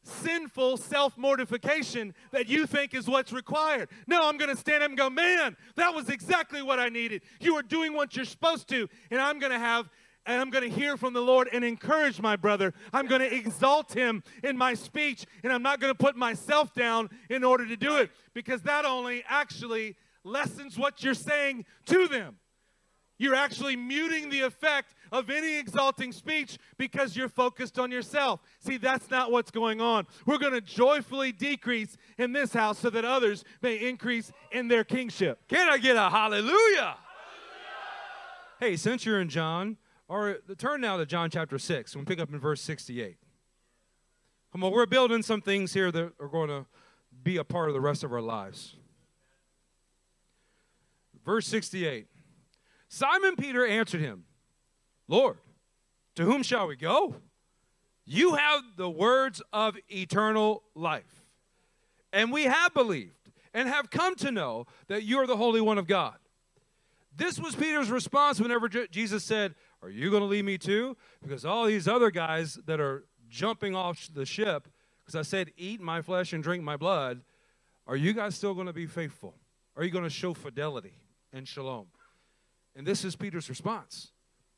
sinful 0.03 0.77
self 0.77 1.17
mortification 1.17 2.13
that 2.31 2.47
you 2.47 2.65
think 2.65 2.93
is 2.93 3.07
what's 3.07 3.31
required. 3.31 3.89
No, 4.07 4.27
I'm 4.27 4.37
going 4.37 4.49
to 4.49 4.57
stand 4.57 4.83
up 4.83 4.89
and 4.89 4.97
go, 4.97 5.09
man, 5.09 5.55
that 5.75 5.93
was 5.93 6.09
exactly 6.09 6.61
what 6.61 6.79
I 6.79 6.89
needed. 6.89 7.21
You 7.39 7.55
are 7.55 7.63
doing 7.63 7.93
what 7.93 8.15
you're 8.15 8.25
supposed 8.25 8.67
to, 8.69 8.89
and 9.11 9.21
I'm 9.21 9.39
going 9.39 9.51
to 9.51 9.59
have 9.59 9.89
and 10.26 10.39
I'm 10.39 10.49
going 10.49 10.69
to 10.69 10.80
hear 10.80 10.97
from 10.97 11.13
the 11.13 11.22
Lord 11.22 11.49
and 11.51 11.63
encourage 11.63 12.22
my 12.22 12.36
brother. 12.36 12.74
I'm 12.93 13.07
going 13.07 13.22
to 13.22 13.34
exalt 13.34 13.93
him 13.93 14.24
in 14.43 14.57
my 14.57 14.74
speech, 14.74 15.26
and 15.43 15.51
I'm 15.51 15.63
not 15.63 15.80
going 15.80 15.91
to 15.91 15.97
put 15.97 16.15
myself 16.15 16.74
down 16.74 17.09
in 17.30 17.43
order 17.43 17.65
to 17.67 17.76
do 17.76 17.97
it 17.97 18.11
because 18.34 18.61
that 18.63 18.86
only 18.86 19.24
actually 19.28 19.95
lessens 20.24 20.78
what 20.78 21.03
you're 21.03 21.13
saying 21.13 21.65
to 21.88 22.07
them. 22.07 22.38
You're 23.17 23.36
actually 23.36 23.76
muting 23.76 24.32
the 24.32 24.41
effect 24.41 24.95
of 25.11 25.30
any 25.30 25.59
exalting 25.59 26.11
speech 26.11 26.57
because 26.80 27.15
you're 27.15 27.30
focused 27.30 27.78
on 27.78 27.91
yourself. 27.91 28.39
See, 28.59 28.78
that's 28.78 29.11
not 29.11 29.32
what's 29.32 29.51
going 29.51 29.80
on. 29.80 30.07
We're 30.26 30.39
going 30.39 30.53
to 30.53 30.61
joyfully 30.61 31.32
decrease 31.32 31.97
in 32.17 32.34
this 32.34 32.51
house 32.51 32.80
so 32.80 32.89
that 32.89 33.05
others 33.05 33.43
may 33.61 33.76
increase 33.76 34.32
in 34.51 34.69
their 34.69 34.84
kingship. 34.84 35.47
Can 35.47 35.69
I 35.69 35.78
get 35.78 35.97
a 35.97 36.09
hallelujah? 36.09 36.49
hallelujah. 36.49 36.95
Hey, 38.59 38.76
since 38.76 39.05
you're 39.05 39.22
in 39.22 39.30
John, 39.30 39.78
or 40.12 40.39
turn 40.57 40.82
now 40.82 40.97
to 40.97 41.05
John 41.05 41.30
chapter 41.30 41.57
6. 41.57 41.95
We'll 41.95 42.03
pick 42.03 42.20
up 42.20 42.34
in 42.34 42.39
verse 42.39 42.59
68. 42.62 43.16
Come 44.51 44.64
on, 44.66 44.74
we're 44.74 44.86
building 44.86 45.24
some 45.24 45.39
things 45.39 45.74
here 45.74 45.89
that 45.89 46.12
are 46.20 46.28
going 46.28 46.49
to 46.49 46.66
be 47.24 47.38
a 47.38 47.45
part 47.45 47.70
of 47.70 47.74
the 47.74 47.80
rest 47.80 48.03
of 48.03 48.12
our 48.12 48.22
lives. 48.22 48.76
Verse 51.26 51.47
68 51.47 52.08
Simon 52.89 53.38
Peter 53.38 53.66
answered 53.66 54.01
him, 54.01 54.25
Lord, 55.08 55.38
to 56.16 56.25
whom 56.25 56.43
shall 56.43 56.67
we 56.67 56.75
go? 56.75 57.16
You 58.05 58.36
have 58.36 58.63
the 58.75 58.89
words 58.89 59.42
of 59.54 59.78
eternal 59.88 60.63
life. 60.75 61.24
And 62.12 62.33
we 62.33 62.43
have 62.43 62.74
believed 62.74 63.32
and 63.54 63.70
have 63.70 63.89
come 63.89 64.16
to 64.16 64.32
know 64.32 64.66
that 64.88 65.04
you 65.04 65.20
are 65.20 65.28
the 65.28 65.38
Holy 65.38 65.62
One 65.62 65.78
of 65.78 65.88
God. 65.88 66.16
This 67.16 67.39
was 67.39 67.55
Peter's 67.55 67.89
response 67.89 68.42
whenever 68.42 68.67
Jesus 68.67 69.24
said, 69.24 69.55
are 69.82 69.89
you 69.89 70.09
going 70.09 70.21
to 70.21 70.28
leave 70.28 70.45
me 70.45 70.58
too? 70.58 70.95
Because 71.21 71.45
all 71.45 71.66
these 71.66 71.87
other 71.87 72.12
guys 72.12 72.59
that 72.66 72.79
are 72.79 73.05
jumping 73.29 73.75
off 73.75 74.09
the 74.13 74.25
ship, 74.25 74.67
because 74.99 75.16
I 75.16 75.24
said, 75.24 75.51
eat 75.58 75.82
my 75.82 76.01
flesh 76.01 76.33
and 76.33 76.43
drink 76.43 76.63
my 76.63 76.78
blood, 76.78 77.21
are 77.87 77.95
you 77.95 78.13
guys 78.13 78.36
still 78.36 78.53
going 78.53 78.67
to 78.67 78.74
be 78.74 78.86
faithful? 78.86 79.36
Are 79.75 79.83
you 79.83 79.91
going 79.91 80.03
to 80.03 80.09
show 80.09 80.33
fidelity 80.33 80.93
and 81.33 81.47
shalom? 81.47 81.87
And 82.75 82.86
this 82.86 83.03
is 83.03 83.16
Peter's 83.16 83.49
response 83.49 84.12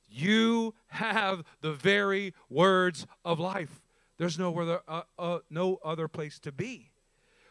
You 0.10 0.74
have 0.88 1.44
the 1.62 1.72
very 1.72 2.34
words 2.50 3.08
of 3.24 3.40
life. 3.40 3.82
There's 4.18 4.38
no 4.38 4.58
other, 4.60 4.82
uh, 4.88 5.02
uh, 5.18 5.40
no 5.50 5.80
other 5.84 6.08
place 6.08 6.40
to 6.40 6.52
be. 6.52 6.92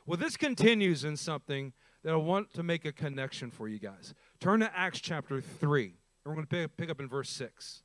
Well, 0.07 0.17
this 0.17 0.37
continues 0.37 1.05
in 1.05 1.17
something 1.17 1.73
that 2.03 2.13
I 2.13 2.17
want 2.17 2.53
to 2.55 2.63
make 2.63 2.85
a 2.85 2.93
connection 2.93 3.51
for 3.51 3.69
you 3.69 3.79
guys. 3.79 4.15
Turn 4.41 4.61
to 4.61 4.77
Acts 4.77 5.01
chapter 5.01 5.41
3. 5.41 5.95
And 6.25 6.31
we're 6.31 6.43
going 6.43 6.47
to 6.47 6.69
pick, 6.69 6.91
up 6.91 7.01
in 7.01 7.09
verse 7.09 7.31
6. 7.31 7.83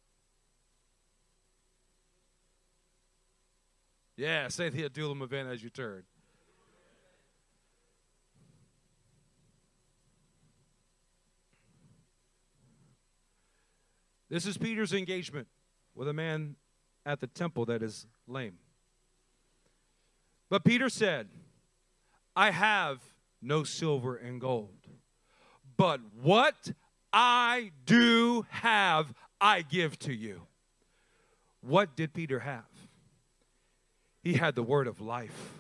Yeah, 4.16 4.48
say 4.48 4.70
the 4.70 4.84
Adullam 4.84 5.22
event 5.22 5.50
as 5.50 5.64
you 5.64 5.70
turn. 5.70 6.04
This 14.30 14.46
is 14.46 14.58
Peter's 14.58 14.94
engagement 14.94 15.48
with 15.96 16.08
a 16.08 16.14
man 16.14 16.56
at 17.06 17.22
the 17.22 17.28
temple 17.28 17.66
that 17.66 17.82
is 17.82 18.06
lame. 18.28 18.58
But 20.50 20.64
Peter 20.64 20.90
said, 20.90 21.30
I 22.36 22.52
have 22.52 23.00
no 23.42 23.64
silver 23.64 24.16
and 24.16 24.42
gold, 24.42 24.88
but 25.78 26.02
what 26.22 26.74
I 27.12 27.72
do 27.86 28.46
have, 28.50 29.14
I 29.40 29.62
give 29.62 29.98
to 30.00 30.14
you. 30.14 30.42
What 31.62 31.96
did 31.96 32.14
Peter 32.14 32.40
have? 32.40 32.66
He 34.22 34.34
had 34.34 34.56
the 34.56 34.64
word 34.64 34.88
of 34.88 35.00
life. 35.00 35.54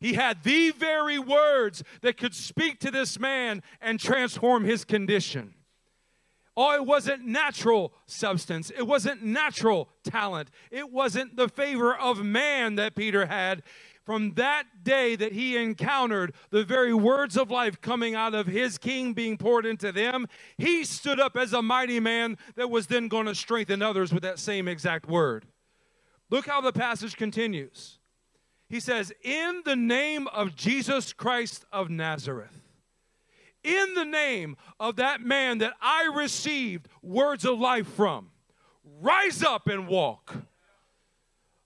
He 0.00 0.14
had 0.14 0.42
the 0.44 0.70
very 0.70 1.18
words 1.18 1.82
that 2.02 2.16
could 2.16 2.34
speak 2.34 2.78
to 2.80 2.90
this 2.90 3.18
man 3.18 3.62
and 3.80 3.98
transform 3.98 4.64
his 4.64 4.84
condition. 4.84 5.54
Oh, 6.56 6.74
it 6.74 6.84
wasn't 6.84 7.24
natural 7.24 7.92
substance. 8.06 8.72
It 8.76 8.86
wasn't 8.86 9.22
natural 9.22 9.88
talent. 10.02 10.50
It 10.70 10.90
wasn't 10.90 11.36
the 11.36 11.48
favor 11.48 11.94
of 11.94 12.24
man 12.24 12.74
that 12.76 12.96
Peter 12.96 13.26
had. 13.26 13.62
From 14.08 14.32
that 14.36 14.64
day 14.84 15.16
that 15.16 15.32
he 15.32 15.58
encountered 15.58 16.32
the 16.48 16.64
very 16.64 16.94
words 16.94 17.36
of 17.36 17.50
life 17.50 17.78
coming 17.82 18.14
out 18.14 18.34
of 18.34 18.46
his 18.46 18.78
king 18.78 19.12
being 19.12 19.36
poured 19.36 19.66
into 19.66 19.92
them, 19.92 20.26
he 20.56 20.82
stood 20.84 21.20
up 21.20 21.36
as 21.36 21.52
a 21.52 21.60
mighty 21.60 22.00
man 22.00 22.38
that 22.54 22.70
was 22.70 22.86
then 22.86 23.08
going 23.08 23.26
to 23.26 23.34
strengthen 23.34 23.82
others 23.82 24.10
with 24.10 24.22
that 24.22 24.38
same 24.38 24.66
exact 24.66 25.10
word. 25.10 25.44
Look 26.30 26.46
how 26.46 26.62
the 26.62 26.72
passage 26.72 27.18
continues. 27.18 27.98
He 28.70 28.80
says, 28.80 29.12
In 29.22 29.60
the 29.66 29.76
name 29.76 30.26
of 30.28 30.56
Jesus 30.56 31.12
Christ 31.12 31.66
of 31.70 31.90
Nazareth 31.90 32.62
in 33.62 33.92
the 33.92 34.06
name 34.06 34.56
of 34.80 34.96
that 34.96 35.20
man 35.20 35.58
that 35.58 35.74
I 35.82 36.10
received 36.14 36.88
words 37.02 37.44
of 37.44 37.58
life 37.58 37.88
from. 37.88 38.30
Rise 39.02 39.42
up 39.42 39.68
and 39.68 39.86
walk. 39.86 40.34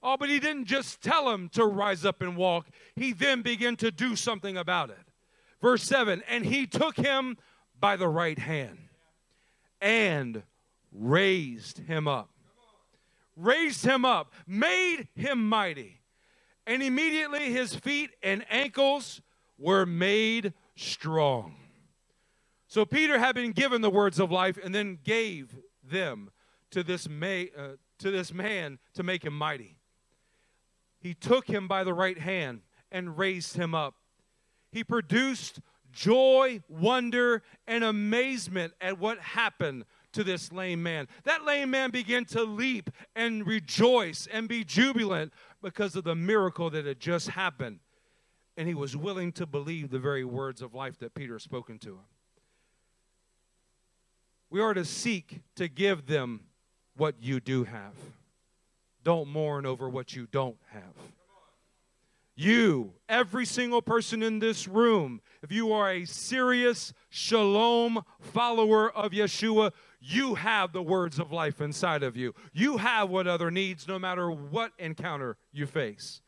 Oh, 0.02 0.16
but 0.16 0.28
he 0.28 0.40
didn't 0.40 0.64
just 0.64 1.00
tell 1.00 1.30
him 1.30 1.48
to 1.50 1.64
rise 1.64 2.04
up 2.04 2.22
and 2.22 2.36
walk, 2.36 2.66
he 2.96 3.12
then 3.12 3.42
began 3.42 3.76
to 3.76 3.90
do 3.90 4.16
something 4.16 4.56
about 4.56 4.90
it. 4.90 4.98
Verse 5.60 5.84
7 5.84 6.22
And 6.28 6.44
he 6.44 6.66
took 6.66 6.96
him 6.96 7.36
by 7.78 7.96
the 7.96 8.08
right 8.08 8.38
hand 8.38 8.78
and 9.80 10.42
raised 10.92 11.78
him 11.78 12.08
up. 12.08 12.30
Raised 13.36 13.84
him 13.84 14.04
up, 14.04 14.32
made 14.46 15.08
him 15.14 15.48
mighty. 15.48 16.00
And 16.66 16.82
immediately 16.82 17.52
his 17.52 17.74
feet 17.74 18.10
and 18.22 18.44
ankles 18.50 19.22
were 19.58 19.86
made 19.86 20.52
strong. 20.76 21.56
So 22.68 22.84
Peter 22.84 23.18
had 23.18 23.34
been 23.34 23.52
given 23.52 23.80
the 23.80 23.90
words 23.90 24.18
of 24.18 24.30
life 24.30 24.58
and 24.62 24.74
then 24.74 24.98
gave 25.02 25.56
them 25.82 26.30
to 26.70 26.82
this, 26.82 27.08
ma- 27.08 27.44
uh, 27.56 27.76
to 27.98 28.10
this 28.10 28.32
man 28.32 28.78
to 28.94 29.02
make 29.02 29.24
him 29.24 29.36
mighty. 29.36 29.76
He 31.02 31.14
took 31.14 31.48
him 31.48 31.66
by 31.66 31.82
the 31.82 31.92
right 31.92 32.18
hand 32.18 32.60
and 32.92 33.18
raised 33.18 33.56
him 33.56 33.74
up. 33.74 33.96
He 34.70 34.84
produced 34.84 35.60
joy, 35.90 36.62
wonder, 36.68 37.42
and 37.66 37.82
amazement 37.82 38.72
at 38.80 39.00
what 39.00 39.18
happened 39.18 39.84
to 40.12 40.22
this 40.22 40.52
lame 40.52 40.82
man. 40.82 41.08
That 41.24 41.44
lame 41.44 41.70
man 41.70 41.90
began 41.90 42.24
to 42.26 42.44
leap 42.44 42.88
and 43.16 43.44
rejoice 43.44 44.28
and 44.30 44.48
be 44.48 44.62
jubilant 44.62 45.32
because 45.60 45.96
of 45.96 46.04
the 46.04 46.14
miracle 46.14 46.70
that 46.70 46.86
had 46.86 47.00
just 47.00 47.30
happened. 47.30 47.80
And 48.56 48.68
he 48.68 48.74
was 48.74 48.96
willing 48.96 49.32
to 49.32 49.46
believe 49.46 49.90
the 49.90 49.98
very 49.98 50.24
words 50.24 50.62
of 50.62 50.72
life 50.72 50.98
that 51.00 51.14
Peter 51.14 51.34
had 51.34 51.42
spoken 51.42 51.78
to 51.80 51.94
him. 51.94 52.04
We 54.50 54.60
are 54.60 54.74
to 54.74 54.84
seek 54.84 55.40
to 55.56 55.66
give 55.66 56.06
them 56.06 56.42
what 56.96 57.16
you 57.20 57.40
do 57.40 57.64
have. 57.64 57.94
Don't 59.04 59.28
mourn 59.28 59.66
over 59.66 59.88
what 59.88 60.14
you 60.14 60.26
don't 60.30 60.56
have. 60.72 60.94
You, 62.34 62.94
every 63.08 63.44
single 63.44 63.82
person 63.82 64.22
in 64.22 64.38
this 64.38 64.66
room, 64.66 65.20
if 65.42 65.52
you 65.52 65.72
are 65.72 65.92
a 65.92 66.06
serious 66.06 66.94
shalom 67.10 68.04
follower 68.20 68.90
of 68.90 69.12
Yeshua, 69.12 69.72
you 70.00 70.34
have 70.36 70.72
the 70.72 70.82
words 70.82 71.18
of 71.18 71.30
life 71.30 71.60
inside 71.60 72.02
of 72.02 72.16
you. 72.16 72.34
You 72.52 72.78
have 72.78 73.10
what 73.10 73.26
other 73.26 73.50
needs, 73.50 73.86
no 73.86 73.98
matter 73.98 74.30
what 74.30 74.72
encounter 74.78 75.36
you 75.52 75.66
face. 75.66 76.22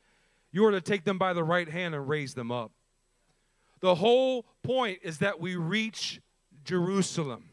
You 0.52 0.64
are 0.66 0.70
to 0.72 0.80
take 0.80 1.05
them 1.05 1.18
by 1.18 1.32
the 1.32 1.42
right 1.42 1.68
hand 1.68 1.94
and 1.94 2.09
raise 2.09 2.34
them 2.34 2.52
up. 2.52 2.70
The 3.80 3.96
whole 3.96 4.46
point 4.62 5.01
is 5.02 5.18
that 5.18 5.40
we 5.40 5.56
reach 5.56 6.20
Jerusalem 6.64 7.51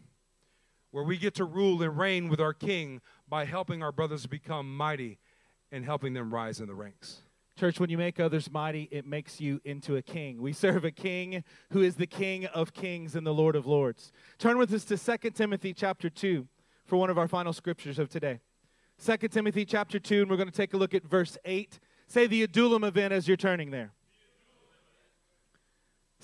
where 0.91 1.03
we 1.03 1.17
get 1.17 1.35
to 1.35 1.45
rule 1.45 1.81
and 1.81 1.97
reign 1.97 2.29
with 2.29 2.39
our 2.39 2.53
King 2.53 3.01
by 3.31 3.45
helping 3.45 3.81
our 3.81 3.93
brothers 3.93 4.27
become 4.27 4.75
mighty 4.75 5.17
and 5.71 5.85
helping 5.85 6.13
them 6.13 6.33
rise 6.33 6.59
in 6.59 6.67
the 6.67 6.75
ranks. 6.75 7.21
Church, 7.57 7.79
when 7.79 7.89
you 7.89 7.97
make 7.97 8.19
others 8.19 8.51
mighty, 8.51 8.89
it 8.91 9.07
makes 9.07 9.39
you 9.39 9.61
into 9.63 9.95
a 9.95 10.01
king. 10.01 10.41
We 10.41 10.51
serve 10.51 10.83
a 10.83 10.91
king 10.91 11.45
who 11.71 11.81
is 11.81 11.95
the 11.95 12.05
King 12.05 12.45
of 12.47 12.73
kings 12.73 13.15
and 13.15 13.25
the 13.25 13.33
Lord 13.33 13.55
of 13.55 13.65
lords. 13.65 14.11
Turn 14.37 14.57
with 14.57 14.73
us 14.73 14.83
to 14.85 14.97
2 14.97 15.29
Timothy 15.29 15.73
chapter 15.73 16.09
2 16.09 16.45
for 16.85 16.97
one 16.97 17.09
of 17.09 17.17
our 17.17 17.27
final 17.29 17.53
scriptures 17.53 17.99
of 17.99 18.09
today. 18.09 18.41
2 19.01 19.15
Timothy 19.29 19.63
chapter 19.63 19.97
2, 19.97 20.23
and 20.23 20.29
we're 20.29 20.35
going 20.35 20.49
to 20.49 20.53
take 20.53 20.73
a 20.73 20.77
look 20.77 20.93
at 20.93 21.05
verse 21.05 21.37
8. 21.45 21.79
Say 22.07 22.27
the 22.27 22.43
Adullam 22.43 22.83
event 22.83 23.13
as 23.13 23.29
you're 23.29 23.37
turning 23.37 23.71
there. 23.71 23.93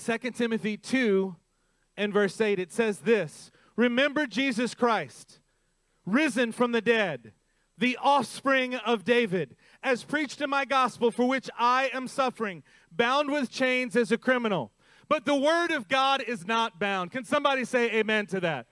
2 0.03 0.17
Timothy 0.31 0.75
2 0.75 1.37
and 1.95 2.13
verse 2.13 2.41
8, 2.41 2.59
it 2.59 2.73
says 2.73 2.99
this 2.99 3.49
Remember 3.77 4.27
Jesus 4.27 4.75
Christ, 4.75 5.39
risen 6.07 6.51
from 6.51 6.71
the 6.71 6.81
dead, 6.81 7.33
the 7.77 7.97
offspring 8.01 8.73
of 8.73 9.03
David, 9.03 9.55
as 9.83 10.03
preached 10.03 10.41
in 10.41 10.49
my 10.49 10.65
gospel, 10.65 11.11
for 11.11 11.27
which 11.27 11.49
I 11.59 11.91
am 11.93 12.07
suffering, 12.07 12.63
bound 12.91 13.29
with 13.29 13.51
chains 13.51 13.95
as 13.95 14.11
a 14.11 14.17
criminal. 14.17 14.71
But 15.09 15.25
the 15.25 15.35
word 15.35 15.71
of 15.71 15.87
God 15.87 16.21
is 16.21 16.47
not 16.47 16.79
bound. 16.79 17.11
Can 17.11 17.23
somebody 17.23 17.65
say 17.65 17.91
amen 17.91 18.25
to 18.27 18.39
that? 18.39 18.65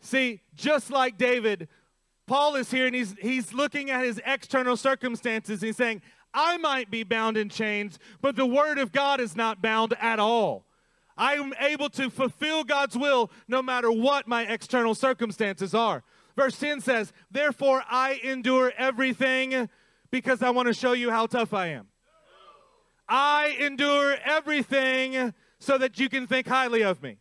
See, 0.00 0.40
just 0.54 0.90
like 0.90 1.18
David, 1.18 1.68
Paul 2.26 2.54
is 2.54 2.70
here 2.70 2.86
and 2.86 2.94
he's, 2.94 3.14
he's 3.20 3.52
looking 3.52 3.90
at 3.90 4.04
his 4.04 4.20
external 4.24 4.76
circumstances. 4.76 5.62
And 5.62 5.68
He's 5.68 5.76
saying, 5.76 6.02
I 6.32 6.56
might 6.58 6.90
be 6.90 7.02
bound 7.02 7.36
in 7.36 7.48
chains, 7.48 7.98
but 8.20 8.36
the 8.36 8.46
word 8.46 8.78
of 8.78 8.92
God 8.92 9.20
is 9.20 9.34
not 9.34 9.60
bound 9.60 9.94
at 10.00 10.20
all. 10.20 10.64
I 11.18 11.34
am 11.34 11.52
able 11.60 11.90
to 11.90 12.08
fulfill 12.08 12.64
God's 12.64 12.96
will 12.96 13.30
no 13.48 13.60
matter 13.60 13.90
what 13.90 14.26
my 14.26 14.44
external 14.44 14.94
circumstances 14.94 15.74
are. 15.74 16.04
Verse 16.36 16.58
10 16.58 16.80
says, 16.80 17.12
Therefore 17.30 17.82
I 17.90 18.20
endure 18.22 18.72
everything 18.78 19.68
because 20.10 20.42
I 20.42 20.50
want 20.50 20.68
to 20.68 20.74
show 20.74 20.92
you 20.92 21.10
how 21.10 21.26
tough 21.26 21.52
I 21.52 21.66
am. 21.68 21.88
I 23.08 23.56
endure 23.60 24.16
everything 24.24 25.34
so 25.58 25.76
that 25.78 25.98
you 25.98 26.08
can 26.08 26.26
think 26.26 26.46
highly 26.46 26.82
of 26.82 27.02
me. 27.02 27.18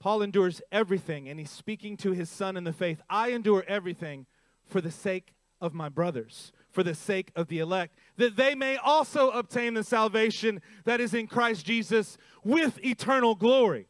Paul 0.00 0.22
endures 0.22 0.62
everything, 0.70 1.28
and 1.28 1.40
he's 1.40 1.50
speaking 1.50 1.96
to 1.98 2.12
his 2.12 2.30
son 2.30 2.56
in 2.56 2.64
the 2.64 2.72
faith. 2.72 3.02
I 3.10 3.30
endure 3.30 3.64
everything 3.66 4.26
for 4.64 4.80
the 4.80 4.92
sake 4.92 5.34
of 5.60 5.74
my 5.74 5.88
brothers, 5.88 6.52
for 6.78 6.84
the 6.84 6.94
sake 6.94 7.32
of 7.34 7.48
the 7.48 7.58
elect 7.58 7.98
that 8.18 8.36
they 8.36 8.54
may 8.54 8.76
also 8.76 9.30
obtain 9.30 9.74
the 9.74 9.82
salvation 9.82 10.62
that 10.84 11.00
is 11.00 11.12
in 11.12 11.26
Christ 11.26 11.66
Jesus 11.66 12.16
with 12.44 12.78
eternal 12.84 13.34
glory. 13.34 13.88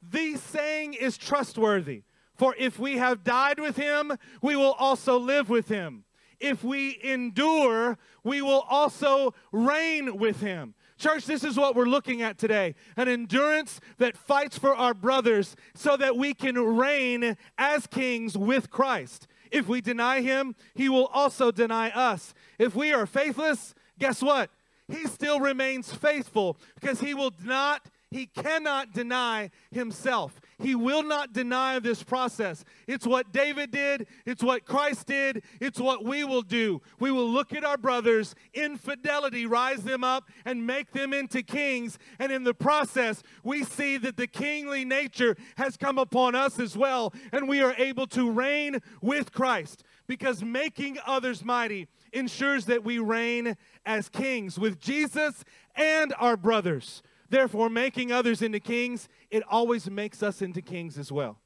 The 0.00 0.36
saying 0.36 0.94
is 0.94 1.18
trustworthy, 1.18 2.04
for 2.36 2.54
if 2.56 2.78
we 2.78 2.98
have 2.98 3.24
died 3.24 3.58
with 3.58 3.74
him, 3.74 4.12
we 4.40 4.54
will 4.54 4.76
also 4.78 5.18
live 5.18 5.48
with 5.48 5.66
him. 5.66 6.04
If 6.38 6.62
we 6.62 7.00
endure, 7.02 7.98
we 8.22 8.40
will 8.40 8.64
also 8.70 9.34
reign 9.50 10.16
with 10.16 10.40
him. 10.40 10.74
Church, 10.96 11.26
this 11.26 11.42
is 11.42 11.56
what 11.56 11.74
we're 11.74 11.86
looking 11.86 12.22
at 12.22 12.38
today 12.38 12.76
an 12.96 13.08
endurance 13.08 13.80
that 13.96 14.16
fights 14.16 14.56
for 14.56 14.76
our 14.76 14.94
brothers 14.94 15.56
so 15.74 15.96
that 15.96 16.16
we 16.16 16.34
can 16.34 16.54
reign 16.54 17.36
as 17.58 17.88
kings 17.88 18.38
with 18.38 18.70
Christ. 18.70 19.26
If 19.50 19.68
we 19.68 19.80
deny 19.80 20.20
him, 20.20 20.54
he 20.74 20.88
will 20.88 21.06
also 21.06 21.50
deny 21.50 21.90
us. 21.90 22.34
If 22.58 22.74
we 22.74 22.92
are 22.92 23.06
faithless, 23.06 23.74
guess 23.98 24.22
what? 24.22 24.50
He 24.88 25.06
still 25.06 25.40
remains 25.40 25.92
faithful 25.92 26.58
because 26.74 27.00
he 27.00 27.14
will 27.14 27.32
not 27.44 27.86
he 28.10 28.26
cannot 28.26 28.92
deny 28.92 29.50
himself. 29.70 30.40
He 30.60 30.74
will 30.74 31.04
not 31.04 31.32
deny 31.32 31.78
this 31.78 32.02
process. 32.02 32.64
It's 32.88 33.06
what 33.06 33.32
David 33.32 33.70
did, 33.70 34.08
it's 34.26 34.42
what 34.42 34.64
Christ 34.64 35.06
did, 35.06 35.42
it's 35.60 35.78
what 35.78 36.04
we 36.04 36.24
will 36.24 36.42
do. 36.42 36.82
We 36.98 37.12
will 37.12 37.28
look 37.28 37.52
at 37.52 37.64
our 37.64 37.76
brothers 37.76 38.34
in 38.52 38.76
fidelity, 38.76 39.46
rise 39.46 39.84
them 39.84 40.02
up, 40.02 40.28
and 40.44 40.66
make 40.66 40.90
them 40.90 41.12
into 41.12 41.42
kings. 41.42 41.98
And 42.18 42.32
in 42.32 42.42
the 42.42 42.54
process, 42.54 43.22
we 43.44 43.62
see 43.62 43.98
that 43.98 44.16
the 44.16 44.26
kingly 44.26 44.84
nature 44.84 45.36
has 45.56 45.76
come 45.76 45.98
upon 45.98 46.34
us 46.34 46.58
as 46.58 46.76
well, 46.76 47.14
and 47.30 47.48
we 47.48 47.62
are 47.62 47.74
able 47.78 48.08
to 48.08 48.30
reign 48.30 48.80
with 49.00 49.32
Christ 49.32 49.84
because 50.08 50.42
making 50.42 50.98
others 51.06 51.44
mighty 51.44 51.86
ensures 52.12 52.64
that 52.64 52.82
we 52.82 52.98
reign 52.98 53.56
as 53.86 54.08
kings 54.08 54.58
with 54.58 54.80
Jesus 54.80 55.44
and 55.76 56.12
our 56.18 56.36
brothers. 56.36 57.02
Therefore, 57.28 57.68
making 57.68 58.10
others 58.10 58.40
into 58.40 58.60
kings, 58.60 59.08
it 59.30 59.42
always 59.48 59.90
makes 59.90 60.22
us 60.22 60.40
into 60.40 60.62
kings 60.62 60.96
as 60.98 61.12
well. 61.12 61.38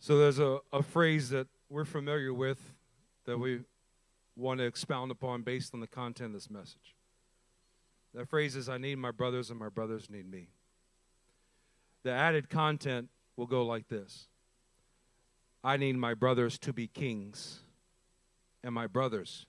So 0.00 0.18
there's 0.18 0.38
a, 0.38 0.58
a 0.72 0.82
phrase 0.82 1.28
that 1.30 1.46
we're 1.68 1.84
familiar 1.84 2.34
with 2.34 2.74
that 3.26 3.38
we 3.38 3.60
want 4.34 4.58
to 4.58 4.64
expound 4.64 5.10
upon 5.10 5.42
based 5.42 5.74
on 5.74 5.80
the 5.80 5.86
content 5.86 6.28
of 6.28 6.32
this 6.32 6.50
message. 6.50 6.96
That 8.14 8.28
phrase 8.28 8.56
is 8.56 8.68
I 8.68 8.78
need 8.78 8.96
my 8.96 9.12
brothers 9.12 9.50
and 9.50 9.58
my 9.58 9.68
brothers 9.68 10.10
need 10.10 10.28
me. 10.28 10.48
The 12.02 12.10
added 12.10 12.48
content 12.48 13.08
will 13.36 13.46
go 13.46 13.64
like 13.64 13.88
this 13.88 14.26
I 15.62 15.76
need 15.76 15.96
my 15.96 16.14
brothers 16.14 16.58
to 16.60 16.72
be 16.72 16.86
kings, 16.86 17.60
and 18.64 18.74
my 18.74 18.86
brothers 18.86 19.46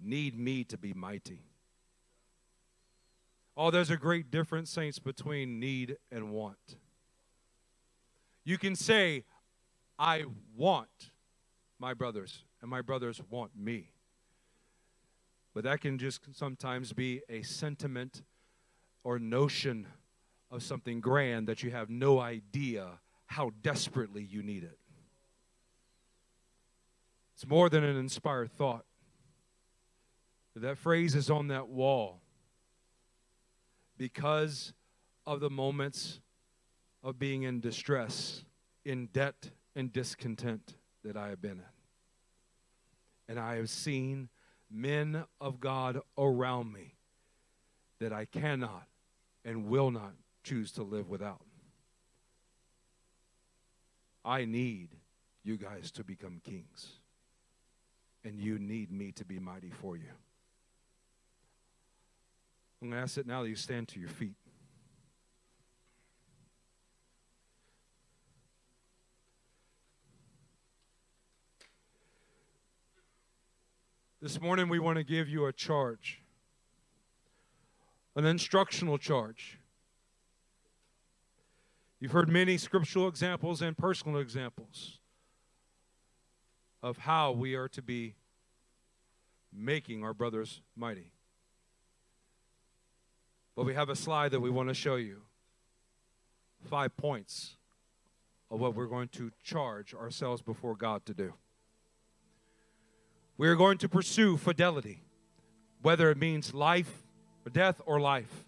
need 0.00 0.38
me 0.38 0.64
to 0.64 0.76
be 0.76 0.92
mighty. 0.92 1.46
Oh, 3.56 3.70
there's 3.70 3.90
a 3.90 3.96
great 3.96 4.30
difference, 4.30 4.70
saints, 4.70 4.98
between 4.98 5.60
need 5.60 5.96
and 6.10 6.32
want. 6.32 6.76
You 8.44 8.58
can 8.58 8.74
say, 8.74 9.24
I 9.98 10.24
want 10.56 11.10
my 11.78 11.94
brothers, 11.94 12.44
and 12.60 12.70
my 12.70 12.82
brothers 12.82 13.20
want 13.30 13.52
me. 13.56 13.90
But 15.54 15.64
that 15.64 15.80
can 15.80 15.98
just 15.98 16.22
sometimes 16.32 16.92
be 16.92 17.22
a 17.28 17.42
sentiment 17.42 18.22
or 19.04 19.20
notion 19.20 19.86
of 20.50 20.62
something 20.62 21.00
grand 21.00 21.46
that 21.46 21.62
you 21.62 21.70
have 21.70 21.88
no 21.88 22.18
idea 22.18 22.98
how 23.26 23.52
desperately 23.62 24.24
you 24.24 24.42
need 24.42 24.64
it. 24.64 24.78
It's 27.34 27.46
more 27.46 27.68
than 27.68 27.84
an 27.84 27.96
inspired 27.96 28.50
thought. 28.52 28.84
That 30.56 30.78
phrase 30.78 31.14
is 31.14 31.30
on 31.30 31.48
that 31.48 31.68
wall 31.68 32.20
because 33.96 34.72
of 35.26 35.40
the 35.40 35.50
moments 35.50 36.20
of 37.02 37.18
being 37.18 37.42
in 37.42 37.60
distress, 37.60 38.44
in 38.84 39.06
debt, 39.06 39.50
and 39.76 39.92
discontent 39.92 40.76
that 41.04 41.16
I 41.16 41.28
have 41.28 41.42
been 41.42 41.52
in. 41.52 41.64
And 43.28 43.38
I 43.38 43.56
have 43.56 43.70
seen 43.70 44.28
men 44.70 45.24
of 45.40 45.60
God 45.60 46.00
around 46.18 46.72
me 46.72 46.94
that 48.00 48.12
I 48.12 48.24
cannot 48.24 48.86
and 49.44 49.66
will 49.66 49.90
not 49.90 50.12
choose 50.42 50.72
to 50.72 50.82
live 50.82 51.08
without. 51.08 51.42
I 54.24 54.44
need 54.44 54.88
you 55.42 55.56
guys 55.56 55.90
to 55.92 56.04
become 56.04 56.40
kings, 56.42 56.92
and 58.24 58.38
you 58.38 58.58
need 58.58 58.90
me 58.90 59.12
to 59.12 59.24
be 59.24 59.38
mighty 59.38 59.70
for 59.70 59.96
you. 59.96 60.10
I'm 62.84 62.90
going 62.90 62.98
to 62.98 63.02
ask 63.02 63.16
it 63.16 63.26
now 63.26 63.42
that 63.42 63.48
you 63.48 63.56
stand 63.56 63.88
to 63.88 63.98
your 63.98 64.10
feet. 64.10 64.34
This 74.20 74.38
morning, 74.38 74.68
we 74.68 74.78
want 74.78 74.98
to 74.98 75.02
give 75.02 75.30
you 75.30 75.46
a 75.46 75.52
charge, 75.54 76.20
an 78.16 78.26
instructional 78.26 78.98
charge. 78.98 79.58
You've 82.00 82.12
heard 82.12 82.28
many 82.28 82.58
scriptural 82.58 83.08
examples 83.08 83.62
and 83.62 83.78
personal 83.78 84.20
examples 84.20 84.98
of 86.82 86.98
how 86.98 87.32
we 87.32 87.54
are 87.54 87.68
to 87.68 87.80
be 87.80 88.16
making 89.50 90.04
our 90.04 90.12
brothers 90.12 90.60
mighty. 90.76 91.13
But 93.56 93.64
we 93.64 93.74
have 93.74 93.88
a 93.88 93.96
slide 93.96 94.32
that 94.32 94.40
we 94.40 94.50
want 94.50 94.68
to 94.68 94.74
show 94.74 94.96
you. 94.96 95.22
Five 96.64 96.96
points 96.96 97.56
of 98.50 98.60
what 98.60 98.74
we're 98.74 98.86
going 98.86 99.08
to 99.08 99.30
charge 99.42 99.94
ourselves 99.94 100.42
before 100.42 100.74
God 100.74 101.04
to 101.06 101.14
do. 101.14 101.34
We 103.36 103.48
are 103.48 103.56
going 103.56 103.78
to 103.78 103.88
pursue 103.88 104.36
fidelity, 104.36 105.02
whether 105.82 106.10
it 106.10 106.18
means 106.18 106.54
life 106.54 107.02
or 107.44 107.50
death 107.50 107.80
or 107.84 108.00
life. 108.00 108.44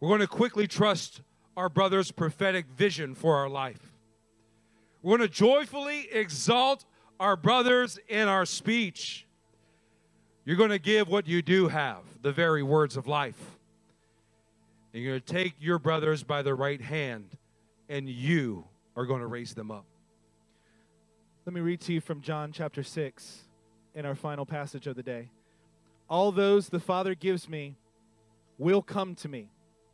We're 0.00 0.08
going 0.08 0.20
to 0.20 0.26
quickly 0.26 0.66
trust 0.66 1.20
our 1.56 1.68
brother's 1.68 2.10
prophetic 2.10 2.66
vision 2.66 3.14
for 3.14 3.36
our 3.36 3.48
life. 3.48 3.92
We're 5.02 5.18
going 5.18 5.28
to 5.28 5.34
joyfully 5.34 6.08
exalt 6.10 6.84
our 7.20 7.36
brothers 7.36 7.98
in 8.08 8.26
our 8.26 8.46
speech. 8.46 9.26
You're 10.44 10.56
going 10.56 10.70
to 10.70 10.78
give 10.78 11.08
what 11.08 11.26
you 11.26 11.42
do 11.42 11.68
have, 11.68 12.02
the 12.22 12.32
very 12.32 12.62
words 12.62 12.96
of 12.96 13.06
life. 13.06 13.53
And 14.94 15.02
you're 15.02 15.14
going 15.14 15.22
to 15.22 15.32
take 15.32 15.54
your 15.58 15.80
brothers 15.80 16.22
by 16.22 16.42
the 16.42 16.54
right 16.54 16.80
hand, 16.80 17.36
and 17.88 18.08
you 18.08 18.64
are 18.94 19.06
going 19.06 19.22
to 19.22 19.26
raise 19.26 19.52
them 19.52 19.72
up. 19.72 19.86
Let 21.44 21.52
me 21.52 21.60
read 21.60 21.80
to 21.80 21.92
you 21.92 22.00
from 22.00 22.20
John 22.20 22.52
chapter 22.52 22.84
6 22.84 23.40
in 23.96 24.06
our 24.06 24.14
final 24.14 24.46
passage 24.46 24.86
of 24.86 24.94
the 24.94 25.02
day. 25.02 25.30
All 26.08 26.30
those 26.30 26.68
the 26.68 26.78
Father 26.78 27.16
gives 27.16 27.48
me 27.48 27.74
will 28.56 28.82
come 28.82 29.16
to 29.16 29.28
me, 29.28 29.48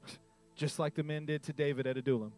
just 0.55 0.78
like 0.78 0.94
the 0.94 1.02
men 1.02 1.24
did 1.24 1.43
to 1.44 1.55
David 1.55 1.86
at 1.86 1.97
Adullam. 1.97 2.35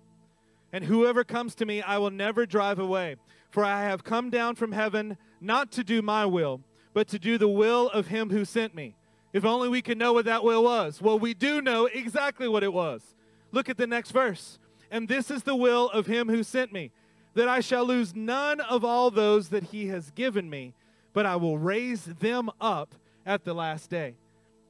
And 0.73 0.85
whoever 0.85 1.25
comes 1.25 1.57
to 1.57 1.67
me, 1.67 1.83
I 1.83 1.99
will 1.99 2.11
never 2.11 2.47
drive 2.47 2.79
away. 2.79 3.17
For 3.51 3.65
I 3.65 3.83
have 3.83 4.05
come 4.05 4.31
down 4.31 4.55
from 4.55 4.71
heaven 4.71 5.17
not 5.41 5.73
to 5.73 5.83
do 5.83 6.01
my 6.01 6.27
will, 6.27 6.61
but 6.95 7.09
to 7.09 7.19
do 7.19 7.39
the 7.39 7.49
will 7.49 7.91
of 7.91 8.07
him 8.07 8.31
who 8.31 8.45
sent 8.45 8.73
me. 8.73 8.95
If 9.33 9.45
only 9.45 9.69
we 9.69 9.83
could 9.83 9.99
know 9.99 10.13
what 10.13 10.27
that 10.27 10.45
will 10.45 10.65
was. 10.65 11.01
Well, 11.01 11.19
we 11.19 11.35
do 11.35 11.63
know 11.63 11.87
exactly 11.87 12.49
what 12.49 12.63
it 12.63 12.73
was. 12.73 13.15
Look 13.51 13.69
at 13.69 13.79
the 13.79 13.87
next 13.87 14.11
verse. 14.11 14.59
And 14.91 15.09
this 15.09 15.31
is 15.31 15.43
the 15.43 15.57
will 15.57 15.89
of 15.91 16.07
him 16.07 16.29
who 16.29 16.43
sent 16.43 16.73
me, 16.73 16.91
that 17.35 17.49
I 17.49 17.61
shall 17.61 17.87
lose 17.87 18.15
none 18.15 18.61
of 18.61 18.85
all 18.85 19.11
those 19.11 19.49
that 19.49 19.65
he 19.65 19.87
has 19.87 20.11
given 20.11 20.51
me, 20.51 20.75
but 21.15 21.25
I 21.25 21.37
will 21.37 21.57
raise 21.57 22.05
them 22.05 22.51
up 22.61 22.95
at 23.25 23.45
the 23.45 23.55
last 23.55 23.89
day. 23.89 24.17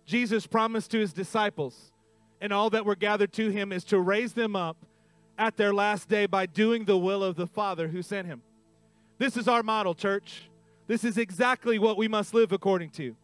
Jesus 0.06 0.46
promised 0.46 0.92
to 0.92 1.00
his 1.00 1.12
disciples, 1.12 1.90
and 2.40 2.52
all 2.52 2.70
that 2.70 2.86
were 2.86 2.94
gathered 2.94 3.32
to 3.32 3.50
him 3.50 3.72
is 3.72 3.82
to 3.84 3.98
raise 3.98 4.32
them 4.34 4.54
up 4.54 4.76
at 5.38 5.56
their 5.56 5.74
last 5.74 6.08
day 6.08 6.26
by 6.26 6.46
doing 6.46 6.84
the 6.84 6.98
will 6.98 7.24
of 7.24 7.34
the 7.34 7.46
Father 7.48 7.88
who 7.88 8.02
sent 8.02 8.28
him. 8.28 8.42
This 9.18 9.36
is 9.36 9.48
our 9.48 9.62
model, 9.64 9.94
church. 9.94 10.42
This 10.86 11.02
is 11.02 11.18
exactly 11.18 11.78
what 11.78 11.96
we 11.96 12.06
must 12.06 12.32
live 12.34 12.52
according 12.52 12.90
to 12.90 13.16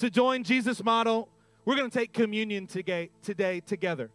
to 0.00 0.10
join 0.10 0.44
Jesus' 0.44 0.82
model, 0.82 1.28
we're 1.64 1.76
going 1.76 1.90
to 1.90 1.98
take 1.98 2.12
communion 2.12 2.66
today, 2.66 3.10
together. 3.22 4.10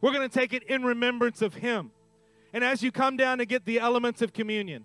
We're 0.00 0.12
going 0.12 0.28
to 0.28 0.38
take 0.38 0.52
it 0.52 0.64
in 0.64 0.82
remembrance 0.82 1.40
of 1.40 1.54
Him. 1.54 1.90
And 2.52 2.62
as 2.62 2.82
you 2.82 2.92
come 2.92 3.16
down 3.16 3.38
to 3.38 3.46
get 3.46 3.64
the 3.64 3.80
elements 3.80 4.22
of 4.22 4.32
communion, 4.32 4.84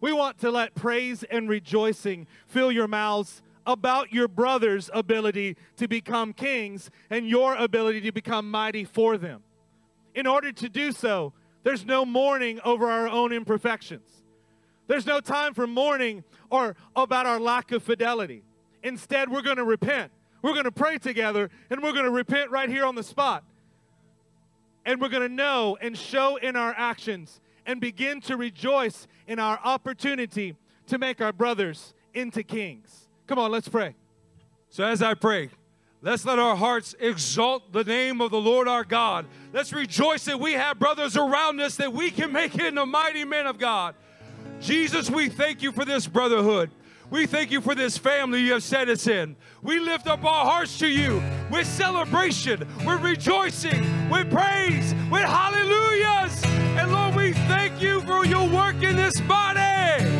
we 0.00 0.12
want 0.12 0.38
to 0.38 0.50
let 0.50 0.74
praise 0.74 1.24
and 1.24 1.48
rejoicing 1.48 2.26
fill 2.46 2.70
your 2.70 2.88
mouths 2.88 3.42
about 3.66 4.12
your 4.12 4.28
brother's 4.28 4.88
ability 4.94 5.56
to 5.76 5.88
become 5.88 6.32
kings 6.32 6.90
and 7.10 7.28
your 7.28 7.54
ability 7.56 8.00
to 8.02 8.12
become 8.12 8.50
mighty 8.50 8.84
for 8.84 9.18
them. 9.18 9.42
In 10.14 10.26
order 10.26 10.52
to 10.52 10.68
do 10.68 10.92
so, 10.92 11.32
there's 11.64 11.84
no 11.84 12.04
mourning 12.04 12.60
over 12.64 12.88
our 12.88 13.08
own 13.08 13.32
imperfections. 13.32 14.08
There's 14.86 15.06
no 15.06 15.20
time 15.20 15.52
for 15.52 15.66
mourning 15.66 16.22
or 16.50 16.76
about 16.94 17.26
our 17.26 17.40
lack 17.40 17.72
of 17.72 17.82
fidelity. 17.82 18.44
Instead, 18.86 19.28
we're 19.28 19.42
going 19.42 19.56
to 19.56 19.64
repent. 19.64 20.12
We're 20.42 20.52
going 20.52 20.64
to 20.64 20.70
pray 20.70 20.96
together 20.98 21.50
and 21.70 21.82
we're 21.82 21.92
going 21.92 22.04
to 22.04 22.10
repent 22.10 22.52
right 22.52 22.68
here 22.68 22.84
on 22.84 22.94
the 22.94 23.02
spot. 23.02 23.42
And 24.84 25.00
we're 25.00 25.08
going 25.08 25.28
to 25.28 25.34
know 25.34 25.76
and 25.80 25.98
show 25.98 26.36
in 26.36 26.54
our 26.54 26.72
actions 26.78 27.40
and 27.66 27.80
begin 27.80 28.20
to 28.22 28.36
rejoice 28.36 29.08
in 29.26 29.40
our 29.40 29.58
opportunity 29.64 30.54
to 30.86 30.98
make 30.98 31.20
our 31.20 31.32
brothers 31.32 31.94
into 32.14 32.44
kings. 32.44 33.08
Come 33.26 33.40
on, 33.40 33.50
let's 33.50 33.68
pray. 33.68 33.96
So, 34.70 34.84
as 34.84 35.02
I 35.02 35.14
pray, 35.14 35.50
let's 36.00 36.24
let 36.24 36.38
our 36.38 36.54
hearts 36.54 36.94
exalt 37.00 37.72
the 37.72 37.82
name 37.82 38.20
of 38.20 38.30
the 38.30 38.40
Lord 38.40 38.68
our 38.68 38.84
God. 38.84 39.26
Let's 39.52 39.72
rejoice 39.72 40.26
that 40.26 40.38
we 40.38 40.52
have 40.52 40.78
brothers 40.78 41.16
around 41.16 41.60
us 41.60 41.74
that 41.78 41.92
we 41.92 42.12
can 42.12 42.30
make 42.30 42.54
into 42.54 42.86
mighty 42.86 43.24
men 43.24 43.48
of 43.48 43.58
God. 43.58 43.96
Jesus, 44.60 45.10
we 45.10 45.28
thank 45.28 45.60
you 45.60 45.72
for 45.72 45.84
this 45.84 46.06
brotherhood. 46.06 46.70
We 47.08 47.26
thank 47.26 47.50
you 47.52 47.60
for 47.60 47.74
this 47.74 47.96
family 47.96 48.40
you 48.40 48.54
have 48.54 48.64
set 48.64 48.88
us 48.88 49.06
in. 49.06 49.36
We 49.62 49.78
lift 49.78 50.06
up 50.06 50.24
our 50.24 50.44
hearts 50.44 50.78
to 50.80 50.88
you 50.88 51.22
with 51.50 51.66
celebration, 51.66 52.66
with 52.84 53.00
rejoicing, 53.00 54.10
with 54.10 54.30
praise, 54.30 54.94
with 55.10 55.22
hallelujahs. 55.22 56.44
And 56.44 56.92
Lord, 56.92 57.14
we 57.14 57.32
thank 57.32 57.80
you 57.80 58.00
for 58.02 58.26
your 58.26 58.48
work 58.48 58.82
in 58.82 58.96
this 58.96 59.20
body. 59.20 60.15